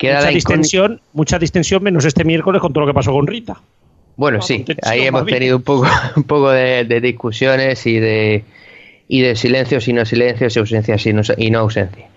mucha 0.00 0.28
distensión, 0.28 1.00
mucha 1.12 1.38
distensión 1.38 1.82
menos 1.82 2.04
este 2.04 2.24
miércoles 2.24 2.60
con 2.60 2.72
todo 2.72 2.84
lo 2.84 2.92
que 2.92 2.94
pasó 2.94 3.12
con 3.12 3.26
Rita. 3.26 3.60
Bueno, 4.16 4.42
sí, 4.42 4.64
ahí 4.82 5.02
hemos 5.02 5.26
tenido 5.26 5.56
un 5.56 5.62
poco, 5.62 5.86
un 6.16 6.24
poco 6.24 6.50
de, 6.50 6.84
discusiones 7.00 7.86
y 7.86 7.98
de, 7.98 8.44
y 9.06 9.20
de 9.20 9.36
silencios 9.36 9.86
y 9.86 9.92
no 9.92 10.04
silencios, 10.04 10.56
y 10.56 10.58
ausencias 10.58 11.06
y 11.06 11.12
no, 11.12 11.22
y 11.36 11.50
no 11.50 11.60
ausencias. 11.60 12.10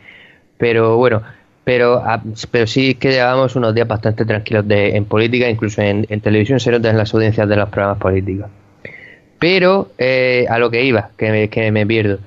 Pero 0.58 0.98
bueno, 0.98 1.22
pero, 1.64 2.02
ah, 2.04 2.22
pero 2.50 2.66
sí 2.66 2.96
que 2.96 3.12
llevamos 3.12 3.56
unos 3.56 3.76
días 3.76 3.88
bastante 3.88 4.26
tranquilos 4.26 4.68
de, 4.68 4.96
en 4.96 5.06
política, 5.06 5.48
incluso 5.48 5.82
en, 5.82 6.06
televisión 6.22 6.60
se 6.60 6.72
notan 6.72 6.98
las 6.98 7.14
audiencias 7.14 7.48
de 7.48 7.56
los 7.56 7.70
programas 7.70 8.00
políticos. 8.00 8.50
Pero 9.42 9.90
eh, 9.98 10.46
a 10.50 10.60
lo 10.60 10.70
que 10.70 10.86
iba, 10.86 11.10
que 11.18 11.32
me, 11.32 11.50
que 11.50 11.72
me 11.72 11.86
pierdo, 11.86 12.20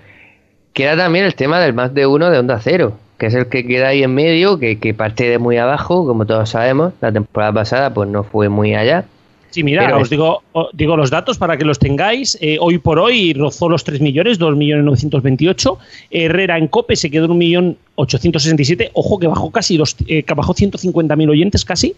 queda 0.73 0.97
también 0.97 1.25
el 1.25 1.37
tema 1.37 1.61
del 1.61 1.73
más 1.73 1.95
de 1.95 2.07
uno 2.07 2.29
de 2.29 2.39
Onda 2.41 2.61
Cero, 2.61 2.99
que 3.19 3.27
es 3.27 3.35
el 3.35 3.47
que 3.47 3.65
queda 3.65 3.89
ahí 3.89 4.03
en 4.03 4.13
medio, 4.13 4.59
que, 4.59 4.81
que 4.81 4.93
parte 4.93 5.29
de 5.29 5.39
muy 5.39 5.57
abajo, 5.57 6.05
como 6.07 6.27
todos 6.27 6.51
sabemos, 6.51 6.93
la 7.01 7.13
temporada 7.13 7.53
pasada 7.53 7.95
pues 7.95 8.09
no 8.09 8.25
fue 8.25 8.49
muy 8.49 8.75
allá 8.75 9.05
Sí, 9.55 9.63
mira, 9.63 9.97
os 9.97 10.11
digo, 10.11 10.43
digo 10.73 10.97
los 10.97 11.11
datos 11.11 11.39
para 11.39 11.57
que 11.57 11.65
los 11.65 11.79
tengáis. 11.79 12.37
Eh, 12.41 12.59
hoy 12.61 12.79
por 12.79 12.99
hoy 12.99 13.35
rozó 13.35 13.69
los 13.69 13.85
3 13.85 14.01
millones, 14.01 14.37
2 14.37 14.57
millones 14.57 14.85
928. 14.85 15.79
Herrera 16.11 16.59
en 16.59 16.67
COPE 16.67 16.97
se 16.97 17.09
quedó 17.09 17.27
en 17.27 17.39
1.867. 17.39 18.91
Ojo 18.95 19.21
que 19.21 19.29
bajó 19.29 19.53
casi, 19.53 19.77
los, 19.77 19.95
eh, 20.09 20.25
bajó 20.35 20.55
150.000 20.55 21.31
oyentes 21.31 21.65
casi. 21.65 21.95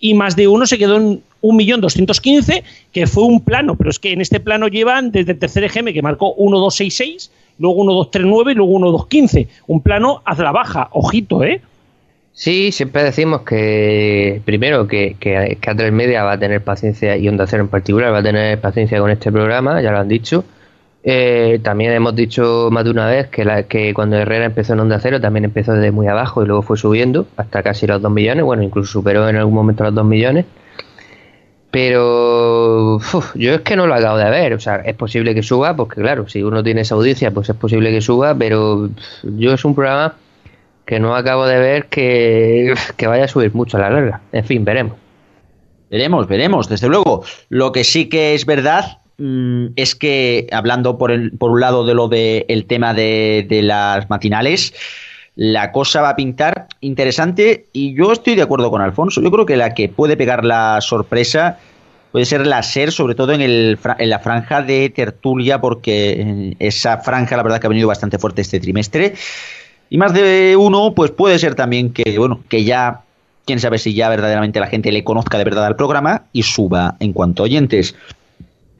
Y 0.00 0.14
más 0.14 0.36
de 0.36 0.48
uno 0.48 0.66
se 0.66 0.78
quedó 0.78 0.96
en 0.96 1.22
1.215, 1.42 2.62
que 2.92 3.06
fue 3.06 3.24
un 3.24 3.40
plano. 3.40 3.76
Pero 3.76 3.90
es 3.90 3.98
que 3.98 4.12
en 4.12 4.20
este 4.20 4.40
plano 4.40 4.68
llevan 4.68 5.10
desde 5.10 5.32
el 5.32 5.38
tercer 5.38 5.64
EGM, 5.64 5.92
que 5.92 6.02
marcó 6.02 6.36
1.266, 6.36 7.30
luego 7.58 7.84
1.239 7.84 8.52
y 8.52 8.54
luego 8.54 8.78
1.215. 8.80 9.48
Un 9.66 9.80
plano 9.82 10.22
hacia 10.24 10.44
la 10.44 10.52
baja. 10.52 10.88
Ojito, 10.92 11.44
¿eh? 11.44 11.60
Sí, 12.32 12.72
siempre 12.72 13.04
decimos 13.04 13.42
que, 13.42 14.42
primero, 14.44 14.88
que, 14.88 15.16
que, 15.20 15.56
que 15.60 15.70
A3 15.70 15.92
Media 15.92 16.24
va 16.24 16.32
a 16.32 16.38
tener 16.38 16.64
paciencia 16.64 17.16
y 17.16 17.28
Onda 17.28 17.46
Cero 17.46 17.62
en 17.62 17.68
particular 17.68 18.12
va 18.12 18.18
a 18.18 18.22
tener 18.24 18.60
paciencia 18.60 18.98
con 18.98 19.10
este 19.10 19.30
programa, 19.30 19.80
ya 19.80 19.92
lo 19.92 19.98
han 19.98 20.08
dicho. 20.08 20.44
Eh, 21.06 21.60
también 21.62 21.92
hemos 21.92 22.16
dicho 22.16 22.70
más 22.72 22.82
de 22.84 22.90
una 22.90 23.06
vez 23.06 23.28
que, 23.28 23.44
la, 23.44 23.64
que 23.64 23.92
cuando 23.92 24.16
Herrera 24.16 24.46
empezó 24.46 24.72
en 24.72 24.80
Onda 24.80 24.98
Cero 25.00 25.20
también 25.20 25.44
empezó 25.44 25.74
desde 25.74 25.90
muy 25.90 26.06
abajo 26.06 26.42
y 26.42 26.46
luego 26.46 26.62
fue 26.62 26.78
subiendo 26.78 27.26
hasta 27.36 27.62
casi 27.62 27.86
los 27.86 28.00
2 28.00 28.10
millones, 28.10 28.42
bueno, 28.42 28.62
incluso 28.62 28.92
superó 28.92 29.28
en 29.28 29.36
algún 29.36 29.52
momento 29.54 29.84
los 29.84 29.94
2 29.94 30.04
millones. 30.06 30.46
Pero 31.70 33.00
yo 33.34 33.54
es 33.54 33.60
que 33.60 33.76
no 33.76 33.86
lo 33.86 33.94
acabo 33.94 34.16
de 34.16 34.30
ver, 34.30 34.54
o 34.54 34.60
sea, 34.60 34.76
es 34.76 34.94
posible 34.96 35.34
que 35.34 35.42
suba, 35.42 35.76
porque 35.76 36.00
claro, 36.00 36.26
si 36.26 36.42
uno 36.42 36.62
tiene 36.62 36.80
esa 36.82 36.94
audiencia, 36.94 37.30
pues 37.32 37.50
es 37.50 37.56
posible 37.56 37.90
que 37.90 38.00
suba, 38.00 38.34
pero 38.34 38.88
yo 39.22 39.52
es 39.52 39.64
un 39.64 39.74
programa 39.74 40.14
que 40.86 41.00
no 41.00 41.14
acabo 41.14 41.46
de 41.46 41.58
ver 41.58 41.86
que, 41.86 42.74
vaya 43.06 43.24
a 43.24 43.28
subir 43.28 43.54
mucho 43.54 43.76
a 43.76 43.80
la 43.80 43.90
larga. 43.90 44.20
En 44.32 44.44
fin, 44.44 44.64
veremos. 44.64 44.96
Veremos, 45.90 46.26
veremos, 46.28 46.68
desde 46.68 46.88
luego. 46.88 47.24
Lo 47.50 47.72
que 47.72 47.84
sí 47.84 48.08
que 48.08 48.34
es 48.34 48.46
verdad 48.46 48.98
mm, 49.18 49.66
es 49.76 49.94
que, 49.94 50.46
hablando 50.52 50.98
por, 50.98 51.10
el, 51.10 51.32
por 51.32 51.50
un 51.50 51.60
lado 51.60 51.84
de 51.84 51.94
lo 51.94 52.08
del 52.08 52.66
tema 52.66 52.94
de, 52.94 53.46
de 53.48 53.62
las 53.62 54.08
matinales, 54.10 54.74
la 55.36 55.72
cosa 55.72 56.00
va 56.00 56.10
a 56.10 56.16
pintar 56.16 56.68
interesante 56.80 57.66
y 57.72 57.94
yo 57.94 58.12
estoy 58.12 58.36
de 58.36 58.42
acuerdo 58.42 58.70
con 58.70 58.80
Alfonso. 58.80 59.20
Yo 59.20 59.30
creo 59.30 59.46
que 59.46 59.56
la 59.56 59.74
que 59.74 59.88
puede 59.88 60.16
pegar 60.16 60.44
la 60.44 60.80
sorpresa 60.80 61.58
puede 62.14 62.26
ser 62.26 62.46
la 62.46 62.62
SER, 62.62 62.92
sobre 62.92 63.16
todo 63.16 63.32
en, 63.32 63.40
el, 63.40 63.76
en 63.98 64.08
la 64.08 64.20
franja 64.20 64.62
de 64.62 64.88
tertulia, 64.90 65.60
porque 65.60 66.54
esa 66.60 66.98
franja 66.98 67.36
la 67.36 67.42
verdad 67.42 67.60
que 67.60 67.66
ha 67.66 67.70
venido 67.70 67.88
bastante 67.88 68.20
fuerte 68.20 68.42
este 68.42 68.60
trimestre. 68.60 69.14
Y 69.90 69.98
más 69.98 70.14
de 70.14 70.54
uno, 70.56 70.94
pues 70.94 71.10
puede 71.10 71.40
ser 71.40 71.56
también 71.56 71.92
que, 71.92 72.16
bueno, 72.16 72.40
que 72.48 72.62
ya, 72.62 73.00
quién 73.44 73.58
sabe 73.58 73.78
si 73.78 73.94
ya 73.94 74.08
verdaderamente 74.08 74.60
la 74.60 74.68
gente 74.68 74.92
le 74.92 75.02
conozca 75.02 75.38
de 75.38 75.44
verdad 75.44 75.66
al 75.66 75.74
programa 75.74 76.22
y 76.32 76.44
suba 76.44 76.94
en 77.00 77.12
cuanto 77.12 77.42
a 77.42 77.46
oyentes. 77.46 77.96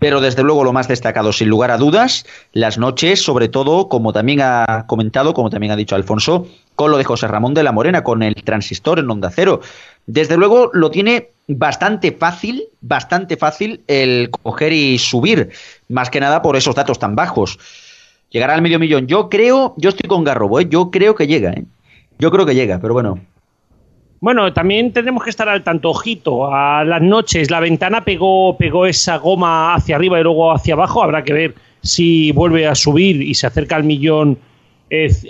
Pero 0.05 0.21
desde 0.21 0.43
luego 0.43 0.65
lo 0.65 0.75
más 0.75 0.87
destacado, 0.87 1.33
sin 1.33 1.49
lugar 1.49 1.71
a 1.71 1.79
dudas, 1.79 2.27
las 2.53 2.77
noches, 2.77 3.23
sobre 3.23 3.49
todo, 3.49 3.89
como 3.89 4.13
también 4.13 4.41
ha 4.43 4.85
comentado, 4.87 5.33
como 5.33 5.49
también 5.49 5.73
ha 5.73 5.77
dicho 5.77 5.95
Alfonso, 5.95 6.47
con 6.75 6.91
lo 6.91 6.99
de 6.99 7.05
José 7.05 7.27
Ramón 7.27 7.55
de 7.55 7.63
la 7.63 7.73
Morena, 7.73 8.05
con 8.05 8.23
el 8.23 8.35
transistor 8.35 8.99
en 8.99 9.11
Onda 9.11 9.31
Cero. 9.35 9.63
Desde 10.05 10.37
luego 10.37 10.69
lo 10.75 10.91
tiene 10.91 11.31
bastante 11.49 12.13
fácil, 12.13 12.65
bastante 12.83 13.39
fácil 13.39 13.81
el 13.87 14.29
coger 14.29 14.75
y 14.75 14.99
subir, 14.99 15.53
más 15.89 16.11
que 16.11 16.21
nada 16.21 16.43
por 16.43 16.57
esos 16.57 16.75
datos 16.75 16.99
tan 16.99 17.17
bajos 17.17 17.59
llegará 18.29 18.53
al 18.53 18.61
medio 18.61 18.79
millón. 18.79 19.07
Yo 19.07 19.31
creo, 19.31 19.73
yo 19.79 19.89
estoy 19.89 20.07
con 20.07 20.23
Garrobo, 20.23 20.61
¿eh? 20.61 20.67
yo 20.69 20.91
creo 20.91 21.15
que 21.15 21.27
llega, 21.27 21.53
¿eh? 21.53 21.65
yo 22.19 22.31
creo 22.31 22.45
que 22.45 22.55
llega, 22.55 22.79
pero 22.79 22.93
bueno. 22.93 23.21
Bueno, 24.25 24.55
también 24.55 24.91
tenemos 24.91 25.23
que 25.23 25.29
estar 25.29 25.51
al 25.51 25.63
tanto, 25.63 25.91
ojito, 25.91 26.51
a 26.51 26.83
las 26.83 27.03
noches. 27.03 27.51
La 27.51 27.61
ventana 27.61 28.07
pegó, 28.07 28.57
pegó 28.57 28.87
esa 28.87 29.19
goma 29.19 29.75
hacia 29.75 29.97
arriba 29.97 30.19
y 30.19 30.23
luego 30.23 30.51
hacia 30.51 30.73
abajo, 30.73 31.03
habrá 31.03 31.23
que 31.23 31.35
ver 31.35 31.55
si 31.83 32.33
vuelve 32.33 32.67
a 32.67 32.75
subir 32.75 33.21
y 33.21 33.35
se 33.35 33.47
acerca 33.47 33.77
al 33.77 33.85
millón 33.85 34.39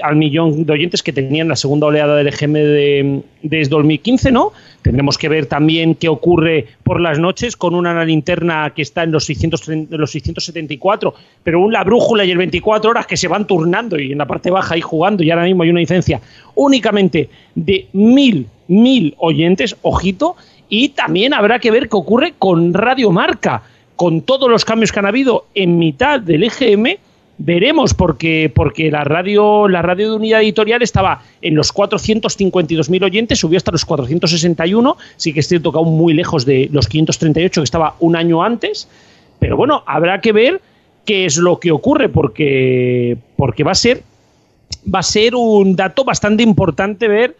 al 0.02 0.16
millón 0.16 0.66
de 0.66 0.72
oyentes 0.72 1.02
que 1.02 1.12
tenían 1.12 1.48
la 1.48 1.56
segunda 1.56 1.86
oleada 1.86 2.16
del 2.16 2.28
EGM 2.28 2.52
de, 2.52 3.22
desde 3.42 3.70
2015, 3.70 4.30
¿no? 4.32 4.52
Tendremos 4.82 5.16
que 5.16 5.28
ver 5.28 5.46
también 5.46 5.94
qué 5.94 6.08
ocurre 6.08 6.66
por 6.82 7.00
las 7.00 7.18
noches 7.18 7.56
con 7.56 7.74
una 7.74 8.04
linterna 8.04 8.72
que 8.74 8.82
está 8.82 9.04
en 9.04 9.12
los, 9.12 9.24
630, 9.24 9.96
los 9.96 10.10
674, 10.10 11.14
pero 11.42 11.60
un 11.60 11.72
la 11.72 11.84
brújula 11.84 12.24
y 12.24 12.30
el 12.30 12.38
24 12.38 12.90
horas 12.90 13.06
que 13.06 13.16
se 13.16 13.28
van 13.28 13.46
turnando 13.46 13.98
y 13.98 14.12
en 14.12 14.18
la 14.18 14.26
parte 14.26 14.50
baja 14.50 14.74
ahí 14.74 14.80
jugando 14.80 15.22
y 15.22 15.30
ahora 15.30 15.44
mismo 15.44 15.62
hay 15.62 15.70
una 15.70 15.80
licencia 15.80 16.20
únicamente 16.54 17.30
de 17.54 17.86
mil, 17.92 18.46
mil 18.68 19.14
oyentes, 19.18 19.76
ojito, 19.82 20.36
y 20.68 20.90
también 20.90 21.32
habrá 21.32 21.58
que 21.58 21.70
ver 21.70 21.88
qué 21.88 21.96
ocurre 21.96 22.34
con 22.38 22.74
Radio 22.74 23.10
Marca, 23.10 23.62
con 23.96 24.22
todos 24.22 24.50
los 24.50 24.64
cambios 24.64 24.92
que 24.92 24.98
han 24.98 25.06
habido 25.06 25.46
en 25.54 25.78
mitad 25.78 26.20
del 26.20 26.42
EGM 26.44 26.98
Veremos 27.36 27.94
porque, 27.94 28.50
porque 28.54 28.90
la 28.90 29.02
radio 29.02 29.66
la 29.68 29.82
radio 29.82 30.10
de 30.10 30.16
unidad 30.16 30.42
editorial 30.42 30.82
estaba 30.82 31.22
en 31.42 31.56
los 31.56 31.74
452.000 31.74 33.04
oyentes, 33.04 33.40
subió 33.40 33.56
hasta 33.56 33.72
los 33.72 33.85
461, 33.85 34.96
sí 35.16 35.32
que 35.32 35.40
es 35.40 35.48
cierto 35.48 35.72
que 35.72 35.78
aún 35.78 35.98
muy 35.98 36.14
lejos 36.14 36.44
de 36.46 36.68
los 36.72 36.87
538 36.87 37.60
que 37.60 37.64
estaba 37.64 37.96
un 37.98 38.14
año 38.14 38.42
antes, 38.42 38.88
pero 39.40 39.56
bueno, 39.56 39.82
habrá 39.87 40.20
que 40.20 40.32
ver 40.32 40.60
qué 41.04 41.24
es 41.24 41.37
lo 41.37 41.58
que 41.58 41.72
ocurre 41.72 42.08
porque, 42.08 43.16
porque 43.37 43.64
va 43.64 43.72
a 43.72 43.76
ser 43.76 44.02
va 44.92 45.00
a 45.00 45.02
ser 45.02 45.35
un 45.35 45.74
dato 45.74 46.04
bastante 46.04 46.42
importante 46.42 47.08
ver 47.08 47.37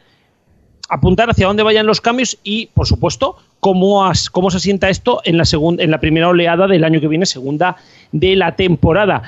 apuntar 0.89 1.31
hacia 1.31 1.47
dónde 1.47 1.63
vayan 1.63 1.87
los 1.87 2.01
cambios 2.01 2.39
y, 2.45 2.67
por 2.67 2.87
supuesto, 2.87 3.37
cómo, 3.61 4.11
cómo 4.33 4.51
se 4.51 4.59
asienta 4.59 4.89
esto 4.89 5.21
en 5.25 5.39
la, 5.39 5.45
en 5.79 5.91
la 5.91 6.01
primera 6.01 6.29
oleada 6.29 6.67
del 6.67 6.85
año 6.85 7.01
que 7.01 7.09
viene, 7.09 7.27
segunda 7.27 7.77
de 8.13 8.37
la 8.37 8.57
temporada. 8.57 9.23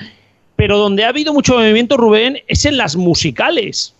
Pero 0.57 0.77
donde 0.77 1.05
ha 1.05 1.09
habido 1.09 1.33
mucho 1.33 1.53
movimiento, 1.53 1.95
Rubén, 1.95 2.39
es 2.47 2.65
en 2.65 2.75
las 2.75 2.97
musicales. 2.97 3.93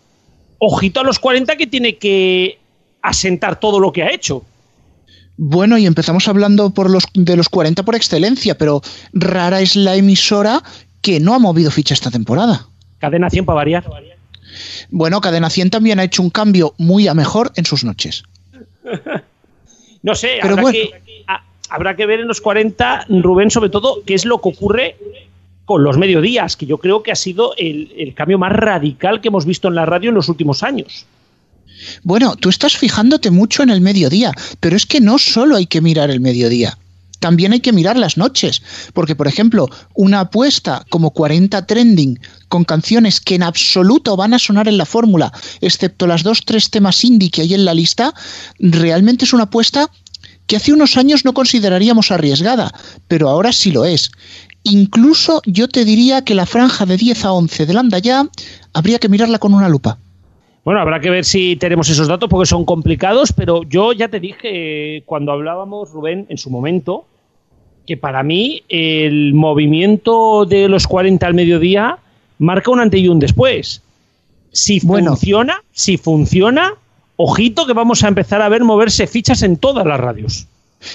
Ojito 0.58 1.00
a 1.00 1.04
los 1.04 1.20
40 1.20 1.56
que 1.56 1.68
tiene 1.68 1.96
que 1.96 2.58
asentar 3.02 3.60
todo 3.60 3.80
lo 3.80 3.94
que 3.94 4.04
ha 4.04 4.12
hecho. 4.12 4.44
Bueno, 5.38 5.78
y 5.78 5.86
empezamos 5.86 6.28
hablando 6.28 6.72
por 6.72 6.90
los, 6.90 7.06
de 7.14 7.38
los 7.38 7.48
40 7.48 7.84
por 7.84 7.96
excelencia, 7.96 8.58
pero 8.58 8.82
rara 9.14 9.62
es 9.62 9.76
la 9.76 9.96
emisora 9.96 10.64
que 11.02 11.20
no 11.20 11.36
ha 11.36 11.40
movido 11.40 11.70
ficha 11.70 11.94
esta 11.94 12.10
temporada. 12.10 12.68
Cadena 12.98 13.30
100 13.30 13.46
para 13.46 13.58
variar. 13.58 13.86
Bueno, 14.90 15.22
Cadena 15.22 15.52
100 15.52 15.70
también 15.70 16.00
ha 16.00 16.04
hecho 16.04 16.24
un 16.24 16.32
cambio 16.32 16.74
muy 16.80 17.08
a 17.08 17.14
mejor 17.14 17.52
en 17.56 17.66
sus 17.66 17.84
noches. 17.84 18.24
no 20.02 20.16
sé, 20.16 20.42
habrá, 20.42 20.72
que, 20.72 20.90
habrá 21.70 21.96
que 21.96 22.08
ver 22.08 22.22
en 22.22 22.28
los 22.28 22.42
40, 22.42 23.06
Rubén, 23.22 23.52
sobre 23.52 23.70
todo, 23.70 24.02
qué 24.08 24.16
es 24.16 24.26
lo 24.26 24.42
que 24.42 24.50
ocurre 24.50 24.96
con 25.68 25.84
los 25.84 25.98
mediodías, 25.98 26.56
que 26.56 26.66
yo 26.66 26.78
creo 26.78 27.04
que 27.04 27.12
ha 27.12 27.16
sido 27.16 27.54
el, 27.58 28.14
cambio 28.16 28.40
más 28.40 28.54
radical 28.54 29.20
que 29.20 29.28
hemos 29.28 29.46
visto 29.46 29.68
en 29.68 29.76
la 29.76 29.86
radio 29.86 30.10
en 30.10 30.16
los 30.16 30.30
últimos 30.30 30.64
años. 30.64 31.06
Bueno, 32.04 32.38
tú 32.38 32.48
estás 32.48 32.78
fijándote 32.78 33.32
mucho 33.32 33.64
en 33.64 33.70
el 33.70 33.82
mediodía, 33.82 34.32
pero 34.62 34.78
es 34.78 34.86
que 34.86 35.02
no 35.02 35.18
solo 35.18 35.58
hay 35.58 35.66
que 35.66 35.82
mirar 35.82 36.10
el 36.10 36.22
mediodía 36.22 36.78
también 37.20 37.52
hay 37.52 37.62
que 37.62 37.74
mirar 37.74 37.98
las 37.98 38.16
noches, 38.16 38.62
porque 38.94 39.16
por 39.16 39.28
ejemplo, 39.28 39.68
una 39.96 40.20
apuesta 40.20 40.86
como 40.90 41.10
40 41.10 41.66
trending 41.66 42.20
con 42.48 42.64
canciones 42.64 43.20
que 43.20 43.34
en 43.34 43.42
absoluto 43.42 44.16
van 44.16 44.36
a 44.36 44.40
sonar 44.40 44.68
en 44.68 44.78
la 44.78 44.86
fórmula, 44.86 45.34
excepto 45.60 46.06
las 46.06 46.22
dos 46.22 46.46
tres 46.46 46.70
temas 46.70 47.04
indie 47.04 47.32
que 47.32 47.42
hay 47.42 47.56
en 47.56 47.66
la 47.66 47.74
lista, 47.74 48.14
realmente 48.60 49.26
es 49.26 49.34
una 49.34 49.46
apuesta 49.46 49.90
que 50.48 50.56
hace 50.56 50.74
unos 50.74 50.98
años 50.98 51.26
no 51.26 51.34
consideraríamos 51.34 52.10
arriesgada, 52.10 52.74
pero 53.08 53.30
ahora 53.30 53.52
sí 53.52 53.72
lo 53.72 53.86
es. 53.86 54.12
Incluso 54.72 55.42
yo 55.46 55.68
te 55.68 55.86
diría 55.86 56.24
que 56.24 56.36
la 56.36 56.46
franja 56.46 56.86
de 56.86 56.98
10 56.98 57.26
a 57.26 57.32
11 57.34 57.66
de 57.66 57.74
Landa 57.74 58.00
ya 58.00 58.28
habría 58.74 59.00
que 59.00 59.10
mirarla 59.10 59.40
con 59.40 59.54
una 59.54 59.70
lupa. 59.70 59.98
Bueno, 60.64 60.82
habrá 60.82 61.00
que 61.00 61.10
ver 61.10 61.24
si 61.24 61.56
tenemos 61.56 61.90
esos 61.90 62.10
datos 62.10 62.30
porque 62.30 62.46
son 62.46 62.66
complicados, 62.66 63.32
pero 63.32 63.64
yo 63.64 63.94
ya 63.94 64.10
te 64.10 64.20
dije 64.20 65.02
cuando 65.06 65.32
hablábamos, 65.32 65.92
Rubén, 65.92 66.26
en 66.28 66.38
su 66.38 66.50
momento, 66.50 67.06
que 67.86 67.96
para 67.96 68.22
mí 68.22 68.64
el 68.68 69.34
movimiento 69.34 70.46
de 70.46 70.68
los 70.68 70.86
40 70.86 71.26
al 71.26 71.34
mediodía 71.34 72.00
marca 72.38 72.70
un 72.70 72.82
antes 72.82 73.00
y 73.00 73.08
un 73.08 73.20
después. 73.20 73.82
Si 74.52 74.82
funciona, 74.82 75.62
si 75.72 75.98
funciona, 75.98 76.74
ojito 77.16 77.66
que 77.66 77.74
vamos 77.74 78.04
a 78.04 78.10
empezar 78.10 78.42
a 78.42 78.50
ver 78.50 78.66
moverse 78.66 79.08
fichas 79.08 79.44
en 79.44 79.56
todas 79.56 79.86
las 79.86 80.00
radios. 80.00 80.48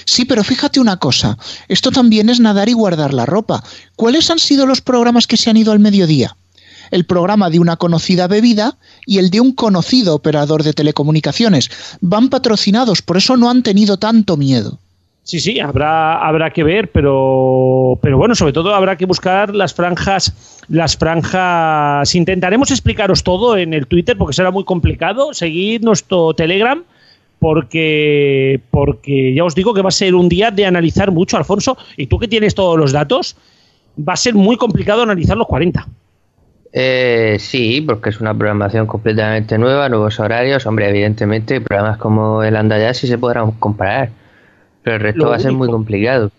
Sí, 0.05 0.25
pero 0.25 0.43
fíjate 0.43 0.79
una 0.79 0.97
cosa, 0.97 1.37
esto 1.67 1.91
también 1.91 2.29
es 2.29 2.39
nadar 2.39 2.69
y 2.69 2.73
guardar 2.73 3.13
la 3.13 3.25
ropa. 3.25 3.63
¿Cuáles 3.95 4.29
han 4.29 4.39
sido 4.39 4.65
los 4.65 4.81
programas 4.81 5.27
que 5.27 5.37
se 5.37 5.49
han 5.49 5.57
ido 5.57 5.71
al 5.71 5.79
mediodía? 5.79 6.35
el 6.91 7.05
programa 7.05 7.49
de 7.49 7.59
una 7.59 7.75
conocida 7.77 8.27
bebida 8.27 8.77
y 9.07 9.17
el 9.17 9.31
de 9.31 9.41
un 9.41 9.53
conocido 9.53 10.13
operador 10.13 10.61
de 10.61 10.73
telecomunicaciones. 10.73 11.97
Van 12.01 12.29
patrocinados, 12.29 13.01
por 13.01 13.17
eso 13.17 13.35
no 13.35 13.49
han 13.49 13.63
tenido 13.63 13.97
tanto 13.97 14.37
miedo. 14.37 14.77
Sí, 15.23 15.39
sí, 15.39 15.59
habrá, 15.59 16.19
habrá 16.19 16.51
que 16.51 16.63
ver, 16.63 16.91
pero, 16.91 17.97
pero 18.01 18.17
bueno, 18.17 18.35
sobre 18.35 18.53
todo 18.53 18.75
habrá 18.75 18.97
que 18.97 19.05
buscar 19.05 19.55
las 19.55 19.73
franjas, 19.73 20.61
las 20.67 20.97
franjas. 20.97 22.13
Intentaremos 22.13 22.69
explicaros 22.71 23.23
todo 23.23 23.57
en 23.57 23.73
el 23.73 23.87
Twitter 23.87 24.17
porque 24.17 24.33
será 24.33 24.51
muy 24.51 24.65
complicado. 24.65 25.33
Seguid 25.33 25.81
nuestro 25.81 26.33
Telegram 26.33 26.83
porque, 27.39 28.61
porque 28.71 29.33
ya 29.33 29.43
os 29.43 29.55
digo 29.55 29.73
que 29.73 29.81
va 29.81 29.89
a 29.89 29.91
ser 29.91 30.15
un 30.15 30.29
día 30.29 30.51
de 30.51 30.65
analizar 30.65 31.11
mucho, 31.11 31.37
Alfonso, 31.37 31.77
y 31.97 32.07
tú 32.07 32.19
que 32.19 32.27
tienes 32.27 32.55
todos 32.55 32.77
los 32.77 32.91
datos, 32.91 33.35
va 33.97 34.13
a 34.13 34.17
ser 34.17 34.33
muy 34.33 34.57
complicado 34.57 35.01
analizar 35.03 35.37
los 35.37 35.47
40. 35.47 35.87
Eh, 36.75 37.37
sí, 37.39 37.81
porque 37.81 38.09
es 38.09 38.19
una 38.19 38.33
programación 38.33 38.87
completamente 38.87 39.57
nueva, 39.57 39.89
nuevos 39.89 40.19
horarios. 40.19 40.65
Hombre, 40.65 40.89
evidentemente, 40.89 41.61
programas 41.61 41.97
como 41.99 42.43
el 42.43 42.55
Andaya 42.55 42.93
sí 42.95 43.07
se 43.07 43.17
podrán 43.19 43.51
comparar, 43.51 44.09
pero 44.81 44.95
el 44.95 45.01
resto 45.03 45.29
va 45.29 45.35
a 45.35 45.39
ser 45.39 45.51
muy 45.51 45.67
complicado. 45.67 46.31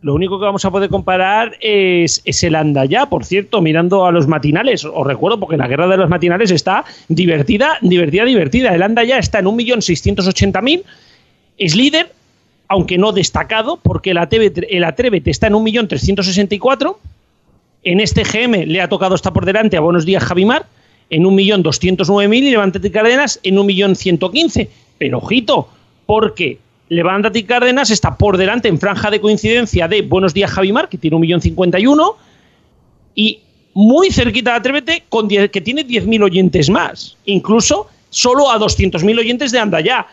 Lo 0.00 0.14
único 0.14 0.38
que 0.38 0.44
vamos 0.44 0.64
a 0.64 0.70
poder 0.70 0.90
comparar 0.90 1.56
es, 1.60 2.22
es 2.24 2.44
el 2.44 2.54
Andaya, 2.54 3.06
por 3.06 3.24
cierto, 3.24 3.60
mirando 3.60 4.06
a 4.06 4.12
los 4.12 4.28
matinales. 4.28 4.84
Os 4.84 5.06
recuerdo, 5.06 5.40
porque 5.40 5.56
la 5.56 5.66
guerra 5.66 5.88
de 5.88 5.96
los 5.96 6.08
matinales 6.08 6.50
está 6.50 6.84
divertida, 7.08 7.78
divertida, 7.80 8.24
divertida. 8.24 8.74
El 8.74 8.82
Andaya 8.82 9.18
está 9.18 9.40
en 9.40 9.46
1.680.000, 9.46 10.82
es 11.58 11.74
líder, 11.74 12.12
aunque 12.68 12.96
no 12.96 13.12
destacado, 13.12 13.78
porque 13.82 14.10
el 14.10 14.18
Atrévete, 14.18 14.76
el 14.76 14.84
Atrévete 14.84 15.30
está 15.30 15.48
en 15.48 15.54
1.364.000 15.54 16.96
en 17.84 18.00
este 18.00 18.24
GM 18.24 18.66
le 18.66 18.80
ha 18.80 18.88
tocado 18.88 19.14
estar 19.14 19.32
por 19.32 19.44
delante 19.44 19.76
a 19.76 19.80
Buenos 19.80 20.04
Días 20.04 20.24
Javimar 20.24 20.66
en 21.10 21.24
1.209.000 21.24 22.36
y 22.36 22.50
Levántate 22.50 22.90
Cárdenas 22.90 23.40
en 23.42 23.56
1.115.000. 23.56 24.68
Pero 24.98 25.18
ojito, 25.18 25.68
porque 26.06 26.58
Levántate 26.88 27.44
Cárdenas 27.44 27.90
está 27.90 28.16
por 28.16 28.36
delante 28.36 28.68
en 28.68 28.78
franja 28.78 29.10
de 29.10 29.20
coincidencia 29.20 29.88
de 29.88 30.02
Buenos 30.02 30.32
Días 30.32 30.50
Javimar, 30.50 30.88
que 30.88 30.96
tiene 30.96 31.16
1.051.000, 31.16 32.14
y 33.14 33.40
muy 33.74 34.10
cerquita 34.10 34.52
de 34.52 34.56
Atrévete, 34.56 35.04
con 35.08 35.28
que 35.28 35.60
tiene 35.60 35.86
10.000 35.86 36.24
oyentes 36.24 36.70
más. 36.70 37.16
Incluso 37.26 37.88
solo 38.10 38.50
a 38.50 38.58
200.000 38.58 39.18
oyentes 39.18 39.52
de 39.52 39.58
Andaya. 39.58 40.06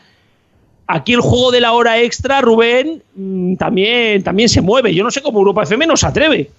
Aquí 0.88 1.14
el 1.14 1.22
juego 1.22 1.52
de 1.52 1.62
la 1.62 1.72
hora 1.72 2.00
extra, 2.00 2.42
Rubén, 2.42 3.02
mm, 3.16 3.56
también, 3.56 4.24
también 4.24 4.50
se 4.50 4.62
mueve. 4.62 4.94
Yo 4.94 5.04
no 5.04 5.12
sé 5.12 5.22
cómo 5.22 5.40
Europa 5.40 5.64
FM 5.64 5.88
no 5.88 5.98
se 5.98 6.06
atreve. 6.06 6.52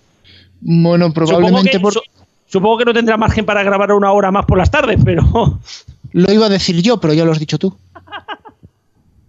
Bueno, 0.60 1.12
probablemente 1.12 1.72
supongo 1.74 2.00
que, 2.00 2.08
supongo 2.46 2.78
que 2.78 2.84
no 2.86 2.94
tendrá 2.94 3.16
margen 3.16 3.44
para 3.44 3.62
grabar 3.62 3.92
una 3.92 4.10
hora 4.12 4.32
más 4.32 4.46
por 4.46 4.58
las 4.58 4.70
tardes, 4.70 4.98
pero. 5.04 5.60
Lo 6.12 6.32
iba 6.32 6.46
a 6.46 6.48
decir 6.48 6.80
yo, 6.82 6.98
pero 6.98 7.12
ya 7.12 7.24
lo 7.24 7.32
has 7.32 7.38
dicho 7.38 7.58
tú. 7.58 7.76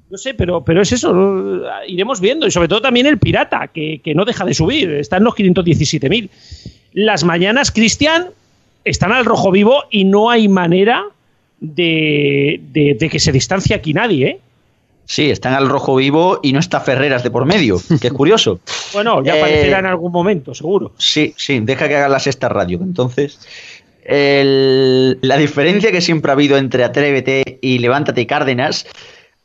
No 0.10 0.18
sé, 0.18 0.34
pero, 0.34 0.64
pero 0.64 0.82
es 0.82 0.92
eso, 0.92 1.62
iremos 1.88 2.22
viendo. 2.22 2.48
Y 2.48 2.52
sobre 2.52 2.68
todo 2.68 2.82
también 2.82 3.08
el 3.08 3.18
pirata, 3.18 3.68
que, 3.68 4.02
no 4.16 4.26
deja 4.26 4.46
de 4.46 4.54
subir, 4.54 4.92
está 4.92 5.18
en 5.18 5.26
los 5.26 5.36
517.000. 5.36 6.30
Las 6.94 7.24
mañanas, 7.24 7.72
Cristian, 7.72 8.28
están 8.86 9.12
al 9.12 9.26
rojo 9.26 9.52
vivo 9.52 9.84
y 9.92 10.06
no 10.06 10.30
hay 10.30 10.48
manera 10.48 11.06
de, 11.60 12.62
de 12.72 13.10
que 13.10 13.20
se 13.20 13.32
distancie 13.32 13.76
aquí 13.76 13.94
nadie, 13.94 14.28
¿eh? 14.28 14.40
Sí, 15.08 15.32
están 15.32 15.54
al 15.54 15.70
rojo 15.70 15.96
vivo 15.96 16.42
y 16.44 16.52
no 16.52 16.60
está 16.60 16.82
Ferreras 16.82 17.24
de 17.24 17.32
por 17.32 17.46
medio, 17.46 17.80
que 18.02 18.08
es 18.08 18.14
curioso. 18.14 18.60
bueno, 18.94 19.24
ya 19.24 19.36
aparecerá 19.36 19.80
en 19.80 19.86
eh, 19.86 19.90
algún 19.90 20.12
momento, 20.12 20.54
seguro. 20.54 20.92
Sí, 20.98 21.34
sí, 21.38 21.62
deja 21.62 21.88
que 21.88 21.96
haga 21.96 22.10
la 22.10 22.20
sexta 22.20 22.50
radio. 22.50 22.80
Entonces, 22.82 23.40
la 24.06 25.38
diferencia 25.38 25.94
que 25.94 26.02
siempre 26.02 26.32
ha 26.32 26.34
habido 26.34 26.58
entre 26.58 26.84
Atrévete 26.84 27.58
y 27.62 27.80
Levántate 27.80 28.22
y 28.22 28.26
Cárdenas 28.26 28.86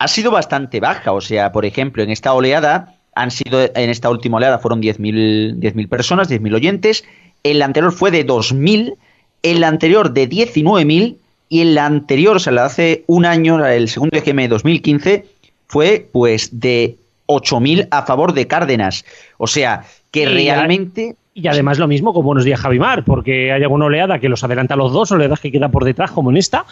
ha 0.02 0.08
sido 0.08 0.32
bastante 0.32 0.80
baja. 0.80 1.12
O 1.12 1.20
sea, 1.20 1.52
por 1.52 1.64
ejemplo, 1.64 2.02
en 2.02 2.10
esta 2.10 2.32
oleada 2.32 2.96
han 3.14 3.30
sido, 3.30 3.60
en 3.62 3.88
esta 3.88 4.10
última 4.10 4.38
oleada 4.38 4.58
fueron 4.58 4.82
10.000 4.82 5.54
10 5.54 5.88
personas, 5.88 6.28
10.000 6.28 6.54
oyentes. 6.54 7.04
El 7.44 7.62
anterior 7.62 7.92
fue 7.92 8.10
de 8.10 8.26
2.000, 8.26 8.96
el 9.44 9.64
anterior 9.64 10.12
de 10.12 10.28
19.000 10.28 11.16
y 11.48 11.60
el 11.60 11.78
anterior, 11.78 12.36
o 12.36 12.40
sea, 12.40 12.64
hace 12.64 13.04
un 13.06 13.26
año, 13.26 13.64
el 13.64 13.88
segundo 13.88 14.18
EGM 14.18 14.38
de 14.38 14.48
2015, 14.48 15.26
fue 15.68 16.08
pues 16.10 16.58
de 16.58 16.96
8.000 17.26 17.86
a 17.92 18.02
favor 18.02 18.32
de 18.32 18.48
Cárdenas. 18.48 19.04
O 19.38 19.46
sea, 19.46 19.84
que 20.10 20.26
realmente... 20.26 21.14
Y 21.34 21.46
además 21.46 21.78
lo 21.78 21.88
mismo 21.88 22.12
con 22.12 22.24
Buenos 22.24 22.44
Días 22.44 22.60
Javimar, 22.60 23.04
porque 23.04 23.52
hay 23.52 23.62
alguna 23.62 23.86
oleada 23.86 24.18
que 24.18 24.28
los 24.28 24.44
adelanta 24.44 24.74
a 24.74 24.76
los 24.76 24.92
dos, 24.92 25.12
oleadas 25.12 25.40
que 25.40 25.50
queda 25.50 25.70
por 25.70 25.84
detrás, 25.84 26.10
como 26.10 26.30
en 26.30 26.36
esta. 26.36 26.66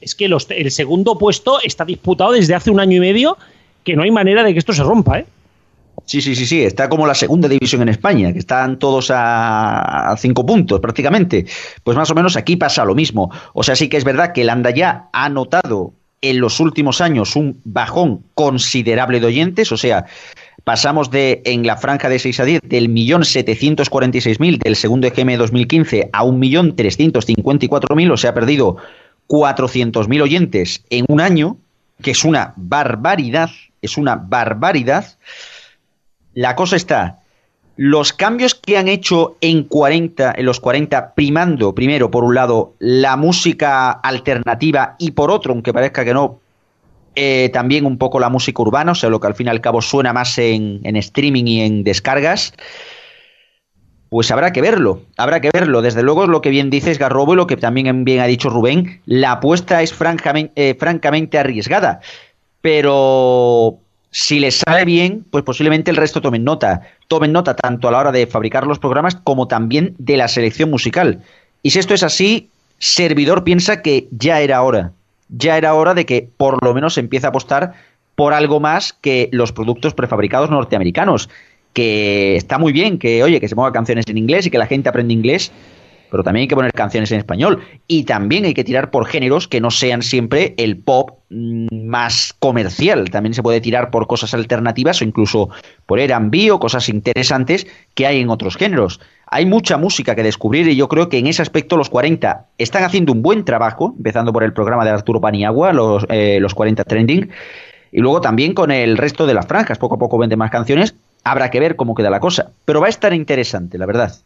Es 0.00 0.14
que 0.14 0.26
el 0.26 0.70
segundo 0.70 1.18
puesto 1.18 1.58
está 1.62 1.84
disputado 1.84 2.32
desde 2.32 2.54
hace 2.54 2.70
un 2.70 2.80
año 2.80 2.96
y 2.96 3.00
medio, 3.00 3.36
que 3.84 3.96
no 3.96 4.02
hay 4.02 4.10
manera 4.10 4.44
de 4.44 4.52
que 4.52 4.58
esto 4.58 4.72
se 4.72 4.82
rompa, 4.82 5.20
¿eh? 5.20 5.26
Sí, 6.04 6.20
sí, 6.20 6.36
sí, 6.36 6.46
sí, 6.46 6.62
está 6.62 6.88
como 6.88 7.06
la 7.06 7.14
segunda 7.14 7.48
división 7.48 7.82
en 7.82 7.88
España, 7.88 8.32
que 8.32 8.38
están 8.38 8.78
todos 8.78 9.10
a, 9.12 10.14
cinco 10.18 10.44
puntos 10.44 10.78
prácticamente. 10.80 11.46
Pues 11.82 11.96
más 11.96 12.10
o 12.10 12.14
menos 12.14 12.36
aquí 12.36 12.56
pasa 12.56 12.84
lo 12.84 12.94
mismo. 12.94 13.30
O 13.54 13.62
sea, 13.62 13.74
sí 13.74 13.88
que 13.88 13.96
es 13.96 14.04
verdad 14.04 14.32
que 14.32 14.42
el 14.42 14.50
Andaya 14.50 15.06
ha 15.12 15.28
notado 15.28 15.94
en 16.20 16.40
los 16.40 16.60
últimos 16.60 17.00
años 17.00 17.34
un 17.34 17.60
bajón 17.64 18.22
considerable 18.34 19.20
de 19.20 19.26
oyentes, 19.26 19.72
o 19.72 19.76
sea, 19.76 20.06
pasamos 20.64 21.10
de 21.10 21.42
en 21.44 21.66
la 21.66 21.76
franja 21.76 22.08
de 22.08 22.18
6 22.18 22.40
a 22.40 22.44
10 22.44 22.60
del 22.64 22.88
millón 22.88 23.22
746.000 23.22 24.58
del 24.58 24.76
segundo 24.76 25.06
EGM 25.06 25.36
2015 25.38 26.10
a 26.12 26.22
un 26.24 26.38
millón 26.38 26.74
354.000, 26.74 28.12
o 28.12 28.16
sea, 28.16 28.30
ha 28.30 28.34
perdido 28.34 28.76
400.000 29.28 30.22
oyentes 30.22 30.84
en 30.90 31.04
un 31.08 31.20
año, 31.20 31.56
que 32.02 32.12
es 32.12 32.24
una 32.24 32.52
barbaridad, 32.56 33.50
es 33.82 33.96
una 33.96 34.16
barbaridad. 34.16 35.16
La 36.34 36.54
cosa 36.54 36.76
está 36.76 37.20
los 37.76 38.14
cambios 38.14 38.54
que 38.54 38.78
han 38.78 38.88
hecho 38.88 39.36
en 39.40 39.64
40, 39.64 40.34
en 40.36 40.46
los 40.46 40.60
40, 40.60 41.14
primando 41.14 41.74
primero, 41.74 42.10
por 42.10 42.24
un 42.24 42.34
lado, 42.34 42.74
la 42.78 43.16
música 43.16 43.90
alternativa 43.90 44.96
y 44.98 45.10
por 45.10 45.30
otro, 45.30 45.52
aunque 45.52 45.74
parezca 45.74 46.04
que 46.04 46.14
no, 46.14 46.40
eh, 47.14 47.50
también 47.52 47.84
un 47.84 47.98
poco 47.98 48.18
la 48.18 48.30
música 48.30 48.62
urbana, 48.62 48.92
o 48.92 48.94
sea, 48.94 49.10
lo 49.10 49.20
que 49.20 49.26
al 49.26 49.34
fin 49.34 49.46
y 49.46 49.50
al 49.50 49.60
cabo 49.60 49.82
suena 49.82 50.12
más 50.12 50.38
en, 50.38 50.80
streaming 50.84 51.44
y 51.46 51.60
en 51.60 51.84
descargas, 51.84 52.54
pues 54.08 54.30
habrá 54.30 54.52
que 54.52 54.60
verlo, 54.60 55.02
habrá 55.16 55.40
que 55.40 55.50
verlo. 55.52 55.82
Desde 55.82 56.02
luego 56.02 56.24
es 56.24 56.28
lo 56.28 56.40
que 56.40 56.50
bien 56.50 56.70
dices 56.70 56.98
Garrobo 56.98 57.34
y 57.34 57.36
lo 57.36 57.46
que 57.46 57.56
también 57.56 58.04
bien 58.04 58.20
ha 58.20 58.26
dicho 58.26 58.50
Rubén, 58.50 59.00
la 59.06 59.32
apuesta 59.32 59.82
es 59.82 59.92
francamente, 59.92 60.52
eh, 60.56 60.76
francamente 60.78 61.38
arriesgada, 61.38 62.00
pero 62.60 63.78
si 64.10 64.40
les 64.40 64.56
sale 64.56 64.84
bien, 64.84 65.26
pues 65.30 65.44
posiblemente 65.44 65.90
el 65.90 65.96
resto 65.96 66.22
tomen 66.22 66.42
nota. 66.42 66.80
Tomen 67.08 67.32
nota 67.32 67.54
tanto 67.54 67.88
a 67.88 67.90
la 67.90 67.98
hora 67.98 68.12
de 68.12 68.26
fabricar 68.26 68.66
los 68.66 68.78
programas 68.78 69.14
como 69.14 69.46
también 69.46 69.94
de 69.98 70.16
la 70.16 70.28
selección 70.28 70.70
musical. 70.70 71.22
Y 71.62 71.70
si 71.70 71.78
esto 71.78 71.92
es 71.92 72.02
así, 72.02 72.48
Servidor 72.78 73.44
piensa 73.44 73.82
que 73.82 74.08
ya 74.10 74.40
era 74.40 74.62
hora. 74.62 74.92
Ya 75.28 75.58
era 75.58 75.74
hora 75.74 75.92
de 75.92 76.06
que 76.06 76.28
por 76.36 76.64
lo 76.64 76.72
menos 76.72 76.96
empiece 76.96 77.26
a 77.26 77.28
apostar 77.28 77.74
por 78.14 78.32
algo 78.32 78.58
más 78.58 78.94
que 78.94 79.28
los 79.32 79.52
productos 79.52 79.92
prefabricados 79.92 80.50
norteamericanos. 80.50 81.28
Que 81.76 82.36
está 82.36 82.56
muy 82.56 82.72
bien 82.72 82.98
que, 82.98 83.22
oye, 83.22 83.38
que 83.38 83.48
se 83.48 83.54
muevan 83.54 83.74
canciones 83.74 84.06
en 84.08 84.16
inglés 84.16 84.46
y 84.46 84.50
que 84.50 84.56
la 84.56 84.64
gente 84.64 84.88
aprenda 84.88 85.12
inglés, 85.12 85.52
pero 86.10 86.22
también 86.22 86.44
hay 86.44 86.48
que 86.48 86.54
poner 86.54 86.72
canciones 86.72 87.12
en 87.12 87.18
español. 87.18 87.60
Y 87.86 88.04
también 88.04 88.46
hay 88.46 88.54
que 88.54 88.64
tirar 88.64 88.90
por 88.90 89.04
géneros 89.04 89.46
que 89.46 89.60
no 89.60 89.70
sean 89.70 90.00
siempre 90.00 90.54
el 90.56 90.78
pop 90.78 91.18
mm, 91.28 91.66
más 91.86 92.34
comercial. 92.38 93.10
También 93.10 93.34
se 93.34 93.42
puede 93.42 93.60
tirar 93.60 93.90
por 93.90 94.06
cosas 94.06 94.32
alternativas 94.32 95.02
o 95.02 95.04
incluso 95.04 95.50
por 95.84 96.00
R&B 96.00 96.50
o 96.50 96.58
cosas 96.58 96.88
interesantes 96.88 97.66
que 97.92 98.06
hay 98.06 98.22
en 98.22 98.30
otros 98.30 98.56
géneros. 98.56 98.98
Hay 99.26 99.44
mucha 99.44 99.76
música 99.76 100.14
que 100.14 100.22
descubrir 100.22 100.66
y 100.68 100.76
yo 100.76 100.88
creo 100.88 101.10
que 101.10 101.18
en 101.18 101.26
ese 101.26 101.42
aspecto 101.42 101.76
los 101.76 101.90
40 101.90 102.46
están 102.56 102.84
haciendo 102.84 103.12
un 103.12 103.20
buen 103.20 103.44
trabajo, 103.44 103.92
empezando 103.98 104.32
por 104.32 104.44
el 104.44 104.54
programa 104.54 104.86
de 104.86 104.92
Arturo 104.92 105.20
Paniagua, 105.20 105.74
los, 105.74 106.06
eh, 106.08 106.38
los 106.40 106.54
40 106.54 106.84
Trending, 106.84 107.30
y 107.92 108.00
luego 108.00 108.22
también 108.22 108.54
con 108.54 108.70
el 108.70 108.96
resto 108.96 109.26
de 109.26 109.34
las 109.34 109.46
franjas. 109.46 109.76
Poco 109.76 109.96
a 109.96 109.98
poco 109.98 110.16
venden 110.16 110.38
más 110.38 110.50
canciones. 110.50 110.94
Habrá 111.26 111.50
que 111.50 111.58
ver 111.58 111.74
cómo 111.74 111.96
queda 111.96 112.08
la 112.08 112.20
cosa. 112.20 112.52
Pero 112.64 112.80
va 112.80 112.86
a 112.86 112.90
estar 112.90 113.12
interesante, 113.12 113.78
la 113.78 113.86
verdad. 113.86 114.16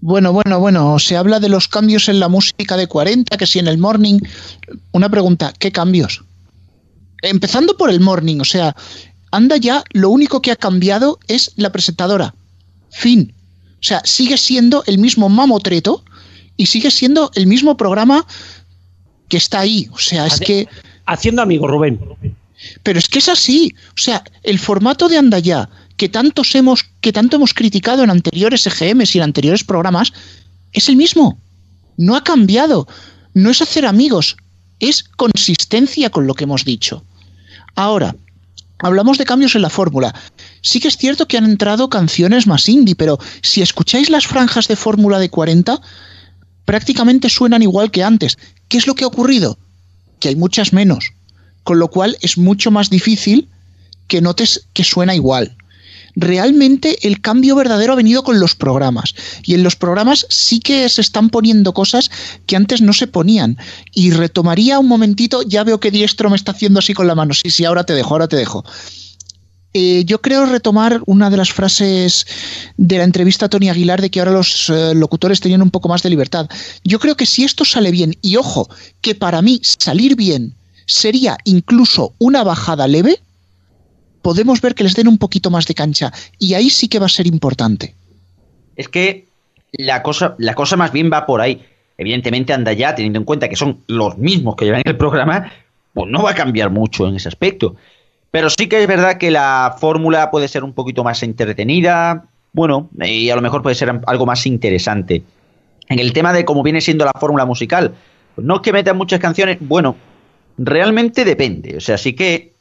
Bueno, 0.00 0.32
bueno, 0.32 0.60
bueno, 0.60 0.96
se 1.00 1.16
habla 1.16 1.40
de 1.40 1.48
los 1.48 1.66
cambios 1.66 2.08
en 2.08 2.20
la 2.20 2.28
música 2.28 2.76
de 2.76 2.86
40, 2.86 3.36
que 3.36 3.46
si 3.48 3.58
en 3.58 3.66
el 3.66 3.78
morning. 3.78 4.20
Una 4.92 5.08
pregunta, 5.08 5.52
¿qué 5.58 5.72
cambios? 5.72 6.22
Empezando 7.20 7.76
por 7.76 7.90
el 7.90 7.98
morning, 7.98 8.38
o 8.38 8.44
sea, 8.44 8.76
anda 9.32 9.56
ya, 9.56 9.82
lo 9.90 10.10
único 10.10 10.40
que 10.40 10.52
ha 10.52 10.56
cambiado 10.56 11.18
es 11.26 11.50
la 11.56 11.72
presentadora. 11.72 12.32
Fin. 12.90 13.34
O 13.80 13.82
sea, 13.82 14.00
sigue 14.04 14.38
siendo 14.38 14.84
el 14.86 14.98
mismo 14.98 15.28
mamotreto 15.28 16.04
y 16.56 16.66
sigue 16.66 16.92
siendo 16.92 17.32
el 17.34 17.48
mismo 17.48 17.76
programa 17.76 18.24
que 19.28 19.36
está 19.36 19.58
ahí. 19.58 19.88
O 19.90 19.98
sea, 19.98 20.28
es 20.28 20.38
que. 20.38 20.68
Haciendo 21.06 21.42
amigos, 21.42 21.68
Rubén. 21.68 21.98
Pero 22.84 23.00
es 23.00 23.08
que 23.08 23.18
es 23.18 23.28
así. 23.28 23.74
O 23.90 24.00
sea, 24.00 24.22
el 24.44 24.60
formato 24.60 25.08
de 25.08 25.18
anda 25.18 25.40
ya 25.40 25.68
que, 25.98 26.10
hemos, 26.54 26.86
que 27.02 27.12
tanto 27.12 27.36
hemos 27.36 27.52
criticado 27.52 28.02
en 28.02 28.10
anteriores 28.10 28.66
EGMs 28.66 29.14
y 29.14 29.18
en 29.18 29.24
anteriores 29.24 29.64
programas, 29.64 30.12
es 30.72 30.88
el 30.88 30.96
mismo. 30.96 31.38
No 31.98 32.16
ha 32.16 32.24
cambiado. 32.24 32.88
No 33.34 33.50
es 33.50 33.60
hacer 33.60 33.84
amigos, 33.84 34.36
es 34.80 35.02
consistencia 35.02 36.10
con 36.10 36.26
lo 36.26 36.34
que 36.34 36.44
hemos 36.44 36.64
dicho. 36.64 37.04
Ahora, 37.74 38.16
hablamos 38.78 39.18
de 39.18 39.26
cambios 39.26 39.54
en 39.54 39.62
la 39.62 39.70
fórmula. 39.70 40.14
Sí 40.62 40.80
que 40.80 40.88
es 40.88 40.96
cierto 40.96 41.26
que 41.26 41.36
han 41.36 41.44
entrado 41.44 41.90
canciones 41.90 42.46
más 42.46 42.68
indie, 42.68 42.96
pero 42.96 43.18
si 43.42 43.60
escucháis 43.60 44.08
las 44.08 44.26
franjas 44.26 44.68
de 44.68 44.76
fórmula 44.76 45.18
de 45.18 45.28
40, 45.28 45.80
prácticamente 46.64 47.28
suenan 47.28 47.62
igual 47.62 47.90
que 47.90 48.02
antes. 48.02 48.38
¿Qué 48.68 48.78
es 48.78 48.86
lo 48.86 48.94
que 48.94 49.04
ha 49.04 49.08
ocurrido? 49.08 49.58
Que 50.20 50.28
hay 50.28 50.36
muchas 50.36 50.72
menos, 50.72 51.12
con 51.64 51.78
lo 51.78 51.88
cual 51.88 52.16
es 52.20 52.38
mucho 52.38 52.70
más 52.70 52.88
difícil 52.88 53.48
que 54.06 54.20
notes 54.20 54.66
que 54.72 54.84
suena 54.84 55.14
igual 55.14 55.56
realmente 56.16 57.06
el 57.06 57.20
cambio 57.20 57.56
verdadero 57.56 57.92
ha 57.92 57.96
venido 57.96 58.22
con 58.22 58.40
los 58.40 58.54
programas. 58.54 59.14
Y 59.44 59.54
en 59.54 59.62
los 59.62 59.76
programas 59.76 60.26
sí 60.28 60.60
que 60.60 60.88
se 60.88 61.00
están 61.00 61.30
poniendo 61.30 61.72
cosas 61.74 62.10
que 62.46 62.56
antes 62.56 62.80
no 62.80 62.92
se 62.92 63.06
ponían. 63.06 63.58
Y 63.92 64.10
retomaría 64.10 64.78
un 64.78 64.88
momentito, 64.88 65.42
ya 65.42 65.64
veo 65.64 65.80
que 65.80 65.90
Diestro 65.90 66.30
me 66.30 66.36
está 66.36 66.52
haciendo 66.52 66.78
así 66.78 66.94
con 66.94 67.06
la 67.06 67.14
mano. 67.14 67.34
Sí, 67.34 67.50
sí, 67.50 67.64
ahora 67.64 67.84
te 67.84 67.94
dejo, 67.94 68.14
ahora 68.14 68.28
te 68.28 68.36
dejo. 68.36 68.64
Eh, 69.74 70.04
yo 70.06 70.20
creo 70.22 70.46
retomar 70.46 71.02
una 71.06 71.28
de 71.28 71.36
las 71.36 71.52
frases 71.52 72.26
de 72.78 72.98
la 72.98 73.04
entrevista 73.04 73.46
a 73.46 73.48
Tony 73.48 73.68
Aguilar 73.68 74.00
de 74.00 74.10
que 74.10 74.18
ahora 74.18 74.32
los 74.32 74.70
eh, 74.70 74.94
locutores 74.94 75.40
tenían 75.40 75.62
un 75.62 75.70
poco 75.70 75.88
más 75.88 76.02
de 76.02 76.10
libertad. 76.10 76.48
Yo 76.84 76.98
creo 76.98 77.16
que 77.16 77.26
si 77.26 77.44
esto 77.44 77.64
sale 77.64 77.90
bien, 77.90 78.16
y 78.22 78.36
ojo, 78.36 78.68
que 79.02 79.14
para 79.14 79.42
mí 79.42 79.60
salir 79.62 80.16
bien 80.16 80.54
sería 80.86 81.36
incluso 81.44 82.14
una 82.18 82.44
bajada 82.44 82.88
leve, 82.88 83.20
podemos 84.22 84.60
ver 84.60 84.74
que 84.74 84.84
les 84.84 84.94
den 84.94 85.08
un 85.08 85.18
poquito 85.18 85.50
más 85.50 85.66
de 85.66 85.74
cancha 85.74 86.12
y 86.38 86.54
ahí 86.54 86.70
sí 86.70 86.88
que 86.88 86.98
va 86.98 87.06
a 87.06 87.10
ser 87.10 87.26
importante. 87.26 87.94
Es 88.76 88.88
que 88.88 89.26
la 89.72 90.02
cosa, 90.02 90.34
la 90.38 90.54
cosa 90.54 90.76
más 90.76 90.92
bien 90.92 91.10
va 91.12 91.26
por 91.26 91.40
ahí. 91.40 91.64
Evidentemente 91.96 92.52
anda 92.52 92.72
ya, 92.72 92.94
teniendo 92.94 93.18
en 93.18 93.24
cuenta 93.24 93.48
que 93.48 93.56
son 93.56 93.80
los 93.88 94.18
mismos 94.18 94.54
que 94.56 94.64
llevan 94.64 94.82
el 94.84 94.96
programa, 94.96 95.50
pues 95.92 96.08
no 96.10 96.22
va 96.22 96.30
a 96.30 96.34
cambiar 96.34 96.70
mucho 96.70 97.08
en 97.08 97.16
ese 97.16 97.28
aspecto. 97.28 97.76
Pero 98.30 98.50
sí 98.50 98.68
que 98.68 98.80
es 98.80 98.86
verdad 98.86 99.18
que 99.18 99.30
la 99.30 99.76
fórmula 99.80 100.30
puede 100.30 100.48
ser 100.48 100.62
un 100.62 100.72
poquito 100.74 101.02
más 101.02 101.22
entretenida, 101.22 102.26
bueno, 102.52 102.88
y 103.00 103.30
a 103.30 103.36
lo 103.36 103.42
mejor 103.42 103.62
puede 103.62 103.74
ser 103.74 104.00
algo 104.06 104.26
más 104.26 104.46
interesante. 104.46 105.22
En 105.88 105.98
el 105.98 106.12
tema 106.12 106.32
de 106.32 106.44
cómo 106.44 106.62
viene 106.62 106.80
siendo 106.80 107.04
la 107.04 107.12
fórmula 107.18 107.46
musical, 107.46 107.94
no 108.36 108.56
es 108.56 108.60
que 108.60 108.72
metan 108.72 108.96
muchas 108.96 109.18
canciones, 109.18 109.58
bueno, 109.60 109.96
realmente 110.56 111.24
depende. 111.24 111.76
O 111.76 111.80
sea, 111.80 111.98
sí 111.98 112.12
que 112.12 112.52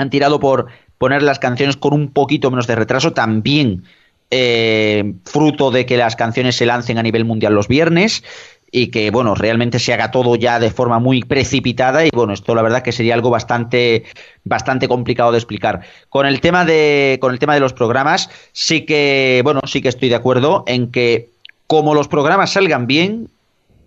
han 0.00 0.10
tirado 0.10 0.40
por 0.40 0.66
poner 0.98 1.22
las 1.22 1.38
canciones 1.38 1.76
con 1.76 1.94
un 1.94 2.12
poquito 2.12 2.50
menos 2.50 2.66
de 2.66 2.74
retraso, 2.74 3.12
también 3.12 3.84
eh, 4.30 5.14
fruto 5.24 5.70
de 5.70 5.86
que 5.86 5.96
las 5.96 6.14
canciones 6.14 6.56
se 6.56 6.66
lancen 6.66 6.98
a 6.98 7.02
nivel 7.02 7.24
mundial 7.24 7.54
los 7.54 7.68
viernes 7.68 8.22
y 8.70 8.88
que 8.88 9.10
bueno 9.10 9.34
realmente 9.34 9.78
se 9.78 9.92
haga 9.92 10.10
todo 10.10 10.36
ya 10.36 10.60
de 10.60 10.70
forma 10.70 10.98
muy 10.98 11.22
precipitada 11.22 12.04
y 12.04 12.10
bueno 12.12 12.32
esto 12.32 12.54
la 12.54 12.62
verdad 12.62 12.82
que 12.82 12.92
sería 12.92 13.14
algo 13.14 13.30
bastante 13.30 14.04
bastante 14.44 14.88
complicado 14.88 15.32
de 15.32 15.38
explicar. 15.38 15.80
Con 16.08 16.26
el 16.26 16.40
tema 16.40 16.64
de 16.64 17.18
con 17.20 17.32
el 17.32 17.38
tema 17.38 17.54
de 17.54 17.60
los 17.60 17.72
programas 17.72 18.30
sí 18.52 18.84
que 18.86 19.40
bueno 19.42 19.60
sí 19.64 19.82
que 19.82 19.88
estoy 19.88 20.08
de 20.08 20.14
acuerdo 20.14 20.64
en 20.66 20.92
que 20.92 21.30
como 21.66 21.94
los 21.94 22.06
programas 22.06 22.52
salgan 22.52 22.86
bien 22.86 23.28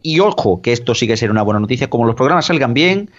y 0.02 0.20
ojo 0.20 0.62
que 0.62 0.74
esto 0.74 0.96
sí 0.96 1.08
que 1.08 1.16
será 1.16 1.32
una 1.32 1.44
buena 1.44 1.62
noticia 1.62 1.90
como 1.90 2.06
los 2.06 2.16
programas 2.16 2.48
salgan 2.48 2.74
bien 2.74 3.10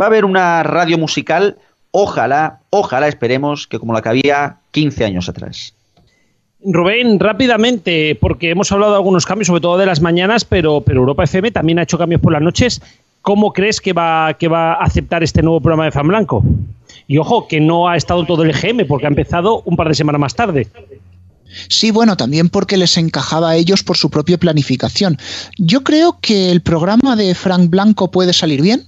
va 0.00 0.06
a 0.06 0.08
haber 0.08 0.24
una 0.24 0.64
radio 0.64 0.98
musical 0.98 1.58
Ojalá, 1.96 2.58
ojalá 2.70 3.06
esperemos 3.06 3.68
que 3.68 3.78
como 3.78 3.92
la 3.92 4.02
que 4.02 4.08
había 4.08 4.56
15 4.72 5.04
años 5.04 5.28
atrás. 5.28 5.74
Rubén, 6.60 7.20
rápidamente, 7.20 8.18
porque 8.20 8.50
hemos 8.50 8.72
hablado 8.72 8.90
de 8.90 8.96
algunos 8.96 9.24
cambios, 9.24 9.46
sobre 9.46 9.60
todo 9.60 9.78
de 9.78 9.86
las 9.86 10.00
mañanas, 10.00 10.44
pero, 10.44 10.80
pero 10.80 10.98
Europa 10.98 11.22
FM 11.22 11.52
también 11.52 11.78
ha 11.78 11.84
hecho 11.84 11.96
cambios 11.96 12.20
por 12.20 12.32
las 12.32 12.42
noches. 12.42 12.82
¿Cómo 13.22 13.52
crees 13.52 13.80
que 13.80 13.92
va, 13.92 14.34
que 14.34 14.48
va 14.48 14.72
a 14.72 14.82
aceptar 14.82 15.22
este 15.22 15.40
nuevo 15.40 15.60
programa 15.60 15.84
de 15.84 15.92
Fan 15.92 16.08
Blanco? 16.08 16.42
Y 17.06 17.18
ojo, 17.18 17.46
que 17.46 17.60
no 17.60 17.88
ha 17.88 17.96
estado 17.96 18.26
todo 18.26 18.42
el 18.42 18.50
EGM, 18.50 18.88
porque 18.88 19.06
ha 19.06 19.10
empezado 19.10 19.62
un 19.64 19.76
par 19.76 19.86
de 19.86 19.94
semanas 19.94 20.20
más 20.20 20.34
tarde. 20.34 20.66
Sí, 21.68 21.92
bueno, 21.92 22.16
también 22.16 22.48
porque 22.48 22.76
les 22.76 22.98
encajaba 22.98 23.50
a 23.50 23.56
ellos 23.56 23.84
por 23.84 23.96
su 23.96 24.10
propia 24.10 24.36
planificación. 24.36 25.16
Yo 25.58 25.84
creo 25.84 26.18
que 26.20 26.50
el 26.50 26.60
programa 26.60 27.14
de 27.14 27.36
Frank 27.36 27.70
Blanco 27.70 28.10
puede 28.10 28.32
salir 28.32 28.62
bien. 28.62 28.82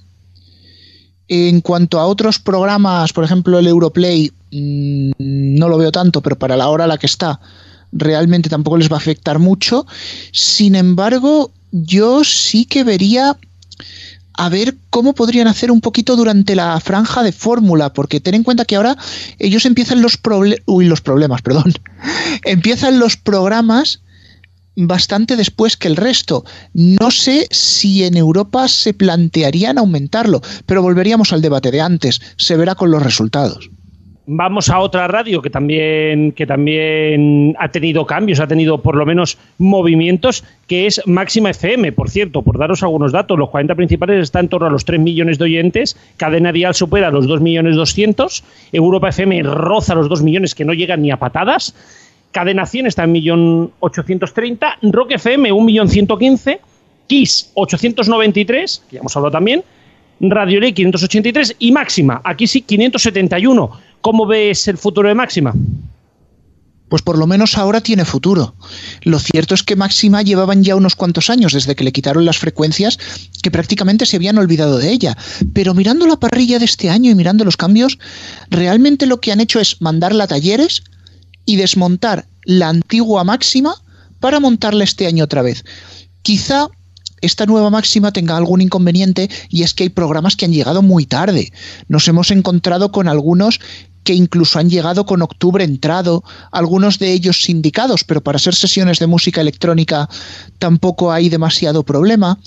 En 1.29 1.61
cuanto 1.61 1.99
a 1.99 2.07
otros 2.07 2.39
programas, 2.39 3.13
por 3.13 3.25
ejemplo 3.25 3.59
el 3.59 3.67
Europlay, 3.67 4.33
mm, 4.53 5.11
no 5.19 5.69
lo 5.69 5.79
veo 5.79 5.91
tanto, 5.91 6.21
pero 6.23 6.39
para 6.39 6.57
la 6.57 6.69
hora 6.69 6.85
a 6.85 6.87
la 6.87 6.99
que 6.99 7.07
está, 7.07 7.41
realmente 7.93 8.49
tampoco 8.49 8.77
les 8.77 8.91
va 8.91 8.97
a 8.97 8.99
afectar 8.99 9.39
mucho. 9.39 9.87
Sin 10.33 10.75
embargo, 10.75 11.51
yo 11.73 12.25
sí 12.25 12.65
que 12.65 12.85
vería 12.85 13.37
a 14.37 14.49
ver 14.49 14.77
cómo 14.91 15.15
podrían 15.15 15.49
hacer 15.49 15.71
un 15.71 15.81
poquito 15.81 16.15
durante 16.15 16.55
la 16.55 16.79
franja 16.81 17.23
de 17.23 17.33
fórmula, 17.33 17.93
porque 17.93 18.21
ten 18.21 18.35
en 18.35 18.45
cuenta 18.45 18.65
que 18.65 18.77
ahora 18.77 18.97
ellos 19.39 19.65
empiezan 19.65 20.03
los, 20.03 20.19
los 20.67 21.01
problemas, 21.01 21.43
perdón, 21.43 21.73
empiezan 22.45 22.99
los 22.99 23.17
programas 23.17 24.01
bastante 24.77 25.37
después 25.37 25.77
que 25.77 25.89
el 25.89 25.97
resto. 25.97 26.45
No 26.75 27.11
sé 27.11 27.49
si 27.51 28.05
en 28.05 28.17
Europa 28.17 28.69
se 28.69 28.95
plantearían 28.95 29.79
aumentarlo, 29.79 30.43
pero 30.67 30.83
volveríamos 30.83 31.33
al 31.33 31.43
debate 31.43 31.71
de 31.71 31.81
antes. 31.81 32.21
Se 32.37 32.57
verá 32.57 32.75
con 32.75 32.91
los 32.91 33.03
resultados. 33.03 33.71
Vamos 34.29 34.71
a 34.71 34.81
otra 34.81 35.07
radio 35.07 35.41
que 35.41 35.51
también, 35.51 36.33
que 36.33 36.47
también 36.47 37.55
ha 37.61 37.69
tenido 37.69 38.07
cambios, 38.07 38.41
ha 38.41 38.49
tenido 38.49 38.83
por 38.83 38.97
lo 38.97 39.07
menos 39.07 39.39
movimientos, 39.59 40.43
que 40.67 40.89
es 40.89 41.01
Máxima 41.07 41.51
FM. 41.51 41.93
Por 41.93 42.11
cierto, 42.11 42.43
por 42.43 42.59
daros 42.59 42.83
algunos 42.83 43.13
datos, 43.13 43.39
los 43.39 43.51
40 43.51 43.77
principales 43.77 44.21
están 44.21 44.47
en 44.47 44.49
torno 44.49 44.67
a 44.67 44.71
los 44.71 44.85
3 44.85 44.99
millones 44.99 45.39
de 45.39 45.45
oyentes, 45.45 45.97
Cadena 46.17 46.51
Dial 46.51 46.75
supera 46.75 47.13
los 47.13 47.29
2 47.29 47.41
millones 47.41 47.77
200, 47.77 48.43
Europa 48.73 49.11
FM 49.11 49.45
roza 49.45 49.95
los 49.95 50.09
2 50.09 50.23
millones 50.25 50.57
que 50.57 50.65
no 50.65 50.73
llegan 50.73 51.03
ni 51.03 51.13
a 51.13 51.19
patadas, 51.19 51.73
Cadena 52.37 52.67
100 52.67 52.85
está 52.89 53.05
en 53.05 53.15
1.830.000, 53.15 54.93
Rock 54.93 55.13
FM 55.13 55.51
1.115.000, 55.53 56.59
Kiss 57.07 57.51
893, 57.55 58.83
que 58.91 58.97
ya 58.97 59.01
hemos 59.01 59.17
hablado 59.17 59.33
también, 59.33 59.65
Radio 60.21 60.61
Ley 60.61 60.75
583 60.75 61.57
y 61.59 61.73
Máxima, 61.73 62.21
aquí 62.23 62.47
sí 62.47 62.61
571. 62.61 63.71
¿Cómo 64.03 64.27
ves 64.27 64.69
el 64.69 64.77
futuro 64.77 65.09
de 65.09 65.15
Máxima? 65.15 65.55
pues 66.89 67.03
por 67.03 67.19
lo 67.19 67.27
menos 67.27 67.59
ahora 67.59 67.81
tiene 67.81 68.05
futuro. 68.05 68.55
Lo 69.03 69.19
cierto 69.19 69.57
es 69.57 69.65
que 69.65 69.75
Máxima 69.75 70.23
llevaban 70.23 70.63
ya 70.63 70.77
unos 70.77 70.95
cuantos 70.95 71.31
años 71.31 71.53
desde 71.53 71.75
que 71.75 71.83
le 71.83 71.91
quitaron 71.91 72.25
las 72.25 72.39
frecuencias 72.39 72.97
que 73.43 73.51
prácticamente 73.51 74.07
se 74.07 74.15
habían 74.15 74.39
olvidado 74.39 74.79
de 74.79 74.93
ella. 74.93 75.17
Pero 75.53 75.75
mirando 75.75 76.07
la 76.07 76.21
parrilla 76.21 76.61
de 76.61 76.65
este 76.65 76.89
año 76.89 77.11
y 77.11 77.17
mirando 77.17 77.45
los 77.45 77.57
cambios, 77.57 77.99
realmente 78.51 79.07
lo 79.07 79.21
que 79.21 79.33
han 79.33 79.41
hecho 79.41 79.59
es 79.59 79.83
mandarla 79.83 80.25
a 80.25 80.29
talleres 80.29 80.85
y 81.47 81.57
desmontar 81.57 82.27
la 82.45 82.69
antigua 82.69 83.25
Máxima 83.25 83.75
para 84.21 84.41
montarla 84.41 84.85
este 84.85 85.07
año 85.07 85.25
otra 85.25 85.43
vez. 85.43 85.65
Quizá 86.23 86.69
esta 87.23 87.47
nueva 87.47 87.71
máxima 87.71 88.13
tenga 88.13 88.37
algún 88.37 88.61
inconveniente 88.61 89.31
y 89.49 89.63
es 89.63 89.73
que 89.73 89.85
hay 89.85 89.89
programas 89.89 90.37
que 90.37 90.45
han 90.45 90.53
llegado 90.53 90.83
muy 90.83 91.07
tarde. 91.07 91.53
Nos 91.89 92.07
hemos 92.09 92.31
encontrado 92.31 92.93
con 92.93 93.09
algunos 93.09 93.61
que 94.07 94.15
incluso 94.15 94.61
han 94.61 94.71
llegado 94.71 95.05
con 95.05 95.21
octubre 95.21 95.65
entrado, 95.65 96.23
algunos 96.53 97.01
de 97.01 97.11
ellos 97.11 97.43
sindicados, 97.43 98.05
pero 98.05 98.23
para 98.23 98.39
ser 98.39 98.55
sesiones 98.55 99.01
de 99.01 99.09
música 99.09 99.41
electrónica 99.41 100.09
tampoco 100.61 101.11
hay 101.11 101.29
demasiado 101.29 101.83
problema. 101.83 102.39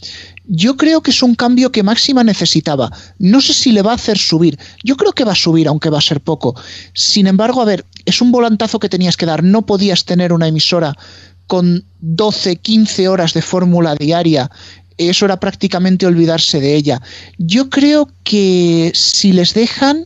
Yo 0.48 0.78
creo 0.78 1.02
que 1.02 1.12
es 1.12 1.22
un 1.22 1.36
cambio 1.36 1.74
que 1.74 1.84
Máxima 1.84 2.24
necesitaba. 2.24 2.94
No 3.20 3.42
sé 3.42 3.54
si 3.54 3.74
le 3.74 3.82
va 3.82 3.92
a 3.92 3.96
hacer 3.96 4.18
subir. 4.18 4.58
Yo 4.86 4.96
creo 4.96 5.12
que 5.12 5.26
va 5.26 5.34
a 5.34 5.44
subir, 5.46 5.68
aunque 5.68 5.90
va 5.90 5.98
a 5.98 6.10
ser 6.10 6.22
poco. 6.22 6.56
Sin 6.94 7.28
embargo, 7.28 7.62
a 7.62 7.66
ver, 7.66 7.86
es 8.06 8.22
un 8.22 8.32
volantazo 8.32 8.80
que 8.80 8.88
tenías 8.88 9.18
que 9.18 9.26
dar. 9.26 9.44
No 9.44 9.66
podías 9.66 10.06
tener 10.06 10.32
una 10.32 10.48
emisora 10.48 10.96
con 11.46 11.84
12, 12.00 12.56
15 12.56 13.10
horas 13.10 13.34
de 13.34 13.42
fórmula 13.42 13.96
diaria 13.96 14.50
eso 15.00 15.26
era 15.26 15.40
prácticamente 15.40 16.06
olvidarse 16.06 16.60
de 16.60 16.76
ella. 16.76 17.02
Yo 17.38 17.70
creo 17.70 18.10
que 18.24 18.92
si 18.94 19.32
les 19.32 19.54
dejan, 19.54 20.06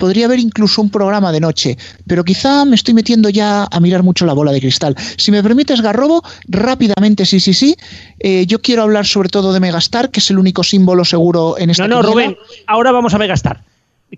podría 0.00 0.26
haber 0.26 0.40
incluso 0.40 0.82
un 0.82 0.90
programa 0.90 1.30
de 1.30 1.38
noche, 1.38 1.78
pero 2.08 2.24
quizá 2.24 2.64
me 2.64 2.74
estoy 2.74 2.94
metiendo 2.94 3.28
ya 3.28 3.68
a 3.70 3.78
mirar 3.78 4.02
mucho 4.02 4.26
la 4.26 4.32
bola 4.32 4.50
de 4.50 4.58
cristal. 4.58 4.96
Si 5.16 5.30
me 5.30 5.42
permites, 5.44 5.80
Garrobo, 5.80 6.24
rápidamente, 6.48 7.24
sí, 7.24 7.38
sí, 7.38 7.54
sí, 7.54 7.76
eh, 8.18 8.46
yo 8.46 8.60
quiero 8.60 8.82
hablar 8.82 9.06
sobre 9.06 9.28
todo 9.28 9.52
de 9.52 9.60
Megastar, 9.60 10.10
que 10.10 10.18
es 10.18 10.30
el 10.30 10.38
único 10.38 10.64
símbolo 10.64 11.04
seguro 11.04 11.56
en 11.58 11.70
esta 11.70 11.86
No, 11.86 12.02
no, 12.02 12.02
Rubén, 12.02 12.36
ahora 12.66 12.90
vamos 12.90 13.14
a 13.14 13.18
Megastar. 13.18 13.62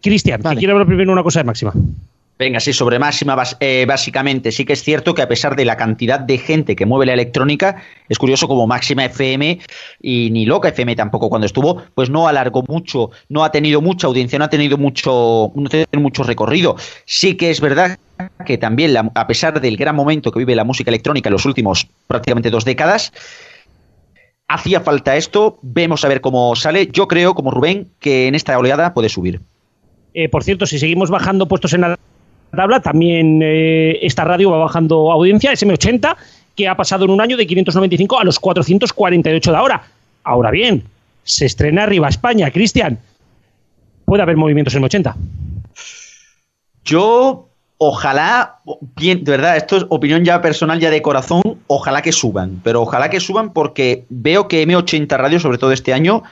Cristian, 0.01 0.41
quiero 0.41 0.73
hablar 0.73 0.87
primero 0.87 1.13
una 1.13 1.23
cosa 1.23 1.41
de 1.41 1.45
Máxima. 1.45 1.75
Venga, 2.43 2.59
sí, 2.59 2.73
sobre 2.73 2.99
máxima, 2.99 3.41
eh, 3.61 3.85
básicamente. 3.87 4.51
Sí 4.51 4.65
que 4.65 4.73
es 4.73 4.83
cierto 4.83 5.15
que 5.15 5.23
a 5.23 5.29
pesar 5.29 5.55
de 5.55 5.65
la 5.65 5.77
cantidad 5.77 6.19
de 6.19 6.39
gente 6.39 6.75
que 6.75 6.87
mueve 6.87 7.07
la 7.07 7.13
electrónica, 7.13 7.85
es 8.09 8.19
curioso 8.19 8.49
como 8.49 8.67
máxima 8.67 9.05
FM 9.05 9.61
y 10.01 10.29
ni 10.33 10.45
loca 10.45 10.71
FM 10.71 10.97
tampoco 10.97 11.29
cuando 11.29 11.47
estuvo, 11.47 11.81
pues 11.95 12.11
no 12.11 12.27
alargó 12.27 12.65
mucho, 12.67 13.13
no 13.29 13.45
ha 13.45 13.53
tenido 13.53 13.81
mucha 13.81 14.09
audiencia, 14.09 14.41
no 14.41 14.47
ha 14.47 14.51
tenido 14.51 14.77
mucho, 14.77 15.53
no 15.55 15.69
ha 15.71 15.99
mucho 16.01 16.25
recorrido. 16.25 16.75
Sí 17.05 17.37
que 17.37 17.51
es 17.51 17.61
verdad 17.61 17.97
que 18.45 18.59
también, 18.59 18.97
a 18.97 19.27
pesar 19.29 19.61
del 19.61 19.77
gran 19.77 19.95
momento 19.95 20.33
que 20.33 20.41
vive 20.41 20.57
la 20.57 20.65
música 20.65 20.91
electrónica 20.91 21.29
en 21.29 21.35
los 21.35 21.47
últimos 21.47 21.87
prácticamente 22.09 22.51
dos 22.51 22.65
décadas, 22.65 23.13
hacía 24.49 24.81
falta 24.81 25.17
esto. 25.17 25.61
Vemos 25.63 26.05
a 26.05 26.09
ver 26.09 26.21
cómo 26.21 26.57
sale. 26.57 26.89
Yo 26.89 27.07
creo, 27.07 27.35
como 27.35 27.53
Rubén, 27.53 27.93
que 28.01 28.27
en 28.27 28.35
esta 28.35 28.59
oleada 28.59 28.95
puede 28.95 29.11
subir. 29.11 29.41
Eh, 30.13 30.29
por 30.29 30.43
cierto, 30.43 30.67
si 30.67 30.81
seguimos 30.81 31.09
bajando 31.09 31.47
puestos 31.47 31.73
en 31.73 31.83
la 31.83 31.97
tabla, 32.57 32.81
también 32.81 33.41
eh, 33.43 33.99
esta 34.03 34.25
radio 34.25 34.51
va 34.51 34.59
bajando 34.59 35.11
audiencia, 35.11 35.53
SM80, 35.53 36.17
que 36.57 36.69
ha 36.69 36.77
pasado 36.77 37.05
en 37.05 37.11
un 37.11 37.21
año 37.21 37.37
de 37.37 37.47
595 37.47 38.19
a 38.19 38.25
los 38.25 38.39
448 38.39 39.51
de 39.51 39.57
ahora. 39.57 39.83
Ahora 40.25 40.51
bien, 40.51 40.85
se 41.25 41.47
estrena 41.47 41.85
arriba 41.85 42.09
España. 42.09 42.51
Cristian, 42.51 42.99
¿puede 44.05 44.23
haber 44.23 44.37
movimientos 44.37 44.75
en 44.75 44.85
80? 44.85 45.17
Yo, 46.85 47.49
ojalá, 47.79 48.61
bien, 48.97 49.25
de 49.25 49.31
verdad, 49.33 49.57
esto 49.57 49.77
es 49.77 49.87
opinión 49.89 50.25
ya 50.25 50.43
personal, 50.43 50.81
ya 50.81 50.91
de 50.91 51.03
corazón, 51.03 51.43
ojalá 51.69 52.03
que 52.03 52.13
suban, 52.13 52.61
pero 52.63 52.83
ojalá 52.83 53.09
que 53.09 53.21
suban 53.21 53.53
porque 53.53 54.05
veo 54.09 54.49
que 54.49 54.67
M80 54.67 55.17
Radio, 55.17 55.41
sobre 55.41 55.59
todo 55.59 55.73
este 55.73 55.93
año, 55.93 56.23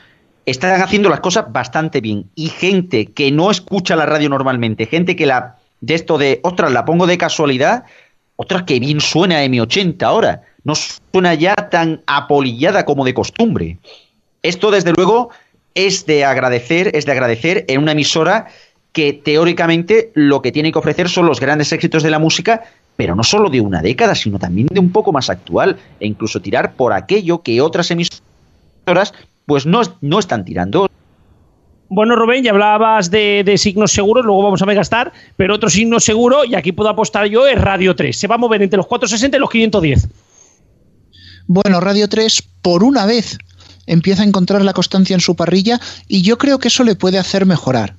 están 0.44 0.80
haciendo 0.82 1.08
las 1.08 1.20
cosas 1.20 1.52
bastante 1.52 2.00
bien. 2.00 2.30
Y 2.34 2.48
gente 2.48 3.06
que 3.06 3.30
no 3.30 3.50
escucha 3.50 3.96
la 3.96 4.06
radio 4.06 4.28
normalmente, 4.28 4.86
gente 4.86 5.16
que 5.16 5.26
la 5.26 5.59
de 5.80 5.94
esto 5.94 6.18
de, 6.18 6.40
ostras, 6.42 6.72
la 6.72 6.84
pongo 6.84 7.06
de 7.06 7.18
casualidad, 7.18 7.84
ostras, 8.36 8.64
que 8.64 8.80
bien 8.80 9.00
suena 9.00 9.44
M80 9.44 10.02
ahora. 10.02 10.42
No 10.64 10.74
suena 10.74 11.34
ya 11.34 11.54
tan 11.54 12.02
apolillada 12.06 12.84
como 12.84 13.04
de 13.04 13.14
costumbre. 13.14 13.78
Esto, 14.42 14.70
desde 14.70 14.92
luego, 14.92 15.30
es 15.74 16.06
de 16.06 16.24
agradecer, 16.24 16.94
es 16.94 17.06
de 17.06 17.12
agradecer 17.12 17.64
en 17.68 17.82
una 17.82 17.92
emisora 17.92 18.48
que 18.92 19.12
teóricamente 19.12 20.10
lo 20.14 20.42
que 20.42 20.52
tiene 20.52 20.72
que 20.72 20.78
ofrecer 20.78 21.08
son 21.08 21.26
los 21.26 21.40
grandes 21.40 21.72
éxitos 21.72 22.02
de 22.02 22.10
la 22.10 22.18
música, 22.18 22.64
pero 22.96 23.14
no 23.14 23.22
solo 23.22 23.48
de 23.48 23.60
una 23.60 23.82
década, 23.82 24.14
sino 24.14 24.38
también 24.38 24.66
de 24.66 24.80
un 24.80 24.90
poco 24.90 25.12
más 25.12 25.30
actual, 25.30 25.78
e 26.00 26.06
incluso 26.06 26.40
tirar 26.40 26.72
por 26.72 26.92
aquello 26.92 27.42
que 27.42 27.60
otras 27.60 27.90
emisoras 27.90 29.14
pues 29.46 29.66
no, 29.66 29.80
no 30.00 30.18
están 30.18 30.44
tirando. 30.44 30.90
Bueno, 31.92 32.14
Rubén, 32.14 32.44
ya 32.44 32.52
hablabas 32.52 33.10
de, 33.10 33.52
signos 33.58 33.90
seguros, 33.90 34.24
luego 34.24 34.44
vamos 34.44 34.62
a 34.62 34.66
megastar, 34.66 35.12
pero 35.36 35.56
otro 35.56 35.68
signo 35.68 35.98
seguro, 35.98 36.44
y 36.44 36.54
aquí 36.54 36.70
puedo 36.70 36.88
apostar 36.88 37.26
yo, 37.26 37.48
es 37.48 37.60
Radio 37.60 37.96
3. 37.96 38.16
Se 38.16 38.28
va 38.28 38.36
a 38.36 38.38
mover 38.38 38.62
entre 38.62 38.76
los 38.76 38.86
460 38.86 39.36
y 39.36 39.40
los 39.40 39.50
510. 39.50 40.08
Bueno, 41.48 41.80
Radio 41.80 42.08
3, 42.08 42.44
por 42.62 42.84
una 42.84 43.06
vez, 43.06 43.38
empieza 43.88 44.22
a 44.22 44.26
encontrar 44.26 44.62
la 44.62 44.72
constancia 44.72 45.14
en 45.14 45.20
su 45.20 45.34
parrilla, 45.34 45.80
y 46.06 46.22
yo 46.22 46.38
creo 46.38 46.60
que 46.60 46.68
eso 46.68 46.84
le 46.84 46.94
puede 46.94 47.18
hacer 47.18 47.44
mejorar. 47.44 47.96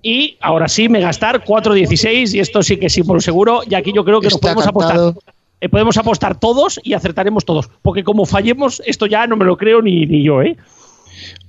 Y 0.00 0.38
ahora 0.40 0.66
sí, 0.68 0.88
Megastar 0.88 1.44
416, 1.44 2.32
y 2.32 2.40
esto 2.40 2.62
sí 2.62 2.78
que 2.78 2.88
sí, 2.88 3.02
por 3.02 3.22
seguro, 3.22 3.60
y 3.68 3.74
aquí 3.74 3.92
yo 3.94 4.06
creo 4.06 4.22
que 4.22 4.28
nos 4.28 4.38
podemos 4.38 4.66
apostar. 4.66 5.14
Eh, 5.60 5.68
podemos 5.68 5.98
apostar 5.98 6.40
todos 6.40 6.80
y 6.82 6.94
acertaremos 6.94 7.44
todos, 7.44 7.68
porque 7.82 8.04
como 8.04 8.24
fallemos, 8.24 8.82
esto 8.86 9.04
ya 9.04 9.26
no 9.26 9.36
me 9.36 9.44
lo 9.44 9.58
creo 9.58 9.82
ni, 9.82 10.06
ni 10.06 10.24
yo, 10.24 10.40
¿eh? 10.40 10.56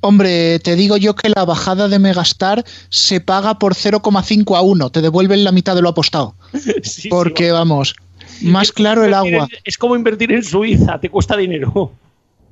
Hombre, 0.02 0.60
te 0.60 0.76
digo 0.76 0.98
yo 0.98 1.16
que 1.16 1.30
la 1.30 1.46
bajada 1.46 1.88
de 1.88 2.00
Megastar 2.00 2.64
se 2.90 3.22
paga 3.22 3.60
por 3.60 3.76
0,5 3.76 4.58
a 4.58 4.62
1, 4.62 4.90
te 4.90 5.02
devuelven 5.02 5.44
la 5.44 5.52
mitad 5.52 5.76
de 5.76 5.82
lo 5.82 5.90
apostado. 5.90 6.36
Porque 7.10 7.52
vamos, 7.52 7.96
más 8.42 8.72
claro 8.72 9.06
el 9.06 9.14
agua. 9.14 9.48
es 9.64 9.78
como 9.78 9.96
invertir 9.96 10.32
en 10.32 10.44
Suiza, 10.44 11.00
te 11.00 11.10
cuesta 11.10 11.38
dinero. 11.38 11.92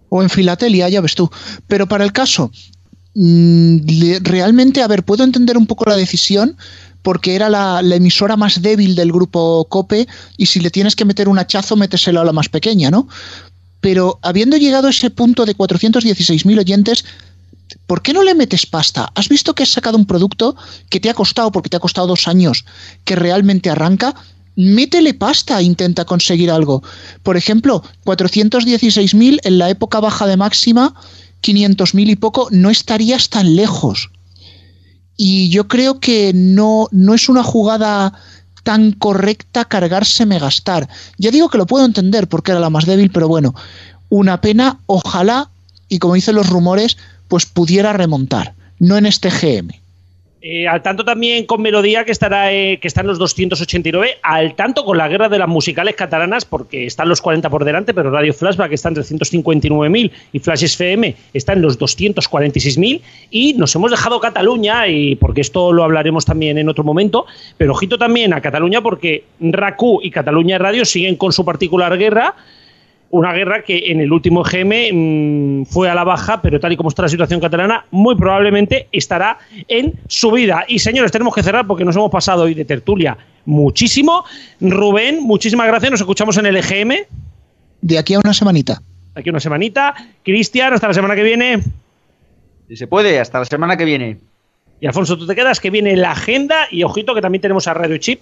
O 0.10 0.22
en 0.22 0.30
Filatelia, 0.30 0.90
ya 0.90 1.02
ves 1.02 1.16
tú. 1.16 1.30
Pero 1.68 1.88
para 1.88 2.04
el 2.04 2.12
caso, 2.12 2.52
mm, 3.16 3.78
realmente, 4.22 4.82
a 4.82 4.88
ver, 4.88 5.04
puedo 5.04 5.24
entender 5.24 5.58
un 5.58 5.68
poco 5.68 5.86
la 5.86 5.96
decisión, 5.96 6.58
porque 7.02 7.36
era 7.36 7.50
la, 7.50 7.82
la, 7.82 7.96
emisora 7.96 8.38
más 8.38 8.62
débil 8.62 8.96
del 8.96 9.12
grupo 9.12 9.66
Cope 9.70 10.08
y 10.38 10.46
si 10.46 10.60
le 10.60 10.70
tienes 10.70 10.96
que 10.96 11.06
meter 11.06 11.28
un 11.28 11.40
hachazo, 11.40 11.76
méteselo 11.76 12.22
a 12.22 12.26
la 12.26 12.32
más 12.32 12.50
pequeña, 12.50 12.92
¿no? 12.92 13.08
Pero 13.82 14.20
habiendo 14.22 14.58
llegado 14.58 14.88
a 14.88 14.92
ese 14.92 15.10
punto 15.10 15.46
de 15.46 15.58
416.000 15.58 16.60
oyentes, 16.60 17.04
¿por 17.88 18.02
qué 18.02 18.14
no 18.14 18.24
le 18.24 18.36
metes 18.36 18.66
pasta? 18.66 19.12
¿Has 19.16 19.28
visto 19.28 19.54
que 19.54 19.64
has 19.64 19.70
sacado 19.70 19.98
un 19.98 20.06
producto 20.06 20.56
que 20.90 21.00
te 21.00 21.10
ha 21.10 21.16
costado, 21.16 21.52
porque 21.52 21.70
te 21.70 21.78
ha 21.78 21.82
costado 21.82 22.08
dos 22.08 22.28
años, 22.28 22.64
que 23.04 23.16
realmente 23.16 23.70
arranca? 23.70 24.16
Métele 24.56 25.14
pasta 25.14 25.60
e 25.60 25.64
intenta 25.64 26.06
conseguir 26.06 26.52
algo. 26.52 26.84
Por 27.24 27.38
ejemplo, 27.38 27.84
416.000 28.06 29.40
en 29.44 29.58
la 29.58 29.70
época 29.70 30.00
baja 30.00 30.28
de 30.28 30.38
máxima, 30.38 30.94
500.000 31.42 32.10
y 32.12 32.16
poco, 32.16 32.48
no 32.52 32.70
estarías 32.70 33.30
tan 33.30 33.56
lejos. 33.56 34.12
Y 35.18 35.50
yo 35.50 35.68
creo 35.68 36.00
que 36.00 36.34
no, 36.34 36.88
no 36.92 37.14
es 37.14 37.30
una 37.30 37.44
jugada 37.44 38.14
tan 38.64 38.92
correcta 38.92 39.66
cargarse 39.66 40.26
Megastar. 40.26 40.88
Ya 41.18 41.32
digo 41.32 41.50
que 41.50 41.58
lo 41.58 41.66
puedo 41.66 41.86
entender 41.86 42.28
porque 42.28 42.52
era 42.52 42.60
la 42.60 42.70
más 42.70 42.86
débil, 42.86 43.12
pero 43.12 43.28
bueno, 43.28 43.56
una 44.10 44.42
pena, 44.42 44.80
ojalá, 44.86 45.50
y 45.90 46.00
como 46.00 46.14
dicen 46.14 46.36
los 46.36 46.50
rumores, 46.50 46.98
pues 47.28 47.46
pudiera 47.46 47.94
remontar, 47.94 48.54
no 48.80 48.98
en 48.98 49.06
este 49.06 49.30
GM. 49.30 49.81
Eh, 50.44 50.68
al 50.68 50.82
tanto 50.82 51.06
también 51.06 51.46
con 51.46 51.62
Melodía, 51.62 52.04
que 52.04 52.12
estará 52.12 52.52
eh, 52.52 52.80
que 52.82 52.88
está 52.88 53.02
en 53.02 53.08
los 53.08 53.20
289. 53.20 54.18
Al 54.24 54.56
tanto 54.56 54.84
con 54.84 54.98
la 54.98 55.08
guerra 55.08 55.30
de 55.30 55.38
las 55.38 55.48
musicales 55.48 55.96
catalanas, 55.96 56.46
porque 56.46 56.88
están 56.88 57.10
los 57.10 57.22
40 57.22 57.48
por 57.52 57.64
delante, 57.64 57.94
pero 57.94 58.10
Radio 58.10 58.34
Flashback 58.34 58.72
está 58.72 58.90
en 58.90 58.96
359.000 58.96 60.12
y 60.34 60.40
Flash 60.40 60.64
FM 60.64 61.16
está 61.36 61.54
en 61.54 61.62
los 61.62 61.80
246.000. 61.80 63.02
Y 63.30 63.54
nos 63.54 63.76
hemos 63.76 63.92
dejado 63.92 64.20
Cataluña, 64.20 64.88
y 64.88 65.16
porque 65.16 65.42
esto 65.42 65.72
lo 65.72 65.84
hablaremos 65.84 66.26
también 66.26 66.58
en 66.58 66.70
otro 66.70 66.84
momento. 66.84 67.28
Pero 67.58 67.74
ojito 67.74 68.00
también 68.00 68.34
a 68.34 68.42
Cataluña, 68.42 68.82
porque 68.82 69.26
RACU 69.40 70.00
y 70.02 70.10
Cataluña 70.10 70.58
Radio 70.58 70.86
siguen 70.86 71.18
con 71.18 71.34
su 71.34 71.46
particular 71.46 71.96
guerra 72.00 72.36
una 73.12 73.34
guerra 73.34 73.64
que 73.64 73.92
en 73.92 74.02
el 74.02 74.12
último 74.12 74.44
GM 74.44 74.92
mm, 74.92 75.66
fue 75.66 75.90
a 75.90 75.96
la 75.96 76.04
baja, 76.04 76.42
pero 76.42 76.60
tal 76.60 76.72
y 76.72 76.78
como 76.78 76.90
está 76.90 77.04
la 77.04 77.10
situación 77.10 77.40
catalana, 77.40 77.86
muy 77.92 78.16
probablemente 78.16 78.88
estará 78.92 79.38
en 79.68 79.94
subida. 80.08 80.66
Y 80.68 80.80
señores, 80.80 81.12
tenemos 81.12 81.36
que 81.36 81.44
cerrar 81.44 81.68
porque 81.68 81.86
nos 81.86 81.96
hemos 81.96 82.10
pasado 82.10 82.44
hoy 82.44 82.54
de 82.54 82.66
tertulia 82.66 83.18
muchísimo. 83.46 84.24
Rubén, 84.60 85.22
muchísimas 85.22 85.68
gracias, 85.68 85.92
nos 85.92 86.00
escuchamos 86.02 86.38
en 86.38 86.46
el 86.46 86.58
EGM. 86.58 87.06
De 87.82 87.98
aquí 87.98 88.14
a 88.14 88.20
una 88.20 88.34
semanita. 88.34 88.82
De 89.14 89.22
aquí 89.22 89.30
a 89.30 89.34
una 89.34 89.40
semanita. 89.40 89.94
Cristian, 90.24 90.74
hasta 90.74 90.88
la 90.88 90.94
semana 90.94 91.16
que 91.16 91.24
viene. 91.24 91.62
Si 92.68 92.78
se 92.78 92.88
puede, 92.88 93.20
hasta 93.20 93.40
la 93.40 93.46
semana 93.46 93.76
que 93.76 93.86
viene. 93.86 94.18
Y 94.80 94.88
Alfonso, 94.88 95.18
tú 95.18 95.28
te 95.28 95.36
quedas, 95.36 95.60
que 95.60 95.70
viene 95.70 95.96
la 95.96 96.12
agenda 96.12 96.68
y 96.72 96.84
ojito 96.84 97.14
que 97.14 97.22
también 97.22 97.42
tenemos 97.42 97.68
a 97.68 97.74
Radio 97.74 97.98
Chip 97.98 98.22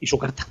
y 0.00 0.06
su 0.06 0.18
carta. 0.18 0.46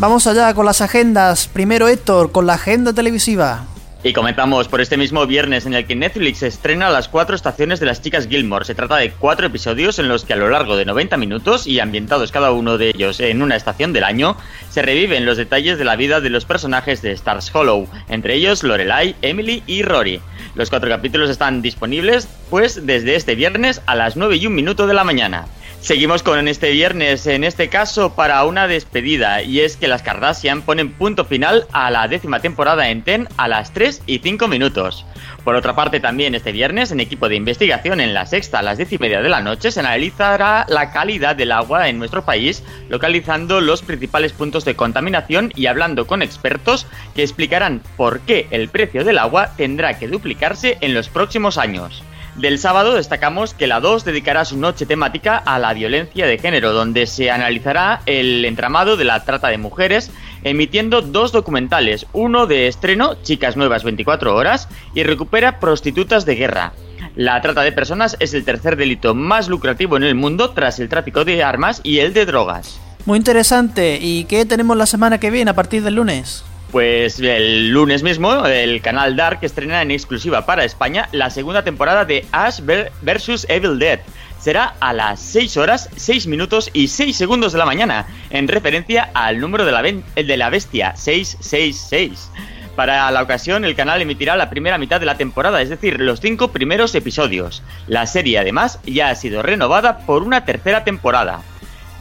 Vamos 0.00 0.26
allá 0.26 0.54
con 0.54 0.64
las 0.64 0.80
agendas. 0.80 1.46
Primero 1.46 1.86
Héctor, 1.86 2.32
con 2.32 2.46
la 2.46 2.54
agenda 2.54 2.94
televisiva. 2.94 3.66
Y 4.02 4.14
comenzamos 4.14 4.66
por 4.66 4.80
este 4.80 4.96
mismo 4.96 5.26
viernes 5.26 5.66
en 5.66 5.74
el 5.74 5.86
que 5.86 5.94
Netflix 5.94 6.42
estrena 6.42 6.88
las 6.88 7.06
cuatro 7.06 7.36
estaciones 7.36 7.80
de 7.80 7.86
las 7.86 8.00
chicas 8.00 8.26
Gilmore. 8.26 8.64
Se 8.64 8.74
trata 8.74 8.96
de 8.96 9.10
cuatro 9.10 9.46
episodios 9.46 9.98
en 9.98 10.08
los 10.08 10.24
que 10.24 10.32
a 10.32 10.36
lo 10.36 10.48
largo 10.48 10.78
de 10.78 10.86
90 10.86 11.18
minutos 11.18 11.66
y 11.66 11.80
ambientados 11.80 12.32
cada 12.32 12.50
uno 12.50 12.78
de 12.78 12.88
ellos 12.88 13.20
en 13.20 13.42
una 13.42 13.56
estación 13.56 13.92
del 13.92 14.04
año, 14.04 14.38
se 14.70 14.80
reviven 14.80 15.26
los 15.26 15.36
detalles 15.36 15.76
de 15.76 15.84
la 15.84 15.96
vida 15.96 16.22
de 16.22 16.30
los 16.30 16.46
personajes 16.46 17.02
de 17.02 17.12
Stars 17.12 17.54
Hollow, 17.54 17.86
entre 18.08 18.36
ellos 18.36 18.62
Lorelai, 18.62 19.16
Emily 19.20 19.62
y 19.66 19.82
Rory. 19.82 20.22
Los 20.54 20.70
cuatro 20.70 20.88
capítulos 20.88 21.28
están 21.28 21.60
disponibles 21.60 22.26
pues 22.48 22.86
desde 22.86 23.16
este 23.16 23.34
viernes 23.34 23.82
a 23.84 23.96
las 23.96 24.16
9 24.16 24.36
y 24.36 24.46
un 24.46 24.54
minuto 24.54 24.86
de 24.86 24.94
la 24.94 25.04
mañana. 25.04 25.44
Seguimos 25.80 26.22
con 26.22 26.46
este 26.46 26.72
viernes, 26.72 27.26
en 27.26 27.42
este 27.42 27.70
caso 27.70 28.14
para 28.14 28.44
una 28.44 28.68
despedida, 28.68 29.42
y 29.42 29.60
es 29.60 29.78
que 29.78 29.88
las 29.88 30.02
Kardashian 30.02 30.60
ponen 30.60 30.92
punto 30.92 31.24
final 31.24 31.66
a 31.72 31.90
la 31.90 32.06
décima 32.06 32.40
temporada 32.40 32.90
en 32.90 33.00
TEN 33.00 33.28
a 33.38 33.48
las 33.48 33.72
3 33.72 34.02
y 34.04 34.18
5 34.18 34.46
minutos. 34.46 35.06
Por 35.42 35.54
otra 35.54 35.74
parte, 35.74 35.98
también 35.98 36.34
este 36.34 36.52
viernes, 36.52 36.92
en 36.92 37.00
equipo 37.00 37.30
de 37.30 37.36
investigación 37.36 37.98
en 37.98 38.12
la 38.12 38.26
sexta 38.26 38.58
a 38.58 38.62
las 38.62 38.76
10 38.76 38.92
y 38.92 38.98
media 38.98 39.22
de 39.22 39.30
la 39.30 39.40
noche, 39.40 39.72
se 39.72 39.80
analizará 39.80 40.66
la 40.68 40.92
calidad 40.92 41.34
del 41.34 41.50
agua 41.50 41.88
en 41.88 41.98
nuestro 41.98 42.26
país, 42.26 42.62
localizando 42.90 43.62
los 43.62 43.80
principales 43.80 44.34
puntos 44.34 44.66
de 44.66 44.76
contaminación 44.76 45.50
y 45.56 45.64
hablando 45.64 46.06
con 46.06 46.20
expertos 46.20 46.86
que 47.14 47.22
explicarán 47.22 47.82
por 47.96 48.20
qué 48.20 48.46
el 48.50 48.68
precio 48.68 49.02
del 49.02 49.18
agua 49.18 49.54
tendrá 49.56 49.98
que 49.98 50.08
duplicarse 50.08 50.76
en 50.82 50.92
los 50.92 51.08
próximos 51.08 51.56
años. 51.56 52.04
Del 52.36 52.58
sábado 52.58 52.94
destacamos 52.94 53.54
que 53.54 53.66
la 53.66 53.80
2 53.80 54.04
dedicará 54.04 54.44
su 54.44 54.56
noche 54.56 54.86
temática 54.86 55.36
a 55.36 55.58
la 55.58 55.74
violencia 55.74 56.26
de 56.26 56.38
género, 56.38 56.72
donde 56.72 57.06
se 57.06 57.30
analizará 57.30 58.02
el 58.06 58.44
entramado 58.44 58.96
de 58.96 59.04
la 59.04 59.24
trata 59.24 59.48
de 59.48 59.58
mujeres, 59.58 60.10
emitiendo 60.44 61.02
dos 61.02 61.32
documentales, 61.32 62.06
uno 62.12 62.46
de 62.46 62.68
estreno, 62.68 63.16
Chicas 63.22 63.56
Nuevas 63.56 63.84
24 63.84 64.34
Horas, 64.34 64.68
y 64.94 65.02
Recupera 65.02 65.58
Prostitutas 65.58 66.24
de 66.24 66.36
Guerra. 66.36 66.72
La 67.16 67.40
trata 67.42 67.62
de 67.62 67.72
personas 67.72 68.16
es 68.20 68.32
el 68.32 68.44
tercer 68.44 68.76
delito 68.76 69.14
más 69.14 69.48
lucrativo 69.48 69.96
en 69.96 70.04
el 70.04 70.14
mundo 70.14 70.50
tras 70.50 70.78
el 70.78 70.88
tráfico 70.88 71.24
de 71.24 71.42
armas 71.42 71.80
y 71.82 71.98
el 71.98 72.14
de 72.14 72.26
drogas. 72.26 72.80
Muy 73.06 73.18
interesante. 73.18 73.98
¿Y 74.00 74.24
qué 74.24 74.44
tenemos 74.46 74.76
la 74.76 74.86
semana 74.86 75.18
que 75.18 75.30
viene 75.30 75.50
a 75.50 75.54
partir 75.54 75.82
del 75.82 75.94
lunes? 75.96 76.44
Pues 76.72 77.18
el 77.18 77.70
lunes 77.70 78.04
mismo, 78.04 78.46
el 78.46 78.80
canal 78.80 79.16
Dark 79.16 79.40
estrena 79.42 79.82
en 79.82 79.90
exclusiva 79.90 80.46
para 80.46 80.64
España 80.64 81.08
la 81.10 81.28
segunda 81.30 81.64
temporada 81.64 82.04
de 82.04 82.24
Ash 82.30 82.60
vs 82.60 83.46
Evil 83.48 83.80
Dead. 83.80 83.98
Será 84.38 84.74
a 84.78 84.92
las 84.92 85.20
6 85.20 85.56
horas, 85.56 85.90
6 85.96 86.28
minutos 86.28 86.70
y 86.72 86.86
6 86.86 87.16
segundos 87.16 87.52
de 87.52 87.58
la 87.58 87.66
mañana, 87.66 88.06
en 88.30 88.46
referencia 88.46 89.10
al 89.14 89.40
número 89.40 89.64
de 89.64 89.72
la, 89.72 89.82
de 89.82 90.36
la 90.36 90.48
bestia, 90.48 90.94
666. 90.94 92.30
Para 92.76 93.10
la 93.10 93.22
ocasión, 93.22 93.64
el 93.64 93.74
canal 93.74 94.00
emitirá 94.00 94.36
la 94.36 94.48
primera 94.48 94.78
mitad 94.78 95.00
de 95.00 95.06
la 95.06 95.16
temporada, 95.16 95.60
es 95.60 95.70
decir, 95.70 96.00
los 96.00 96.20
cinco 96.20 96.52
primeros 96.52 96.94
episodios. 96.94 97.64
La 97.88 98.06
serie, 98.06 98.38
además, 98.38 98.78
ya 98.86 99.10
ha 99.10 99.16
sido 99.16 99.42
renovada 99.42 99.98
por 100.06 100.22
una 100.22 100.44
tercera 100.44 100.84
temporada. 100.84 101.42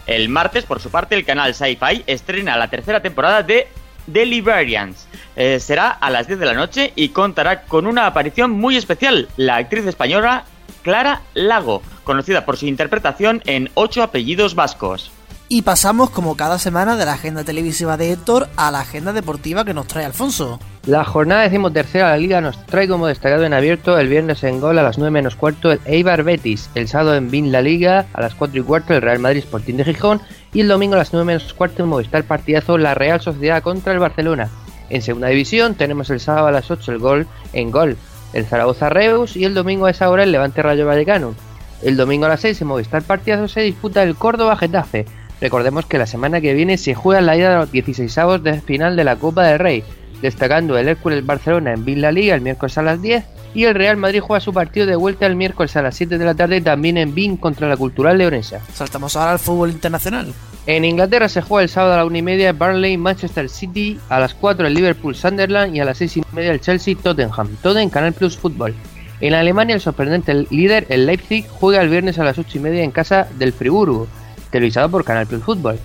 El 0.05 0.29
martes, 0.29 0.65
por 0.65 0.79
su 0.79 0.91
parte, 0.91 1.15
el 1.15 1.25
canal 1.25 1.53
Sci-Fi 1.55 2.03
estrena 2.07 2.55
la 2.55 2.69
tercera 2.69 3.01
temporada 3.01 3.43
de 3.43 3.67
The 4.11 4.25
Liberians. 4.25 5.07
Eh, 5.35 5.59
será 5.59 5.89
a 5.89 6.09
las 6.09 6.27
10 6.27 6.39
de 6.39 6.45
la 6.45 6.53
noche 6.53 6.91
y 6.95 7.09
contará 7.09 7.63
con 7.63 7.87
una 7.87 8.05
aparición 8.05 8.51
muy 8.51 8.75
especial, 8.77 9.27
la 9.37 9.57
actriz 9.57 9.85
española 9.85 10.43
Clara 10.81 11.21
Lago, 11.33 11.81
conocida 12.03 12.45
por 12.45 12.57
su 12.57 12.65
interpretación 12.65 13.41
en 13.45 13.69
Ocho 13.75 14.03
apellidos 14.03 14.55
vascos. 14.55 15.11
Y 15.51 15.63
pasamos 15.63 16.11
como 16.11 16.37
cada 16.37 16.59
semana 16.59 16.95
de 16.95 17.05
la 17.05 17.13
agenda 17.13 17.43
televisiva 17.43 17.97
de 17.97 18.11
Héctor 18.11 18.47
a 18.55 18.69
la 18.69 18.81
agenda 18.81 19.13
deportiva 19.13 19.65
que 19.65 19.73
nos 19.73 19.87
trae 19.87 20.05
Alfonso. 20.05 20.59
La 20.85 21.03
jornada 21.03 21.41
decimotercera 21.41 22.05
de 22.05 22.11
la 22.11 22.17
liga 22.17 22.39
nos 22.39 22.63
trae 22.67 22.87
como 22.87 23.07
destacado 23.07 23.43
en 23.45 23.53
abierto 23.53 23.97
el 23.97 24.07
viernes 24.09 24.43
en 24.43 24.61
gol 24.61 24.77
a 24.77 24.83
las 24.83 24.99
9 24.99 25.09
menos 25.09 25.35
cuarto 25.35 25.71
el 25.71 25.79
Eibar 25.85 26.21
Betis, 26.23 26.69
el 26.75 26.87
sábado 26.87 27.15
en 27.15 27.31
Bin 27.31 27.51
La 27.51 27.63
Liga 27.63 28.05
a 28.13 28.21
las 28.21 28.35
4 28.35 28.59
y 28.59 28.63
cuarto 28.63 28.93
el 28.93 29.01
Real 29.01 29.17
Madrid 29.17 29.39
Sporting 29.39 29.73
de 29.75 29.85
Gijón 29.85 30.21
y 30.53 30.61
el 30.61 30.67
domingo 30.67 30.95
a 30.95 30.99
las 30.99 31.13
9 31.13 31.25
menos 31.25 31.53
cuarto 31.53 31.83
en 31.83 31.89
Movistar 31.89 32.23
Partidazo 32.23 32.77
la 32.77 32.95
Real 32.95 33.21
Sociedad 33.21 33.61
contra 33.61 33.93
el 33.93 33.99
Barcelona. 33.99 34.49
En 34.89 35.01
segunda 35.01 35.27
división 35.27 35.75
tenemos 35.75 36.09
el 36.09 36.19
sábado 36.19 36.47
a 36.47 36.51
las 36.51 36.71
8 36.71 36.91
el 36.91 36.99
gol 36.99 37.27
en 37.53 37.71
gol 37.71 37.97
el 38.33 38.45
Zaragoza 38.45 38.89
Reus 38.89 39.35
y 39.35 39.45
el 39.45 39.55
domingo 39.55 39.87
a 39.87 39.91
esa 39.91 40.09
hora 40.09 40.23
el 40.23 40.31
Levante 40.31 40.61
Rayo 40.61 40.85
Vallecano. 40.85 41.33
El 41.81 41.97
domingo 41.97 42.25
a 42.25 42.29
las 42.29 42.41
6 42.41 42.61
en 42.61 42.67
Movistar 42.67 43.01
Partidazo 43.03 43.47
se 43.47 43.61
disputa 43.61 44.03
el 44.03 44.15
Córdoba 44.15 44.55
Getafe 44.55 45.05
Recordemos 45.41 45.85
que 45.85 45.97
la 45.97 46.05
semana 46.05 46.41
que 46.41 46.53
viene 46.53 46.77
se 46.77 46.95
juega 46.95 47.21
la 47.21 47.37
ida 47.37 47.51
de 47.51 47.55
los 47.57 47.71
16avos 47.71 48.41
de 48.41 48.59
final 48.61 48.95
de 48.95 49.05
la 49.05 49.15
Copa 49.15 49.43
del 49.43 49.59
Rey, 49.59 49.83
destacando 50.21 50.77
el 50.77 50.87
Hércules 50.87 51.25
Barcelona 51.25 51.73
en 51.73 51.85
Villa 51.85 52.11
Liga 52.11 52.35
el 52.35 52.41
miércoles 52.41 52.77
a 52.77 52.81
las 52.81 53.01
10 53.01 53.23
y 53.53 53.63
el 53.63 53.75
Real 53.75 53.97
Madrid 53.97 54.21
juega 54.21 54.39
su 54.39 54.53
partido 54.53 54.85
de 54.85 54.95
vuelta 54.95 55.25
el 55.25 55.35
miércoles 55.35 55.75
a 55.75 55.81
las 55.81 55.95
7 55.95 56.17
de 56.17 56.25
la 56.25 56.35
tarde 56.35 56.61
también 56.61 56.97
en 56.97 57.15
BIN 57.15 57.37
contra 57.37 57.67
la 57.67 57.77
Cultural 57.77 58.17
Leonesa. 58.17 58.61
Saltamos 58.73 59.15
ahora 59.15 59.31
al 59.31 59.39
fútbol 59.39 59.71
internacional. 59.71 60.33
En 60.67 60.85
Inglaterra 60.85 61.29
se 61.29 61.41
juega 61.41 61.63
el 61.63 61.69
sábado 61.69 61.93
a 61.93 61.97
la 61.97 62.05
1 62.05 62.17
y 62.17 62.21
media 62.21 62.53
Burnley 62.53 62.97
Manchester 62.97 63.49
City, 63.49 63.99
a 64.09 64.19
las 64.19 64.35
4 64.35 64.67
el 64.67 64.73
Liverpool 64.73 65.15
Sunderland 65.15 65.75
y 65.75 65.79
a 65.79 65.85
las 65.85 65.97
6 65.97 66.17
y 66.17 66.21
media 66.31 66.51
el 66.51 66.61
Chelsea 66.61 66.95
Tottenham, 67.01 67.55
todo 67.63 67.79
en 67.79 67.89
Canal 67.89 68.13
Plus 68.13 68.37
Fútbol. 68.37 68.75
En 69.19 69.33
Alemania 69.33 69.75
el 69.75 69.81
sorprendente 69.81 70.45
líder, 70.49 70.85
el 70.89 71.05
Leipzig, 71.05 71.47
juega 71.49 71.81
el 71.81 71.89
viernes 71.89 72.19
a 72.19 72.23
las 72.23 72.37
8 72.37 72.57
y 72.57 72.61
media 72.61 72.83
en 72.83 72.91
casa 72.91 73.27
del 73.37 73.51
Friburgo 73.51 74.07
televisado 74.51 74.89
por 74.89 75.03
Canal 75.03 75.27
Plus 75.27 75.43
Fútbol. 75.43 75.79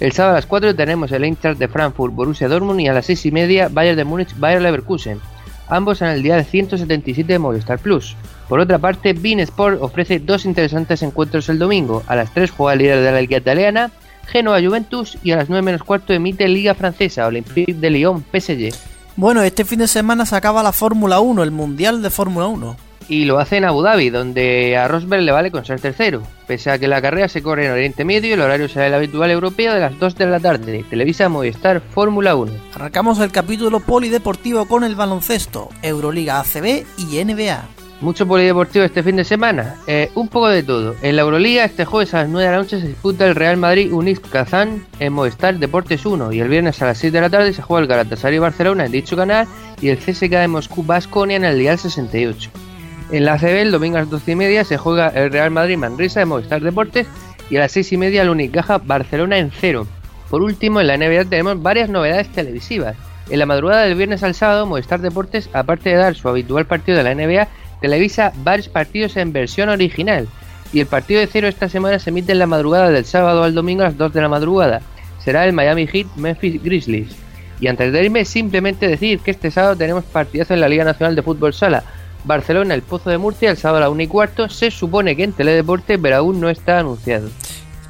El 0.00 0.12
sábado 0.12 0.32
a 0.32 0.38
las 0.38 0.46
4 0.46 0.74
tenemos 0.74 1.12
el 1.12 1.24
Eintracht 1.24 1.58
de 1.58 1.68
Frankfurt, 1.68 2.14
Borussia 2.14 2.48
Dortmund 2.48 2.80
y 2.80 2.88
a 2.88 2.94
las 2.94 3.04
6 3.04 3.26
y 3.26 3.30
media 3.32 3.68
Bayern 3.68 3.98
de 3.98 4.04
Múnich, 4.04 4.34
Bayern 4.38 4.62
Leverkusen, 4.62 5.20
ambos 5.68 6.00
en 6.00 6.08
el 6.08 6.22
día 6.22 6.36
de 6.36 6.44
177 6.44 7.30
de 7.30 7.38
Movistar 7.38 7.78
Plus. 7.78 8.16
Por 8.48 8.60
otra 8.60 8.78
parte, 8.78 9.12
Bean 9.12 9.40
Sport 9.40 9.82
ofrece 9.82 10.18
dos 10.18 10.46
interesantes 10.46 11.02
encuentros 11.02 11.50
el 11.50 11.58
domingo. 11.58 12.02
A 12.06 12.16
las 12.16 12.32
3 12.32 12.50
juega 12.50 12.72
el 12.72 12.78
líder 12.78 13.02
de 13.02 13.12
la 13.12 13.20
Liga 13.20 13.36
Italiana, 13.36 13.90
Genoa 14.26 14.62
Juventus, 14.62 15.18
y 15.22 15.32
a 15.32 15.36
las 15.36 15.50
9 15.50 15.60
menos 15.60 15.82
cuarto 15.82 16.14
emite 16.14 16.48
Liga 16.48 16.74
Francesa, 16.74 17.26
Olympique 17.26 17.74
de 17.74 17.90
Lyon, 17.90 18.24
PSG. 18.32 18.74
Bueno, 19.16 19.42
este 19.42 19.66
fin 19.66 19.80
de 19.80 19.86
semana 19.86 20.24
se 20.24 20.34
acaba 20.34 20.62
la 20.62 20.72
Fórmula 20.72 21.20
1, 21.20 21.42
el 21.42 21.50
Mundial 21.50 22.00
de 22.00 22.08
Fórmula 22.08 22.46
1 22.46 22.89
y 23.10 23.24
lo 23.24 23.40
hace 23.40 23.56
en 23.56 23.64
Abu 23.64 23.82
Dhabi, 23.82 24.08
donde 24.08 24.76
a 24.76 24.86
Rosberg 24.86 25.22
le 25.22 25.32
vale 25.32 25.50
con 25.50 25.64
ser 25.64 25.80
tercero. 25.80 26.22
Pese 26.46 26.70
a 26.70 26.78
que 26.78 26.86
la 26.86 27.02
carrera 27.02 27.28
se 27.28 27.42
corre 27.42 27.66
en 27.66 27.72
Oriente 27.72 28.04
Medio, 28.04 28.34
el 28.34 28.40
horario 28.40 28.68
será 28.68 28.86
el 28.86 28.94
habitual 28.94 29.32
europeo 29.32 29.74
de 29.74 29.80
las 29.80 29.98
2 29.98 30.14
de 30.14 30.26
la 30.26 30.38
tarde. 30.38 30.84
Televisa 30.88 31.28
Movistar 31.28 31.80
Fórmula 31.80 32.36
1. 32.36 32.52
Arrancamos 32.72 33.18
el 33.18 33.32
capítulo 33.32 33.80
polideportivo 33.80 34.66
con 34.66 34.84
el 34.84 34.94
baloncesto, 34.94 35.70
Euroliga 35.82 36.38
ACB 36.38 36.84
y 36.98 37.24
NBA. 37.24 37.64
Mucho 38.00 38.28
polideportivo 38.28 38.84
este 38.84 39.02
fin 39.02 39.16
de 39.16 39.24
semana, 39.24 39.74
eh, 39.88 40.10
un 40.14 40.28
poco 40.28 40.48
de 40.48 40.62
todo. 40.62 40.94
En 41.02 41.16
la 41.16 41.22
Euroliga 41.22 41.64
este 41.64 41.84
jueves 41.84 42.14
a 42.14 42.18
las 42.18 42.28
9 42.28 42.46
de 42.46 42.52
la 42.52 42.62
noche 42.62 42.80
se 42.80 42.86
disputa 42.86 43.26
el 43.26 43.34
Real 43.34 43.56
Madrid 43.56 43.92
Unix 43.92 44.20
Kazán 44.20 44.86
en 45.00 45.12
Movistar 45.12 45.58
Deportes 45.58 46.06
1 46.06 46.32
y 46.32 46.40
el 46.40 46.48
viernes 46.48 46.80
a 46.80 46.86
las 46.86 46.98
6 46.98 47.12
de 47.12 47.20
la 47.20 47.28
tarde 47.28 47.52
se 47.52 47.60
juega 47.60 47.82
el 47.82 47.88
Galatasaray 47.88 48.38
Barcelona 48.38 48.86
en 48.86 48.92
dicho 48.92 49.16
canal 49.16 49.48
y 49.80 49.88
el 49.88 49.98
CSK 49.98 50.30
de 50.30 50.48
Moscú 50.48 50.84
Basconia 50.84 51.36
en 51.36 51.44
el 51.44 51.58
Dial 51.58 51.76
68. 51.76 52.69
En 53.12 53.24
la 53.24 53.38
CB, 53.38 53.62
el 53.62 53.72
domingo 53.72 53.96
a 53.96 54.00
las 54.00 54.10
12 54.10 54.32
y 54.32 54.36
media, 54.36 54.64
se 54.64 54.76
juega 54.76 55.08
el 55.08 55.32
Real 55.32 55.50
Madrid 55.50 55.76
Manresa 55.76 56.20
de 56.20 56.26
Movistar 56.26 56.60
Deportes 56.60 57.08
y 57.50 57.56
a 57.56 57.60
las 57.60 57.72
6 57.72 57.92
y 57.92 57.96
media 57.96 58.22
el 58.22 58.30
Unicaja 58.30 58.78
Barcelona 58.78 59.38
en 59.38 59.50
cero. 59.50 59.88
Por 60.30 60.42
último, 60.42 60.80
en 60.80 60.86
la 60.86 60.96
NBA 60.96 61.24
tenemos 61.24 61.60
varias 61.60 61.88
novedades 61.88 62.28
televisivas. 62.28 62.96
En 63.28 63.40
la 63.40 63.46
madrugada 63.46 63.82
del 63.82 63.96
viernes 63.96 64.22
al 64.22 64.34
sábado, 64.34 64.64
Movistar 64.64 65.00
Deportes, 65.00 65.50
aparte 65.52 65.90
de 65.90 65.96
dar 65.96 66.14
su 66.14 66.28
habitual 66.28 66.66
partido 66.66 66.98
de 66.98 67.02
la 67.02 67.14
NBA, 67.14 67.48
televisa 67.80 68.32
varios 68.44 68.68
partidos 68.68 69.16
en 69.16 69.32
versión 69.32 69.70
original. 69.70 70.28
Y 70.72 70.78
el 70.78 70.86
partido 70.86 71.18
de 71.18 71.26
cero 71.26 71.48
esta 71.48 71.68
semana 71.68 71.98
se 71.98 72.10
emite 72.10 72.30
en 72.30 72.38
la 72.38 72.46
madrugada 72.46 72.90
del 72.90 73.04
sábado 73.04 73.42
al 73.42 73.54
domingo 73.54 73.82
a 73.82 73.86
las 73.86 73.98
2 73.98 74.12
de 74.12 74.20
la 74.20 74.28
madrugada. 74.28 74.82
Será 75.18 75.44
el 75.44 75.52
Miami 75.52 75.88
Heat 75.88 76.06
Memphis 76.14 76.62
Grizzlies. 76.62 77.16
Y 77.58 77.66
antes 77.66 77.92
de 77.92 78.04
irme, 78.04 78.24
simplemente 78.24 78.86
decir 78.86 79.18
que 79.18 79.32
este 79.32 79.50
sábado 79.50 79.74
tenemos 79.74 80.04
partidazo 80.04 80.54
en 80.54 80.60
la 80.60 80.68
Liga 80.68 80.84
Nacional 80.84 81.16
de 81.16 81.22
Fútbol 81.22 81.52
Sala. 81.52 81.82
Barcelona, 82.24 82.74
el 82.74 82.82
Pozo 82.82 83.10
de 83.10 83.18
Murcia, 83.18 83.50
el 83.50 83.56
sábado 83.56 83.78
a 83.78 83.80
la 83.80 83.90
1 83.90 84.02
y 84.02 84.06
cuarto. 84.06 84.48
Se 84.48 84.70
supone 84.70 85.16
que 85.16 85.24
en 85.24 85.32
Teledeporte, 85.32 85.98
pero 85.98 86.16
aún 86.16 86.40
no 86.40 86.48
está 86.48 86.78
anunciado. 86.78 87.28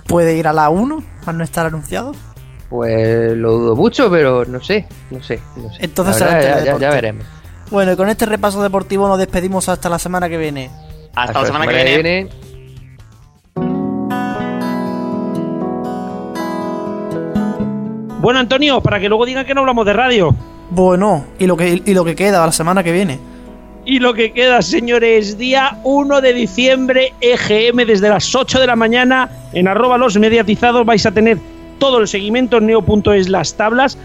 ¿Puede 0.06 0.36
ir 0.36 0.46
a 0.48 0.52
la 0.52 0.70
1 0.70 1.02
al 1.26 1.38
no 1.38 1.44
estar 1.44 1.66
anunciado? 1.66 2.12
Pues 2.68 3.36
lo 3.36 3.52
dudo 3.52 3.76
mucho, 3.76 4.10
pero 4.10 4.44
no 4.44 4.60
sé, 4.60 4.86
no 5.10 5.22
sé. 5.22 5.40
No 5.56 5.72
sé. 5.72 5.84
Entonces 5.84 6.18
ya, 6.18 6.90
veremos. 6.90 7.24
Bueno, 7.70 7.92
y 7.92 7.96
con 7.96 8.08
este 8.08 8.26
repaso 8.26 8.62
deportivo 8.62 9.08
nos 9.08 9.18
despedimos 9.18 9.68
hasta 9.68 9.88
la 9.88 9.98
semana 9.98 10.28
que 10.28 10.36
viene. 10.36 10.70
Hasta, 11.14 11.40
la 11.40 11.46
semana, 11.46 11.66
que, 11.66 11.84
viene. 11.84 12.28
Bueno, 18.20 18.38
Antonio, 18.38 18.80
para 18.80 19.00
que 19.00 19.08
luego 19.08 19.26
digan 19.26 19.46
que 19.46 19.54
no 19.54 19.60
hablamos 19.60 19.86
de 19.86 19.92
radio. 19.92 20.34
Bueno, 20.70 21.26
y 21.38 21.46
lo 21.46 21.56
que, 21.56 21.82
y 21.84 21.94
lo 21.94 22.04
que 22.04 22.14
queda 22.14 22.44
la 22.44 22.52
semana 22.52 22.82
que 22.82 22.92
viene. 22.92 23.29
Y 23.84 23.98
lo 23.98 24.12
que 24.12 24.32
queda, 24.32 24.60
señores, 24.60 25.38
día 25.38 25.78
1 25.84 26.20
de 26.20 26.32
diciembre, 26.34 27.14
EGM, 27.20 27.86
desde 27.86 28.10
las 28.10 28.34
8 28.34 28.60
de 28.60 28.66
la 28.66 28.76
mañana, 28.76 29.30
en 29.52 29.68
arroba 29.68 29.96
los 29.96 30.18
mediatizados 30.18 30.84
vais 30.84 31.06
a 31.06 31.12
tener 31.12 31.38
todo 31.78 31.98
el 31.98 32.06
seguimiento 32.06 32.58
en 32.58 32.66
neo.es 32.66 33.28
las 33.28 33.54
tablas. 33.56 33.96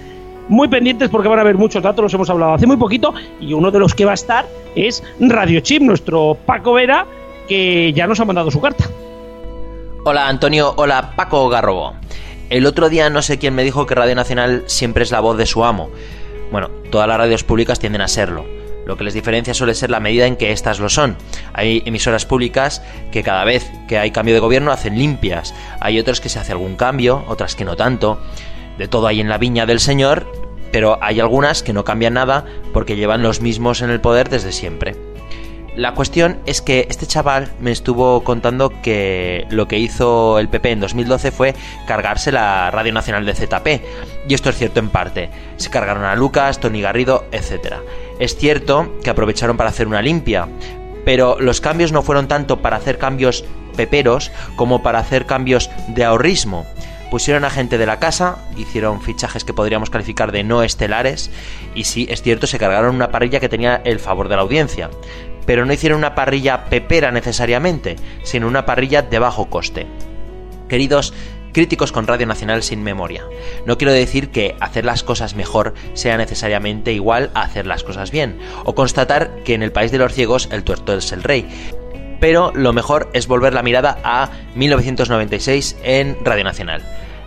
Muy 0.47 0.67
pendientes 0.69 1.09
porque 1.09 1.27
van 1.27 1.39
a 1.39 1.41
haber 1.41 1.55
muchos 1.55 1.83
datos, 1.83 2.03
los 2.03 2.13
hemos 2.13 2.29
hablado 2.29 2.53
hace 2.53 2.67
muy 2.67 2.77
poquito, 2.77 3.13
y 3.41 3.53
uno 3.53 3.71
de 3.71 3.79
los 3.79 3.93
que 3.93 4.05
va 4.05 4.11
a 4.11 4.13
estar 4.15 4.45
es 4.75 5.03
Radio 5.19 5.59
Chip, 5.59 5.81
nuestro 5.81 6.37
Paco 6.45 6.73
Vera, 6.73 7.05
que 7.47 7.91
ya 7.93 8.07
nos 8.07 8.19
ha 8.19 8.25
mandado 8.25 8.51
su 8.51 8.61
carta. 8.61 8.85
Hola 10.05 10.27
Antonio, 10.27 10.73
hola 10.77 11.13
Paco 11.15 11.49
Garrobo. 11.49 11.95
El 12.49 12.67
otro 12.67 12.89
día 12.89 13.09
no 13.09 13.23
sé 13.23 13.39
quién 13.39 13.55
me 13.55 13.63
dijo 13.63 13.87
que 13.87 13.95
Radio 13.95 14.15
Nacional 14.15 14.63
siempre 14.67 15.03
es 15.03 15.11
la 15.11 15.19
voz 15.19 15.35
de 15.35 15.47
su 15.47 15.65
amo. 15.65 15.89
Bueno, 16.51 16.69
todas 16.91 17.07
las 17.07 17.17
radios 17.17 17.43
públicas 17.43 17.79
tienden 17.79 18.01
a 18.01 18.07
serlo. 18.07 18.45
Lo 18.85 18.97
que 18.97 19.03
les 19.03 19.13
diferencia 19.13 19.53
suele 19.53 19.73
ser 19.73 19.89
la 19.89 19.99
medida 19.99 20.27
en 20.27 20.35
que 20.35 20.51
éstas 20.51 20.79
lo 20.79 20.89
son. 20.89 21.17
Hay 21.53 21.81
emisoras 21.85 22.25
públicas 22.25 22.81
que 23.11 23.23
cada 23.23 23.43
vez 23.43 23.69
que 23.87 23.97
hay 23.97 24.11
cambio 24.11 24.35
de 24.35 24.39
gobierno 24.39 24.71
hacen 24.71 24.97
limpias. 24.97 25.53
Hay 25.79 25.99
otras 25.99 26.21
que 26.21 26.29
se 26.29 26.39
hace 26.39 26.51
algún 26.51 26.75
cambio, 26.75 27.23
otras 27.27 27.55
que 27.55 27.65
no 27.65 27.75
tanto. 27.75 28.21
De 28.77 28.87
todo 28.87 29.07
hay 29.07 29.21
en 29.21 29.29
la 29.29 29.37
viña 29.37 29.65
del 29.65 29.79
Señor, 29.79 30.31
pero 30.71 30.99
hay 31.01 31.19
algunas 31.19 31.63
que 31.63 31.73
no 31.73 31.83
cambian 31.83 32.13
nada 32.13 32.45
porque 32.73 32.95
llevan 32.95 33.23
los 33.23 33.41
mismos 33.41 33.81
en 33.81 33.89
el 33.89 34.01
poder 34.01 34.29
desde 34.29 34.51
siempre. 34.51 35.04
La 35.75 35.93
cuestión 35.93 36.39
es 36.45 36.61
que 36.61 36.87
este 36.89 37.05
chaval 37.05 37.51
me 37.59 37.71
estuvo 37.71 38.23
contando 38.23 38.71
que 38.81 39.45
lo 39.49 39.67
que 39.67 39.77
hizo 39.77 40.39
el 40.39 40.47
PP 40.47 40.71
en 40.71 40.79
2012 40.79 41.31
fue 41.31 41.53
cargarse 41.85 42.31
la 42.31 42.71
Radio 42.71 42.93
Nacional 42.93 43.25
de 43.25 43.35
ZP. 43.35 43.83
Y 44.29 44.33
esto 44.33 44.49
es 44.49 44.57
cierto 44.57 44.79
en 44.79 44.89
parte. 44.89 45.29
Se 45.57 45.69
cargaron 45.69 46.05
a 46.05 46.15
Lucas, 46.15 46.61
Tony 46.61 46.79
Garrido, 46.79 47.25
etc. 47.33 47.75
Es 48.19 48.37
cierto 48.37 48.89
que 49.03 49.09
aprovecharon 49.09 49.57
para 49.57 49.69
hacer 49.69 49.87
una 49.87 50.01
limpia, 50.01 50.47
pero 51.03 51.37
los 51.41 51.59
cambios 51.59 51.91
no 51.91 52.03
fueron 52.03 52.29
tanto 52.29 52.61
para 52.61 52.77
hacer 52.77 52.97
cambios 52.97 53.43
peperos 53.75 54.31
como 54.55 54.81
para 54.81 54.99
hacer 54.99 55.25
cambios 55.25 55.69
de 55.89 56.05
ahorrismo. 56.05 56.65
Pusieron 57.11 57.43
a 57.43 57.49
gente 57.49 57.77
de 57.77 57.85
la 57.85 57.99
casa, 57.99 58.37
hicieron 58.55 59.01
fichajes 59.01 59.43
que 59.43 59.53
podríamos 59.53 59.89
calificar 59.89 60.31
de 60.31 60.43
no 60.43 60.63
estelares 60.63 61.29
y 61.75 61.83
sí, 61.83 62.07
es 62.09 62.21
cierto, 62.21 62.47
se 62.47 62.57
cargaron 62.57 62.95
una 62.95 63.11
parrilla 63.11 63.39
que 63.39 63.49
tenía 63.49 63.81
el 63.83 63.99
favor 63.99 64.27
de 64.27 64.37
la 64.37 64.41
audiencia 64.41 64.89
pero 65.45 65.65
no 65.65 65.73
hicieron 65.73 65.99
una 65.99 66.15
parrilla 66.15 66.65
pepera 66.65 67.11
necesariamente, 67.11 67.95
sino 68.23 68.47
una 68.47 68.65
parrilla 68.65 69.01
de 69.01 69.19
bajo 69.19 69.49
coste. 69.49 69.87
Queridos 70.67 71.13
críticos 71.53 71.93
con 71.93 72.05
Radio 72.05 72.27
Nacional 72.27 72.63
sin 72.63 72.83
memoria, 72.83 73.23
no 73.65 73.77
quiero 73.77 73.93
decir 73.93 74.29
que 74.29 74.55
hacer 74.59 74.83
las 74.83 75.03
cosas 75.03 75.35
mejor 75.35 75.73
sea 75.93 76.17
necesariamente 76.17 76.91
igual 76.91 77.31
a 77.33 77.43
hacer 77.43 77.65
las 77.65 77.83
cosas 77.83 78.11
bien, 78.11 78.39
o 78.65 78.75
constatar 78.75 79.43
que 79.45 79.53
en 79.53 79.63
el 79.63 79.71
país 79.71 79.91
de 79.91 79.97
los 79.97 80.13
ciegos 80.13 80.49
el 80.51 80.65
tuerto 80.65 80.97
es 80.97 81.13
el 81.13 81.23
rey, 81.23 81.47
pero 82.19 82.51
lo 82.53 82.73
mejor 82.73 83.09
es 83.13 83.27
volver 83.27 83.53
la 83.53 83.63
mirada 83.63 83.99
a 84.03 84.31
1996 84.55 85.77
en 85.83 86.17
Radio 86.25 86.43
Nacional, 86.43 86.81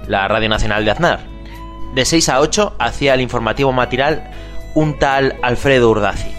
la 0.07 0.29
Radio 0.29 0.51
Nacional 0.51 0.85
de 0.85 0.91
Aznar. 0.91 1.21
De 1.95 2.05
6 2.05 2.29
a 2.29 2.41
8 2.41 2.75
hacía 2.79 3.15
el 3.15 3.23
informativo 3.23 3.73
matinal 3.73 4.31
un 4.75 4.99
tal 4.99 5.37
Alfredo 5.41 5.89
Urdazi 5.89 6.38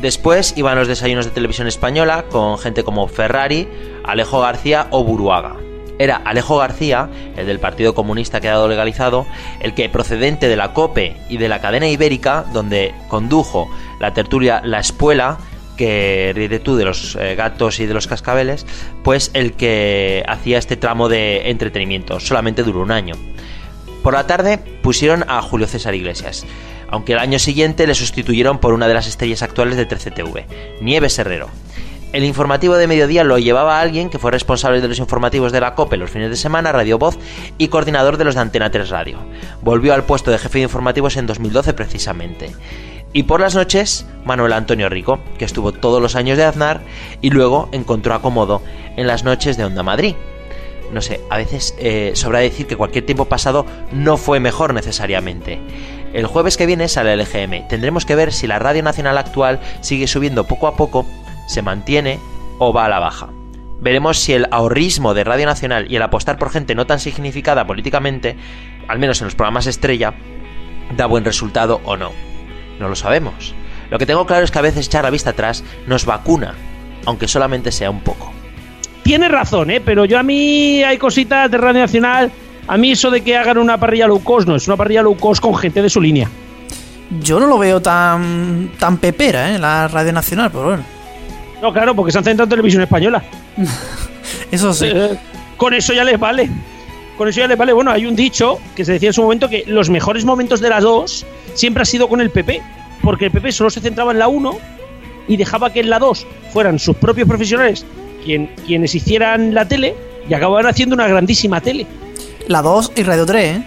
Después 0.00 0.54
iban 0.56 0.76
los 0.76 0.88
desayunos 0.88 1.26
de 1.26 1.30
televisión 1.30 1.66
española 1.66 2.24
con 2.30 2.58
gente 2.58 2.84
como 2.84 3.06
Ferrari, 3.06 3.68
Alejo 4.02 4.40
García 4.40 4.86
o 4.90 5.04
Buruaga. 5.04 5.56
Era 5.98 6.16
Alejo 6.16 6.56
García, 6.56 7.10
el 7.36 7.46
del 7.46 7.60
Partido 7.60 7.94
Comunista 7.94 8.40
que 8.40 8.48
ha 8.48 8.52
quedado 8.52 8.68
legalizado, 8.68 9.26
el 9.60 9.74
que 9.74 9.90
procedente 9.90 10.48
de 10.48 10.56
la 10.56 10.72
COPE 10.72 11.18
y 11.28 11.36
de 11.36 11.50
la 11.50 11.60
cadena 11.60 11.86
ibérica, 11.86 12.46
donde 12.54 12.94
condujo 13.08 13.70
la 13.98 14.14
tertulia 14.14 14.62
La 14.64 14.80
Espuela, 14.80 15.36
que 15.76 16.32
ríe 16.34 16.58
tú 16.60 16.76
de 16.76 16.86
los 16.86 17.16
eh, 17.16 17.34
gatos 17.34 17.78
y 17.80 17.84
de 17.86 17.92
los 17.92 18.06
cascabeles, 18.06 18.66
pues 19.04 19.30
el 19.34 19.52
que 19.52 20.24
hacía 20.26 20.56
este 20.56 20.76
tramo 20.76 21.10
de 21.10 21.50
entretenimiento. 21.50 22.20
Solamente 22.20 22.62
duró 22.62 22.80
un 22.80 22.90
año. 22.90 23.16
Por 24.02 24.14
la 24.14 24.26
tarde 24.26 24.58
pusieron 24.82 25.24
a 25.28 25.42
Julio 25.42 25.66
César 25.66 25.94
Iglesias 25.94 26.46
aunque 26.90 27.12
el 27.12 27.18
año 27.18 27.38
siguiente 27.38 27.86
le 27.86 27.94
sustituyeron 27.94 28.58
por 28.58 28.74
una 28.74 28.88
de 28.88 28.94
las 28.94 29.06
estrellas 29.06 29.42
actuales 29.42 29.76
de 29.76 29.88
13TV, 29.88 30.44
Nieves 30.80 31.18
Herrero. 31.18 31.48
El 32.12 32.24
informativo 32.24 32.76
de 32.76 32.88
mediodía 32.88 33.22
lo 33.22 33.38
llevaba 33.38 33.80
alguien 33.80 34.10
que 34.10 34.18
fue 34.18 34.32
responsable 34.32 34.80
de 34.80 34.88
los 34.88 34.98
informativos 34.98 35.52
de 35.52 35.60
la 35.60 35.76
COPE 35.76 35.96
los 35.96 36.10
fines 36.10 36.28
de 36.28 36.36
semana, 36.36 36.72
Radio 36.72 36.98
Voz 36.98 37.16
y 37.56 37.68
coordinador 37.68 38.16
de 38.16 38.24
los 38.24 38.34
de 38.34 38.40
Antena 38.40 38.72
3 38.72 38.90
Radio. 38.90 39.18
Volvió 39.62 39.94
al 39.94 40.02
puesto 40.02 40.32
de 40.32 40.38
jefe 40.38 40.58
de 40.58 40.64
informativos 40.64 41.16
en 41.16 41.26
2012 41.28 41.72
precisamente. 41.72 42.50
Y 43.12 43.24
por 43.24 43.40
las 43.40 43.54
noches, 43.54 44.06
Manuel 44.24 44.52
Antonio 44.54 44.88
Rico, 44.88 45.20
que 45.38 45.44
estuvo 45.44 45.70
todos 45.70 46.02
los 46.02 46.16
años 46.16 46.36
de 46.36 46.44
Aznar 46.44 46.80
y 47.20 47.30
luego 47.30 47.68
encontró 47.70 48.14
acomodo 48.14 48.60
en 48.96 49.06
las 49.06 49.22
noches 49.22 49.56
de 49.56 49.64
Onda 49.64 49.84
Madrid. 49.84 50.16
No 50.92 51.00
sé, 51.00 51.20
a 51.30 51.36
veces 51.36 51.74
eh, 51.78 52.12
sobra 52.14 52.40
decir 52.40 52.66
que 52.66 52.76
cualquier 52.76 53.06
tiempo 53.06 53.26
pasado 53.26 53.64
no 53.92 54.16
fue 54.16 54.40
mejor 54.40 54.74
necesariamente. 54.74 55.60
El 56.12 56.26
jueves 56.26 56.56
que 56.56 56.66
viene 56.66 56.88
sale 56.88 57.12
el 57.12 57.20
EGM. 57.20 57.68
Tendremos 57.68 58.04
que 58.04 58.16
ver 58.16 58.32
si 58.32 58.48
la 58.48 58.58
radio 58.58 58.82
nacional 58.82 59.16
actual 59.16 59.60
sigue 59.80 60.08
subiendo 60.08 60.44
poco 60.44 60.66
a 60.66 60.74
poco, 60.74 61.06
se 61.46 61.62
mantiene 61.62 62.18
o 62.58 62.72
va 62.72 62.86
a 62.86 62.88
la 62.88 62.98
baja. 62.98 63.30
Veremos 63.80 64.18
si 64.18 64.34
el 64.34 64.46
ahorrismo 64.50 65.14
de 65.14 65.24
Radio 65.24 65.46
Nacional 65.46 65.86
y 65.90 65.96
el 65.96 66.02
apostar 66.02 66.38
por 66.38 66.50
gente 66.50 66.74
no 66.74 66.86
tan 66.86 67.00
significada 67.00 67.66
políticamente, 67.66 68.36
al 68.88 68.98
menos 68.98 69.20
en 69.20 69.26
los 69.26 69.34
programas 69.34 69.66
estrella, 69.66 70.14
da 70.96 71.06
buen 71.06 71.24
resultado 71.24 71.80
o 71.84 71.96
no. 71.96 72.12
No 72.78 72.88
lo 72.88 72.96
sabemos. 72.96 73.54
Lo 73.90 73.98
que 73.98 74.06
tengo 74.06 74.26
claro 74.26 74.44
es 74.44 74.50
que 74.50 74.58
a 74.58 74.62
veces 74.62 74.86
echar 74.86 75.04
la 75.04 75.10
vista 75.10 75.30
atrás 75.30 75.64
nos 75.86 76.04
vacuna, 76.04 76.54
aunque 77.06 77.28
solamente 77.28 77.72
sea 77.72 77.90
un 77.90 78.00
poco. 78.00 78.32
Tiene 79.10 79.26
razón, 79.26 79.72
¿eh? 79.72 79.80
pero 79.84 80.04
yo 80.04 80.20
a 80.20 80.22
mí 80.22 80.84
hay 80.84 80.96
cositas 80.96 81.50
de 81.50 81.58
Radio 81.58 81.80
Nacional 81.80 82.30
a 82.68 82.76
mí 82.76 82.92
eso 82.92 83.10
de 83.10 83.22
que 83.22 83.36
hagan 83.36 83.58
una 83.58 83.76
parrilla 83.76 84.06
low 84.06 84.22
cost 84.22 84.46
no, 84.46 84.54
es 84.54 84.68
una 84.68 84.76
parrilla 84.76 85.02
low 85.02 85.16
cost 85.16 85.42
con 85.42 85.56
gente 85.56 85.82
de 85.82 85.90
su 85.90 86.00
línea. 86.00 86.30
Yo 87.20 87.40
no 87.40 87.48
lo 87.48 87.58
veo 87.58 87.82
tan, 87.82 88.70
tan 88.78 88.98
pepera, 88.98 89.52
¿eh? 89.52 89.58
La 89.58 89.88
Radio 89.88 90.12
Nacional, 90.12 90.50
pero 90.52 90.64
bueno. 90.66 90.84
No, 91.60 91.72
claro, 91.72 91.96
porque 91.96 92.12
se 92.12 92.18
han 92.18 92.24
centrado 92.24 92.44
en 92.44 92.50
televisión 92.50 92.84
española. 92.84 93.20
eso 94.52 94.72
sí. 94.72 94.86
Eh, 94.86 95.18
con 95.56 95.74
eso 95.74 95.92
ya 95.92 96.04
les 96.04 96.16
vale. 96.16 96.48
Con 97.18 97.26
eso 97.26 97.40
ya 97.40 97.48
les 97.48 97.58
vale. 97.58 97.72
Bueno, 97.72 97.90
hay 97.90 98.06
un 98.06 98.14
dicho 98.14 98.60
que 98.76 98.84
se 98.84 98.92
decía 98.92 99.08
en 99.08 99.14
su 99.14 99.24
momento 99.24 99.48
que 99.48 99.64
los 99.66 99.90
mejores 99.90 100.24
momentos 100.24 100.60
de 100.60 100.68
las 100.68 100.84
dos 100.84 101.26
siempre 101.54 101.82
ha 101.82 101.84
sido 101.84 102.08
con 102.08 102.20
el 102.20 102.30
PP. 102.30 102.62
Porque 103.02 103.24
el 103.24 103.32
PP 103.32 103.50
solo 103.50 103.70
se 103.70 103.80
centraba 103.80 104.12
en 104.12 104.20
la 104.20 104.28
1 104.28 104.56
y 105.26 105.36
dejaba 105.36 105.72
que 105.72 105.80
en 105.80 105.90
la 105.90 105.98
2 105.98 106.28
fueran 106.52 106.78
sus 106.78 106.94
propios 106.94 107.26
profesionales 107.26 107.84
quien, 108.24 108.50
quienes 108.66 108.94
hicieran 108.94 109.54
la 109.54 109.66
tele 109.66 109.94
y 110.28 110.34
acababan 110.34 110.66
haciendo 110.66 110.94
una 110.94 111.08
grandísima 111.08 111.60
tele. 111.60 111.86
La 112.48 112.62
2 112.62 112.92
y 112.96 113.02
Radio 113.02 113.26
3, 113.26 113.56
¿eh? 113.56 113.62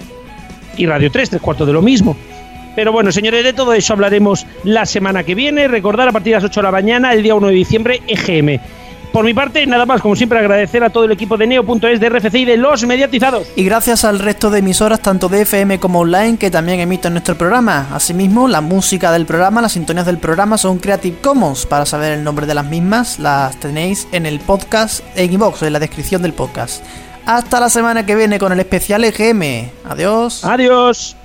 Y 0.78 0.86
Radio 0.86 1.12
3, 1.12 1.30
tres 1.30 1.41
cuartos 1.41 1.68
de 1.68 1.74
lo 1.74 1.82
mismo. 1.82 2.16
Pero 2.76 2.91
bueno, 2.91 3.12
señores, 3.12 3.43
de 3.43 3.54
todo 3.54 3.74
eso 3.74 3.93
hablaremos 3.93 4.45
la 4.64 4.86
semana 4.86 5.24
que 5.24 5.36
viene. 5.36 5.68
Recordar 5.68 6.08
a 6.08 6.12
partir 6.12 6.32
de 6.32 6.38
las 6.38 6.43
8 6.45 6.60
de 6.60 6.64
la 6.64 6.72
mañana, 6.72 7.14
el 7.14 7.22
día 7.22 7.36
1 7.36 7.47
de 7.47 7.54
diciembre, 7.54 8.01
EGM. 8.08 8.60
Por 9.14 9.24
mi 9.24 9.36
parte, 9.36 9.68
nada 9.68 9.86
más, 9.86 10.01
como 10.01 10.16
siempre, 10.16 10.39
agradecer 10.39 10.84
a 10.84 10.89
todo 10.89 11.03
el 11.03 11.11
equipo 11.11 11.38
de 11.38 11.45
Neo.es, 11.45 11.99
de 11.99 12.09
RFC 12.09 12.34
y 12.34 12.45
de 12.45 12.57
los 12.57 12.84
mediatizados. 12.88 13.47
Y 13.55 13.64
gracias 13.64 14.05
al 14.05 14.18
resto 14.18 14.49
de 14.49 14.57
emisoras, 14.57 15.01
tanto 15.01 15.30
de 15.30 15.43
FM 15.43 15.80
como 15.80 15.99
online, 15.99 16.38
que 16.38 16.49
también 16.49 16.80
emiten 16.80 17.14
nuestro 17.14 17.38
programa. 17.38 17.89
Asimismo, 17.93 18.47
la 18.47 18.61
música 18.61 19.11
del 19.11 19.28
programa, 19.28 19.61
las 19.61 19.74
sintonías 19.74 20.07
del 20.07 20.18
programa 20.18 20.57
son 20.57 20.80
Creative 20.80 21.20
Commons. 21.22 21.68
Para 21.68 21.86
saber 21.86 22.14
el 22.14 22.24
nombre 22.24 22.47
de 22.47 22.55
las 22.55 22.66
mismas, 22.66 23.20
las 23.20 23.55
tenéis 23.59 24.07
en 24.11 24.26
el 24.26 24.39
podcast, 24.39 25.01
en 25.16 25.32
iVoox, 25.32 25.61
en 25.61 25.74
la 25.74 25.80
descripción 25.80 26.24
del 26.24 26.34
podcast. 26.34 26.84
Hasta 27.28 27.59
la 27.59 27.70
semana 27.70 28.07
que 28.07 28.16
viene 28.16 28.39
con 28.39 28.51
el 28.51 28.59
especial 28.61 29.03
EGM. 29.03 29.70
Adiós. 29.86 30.43
Adiós. 30.43 31.16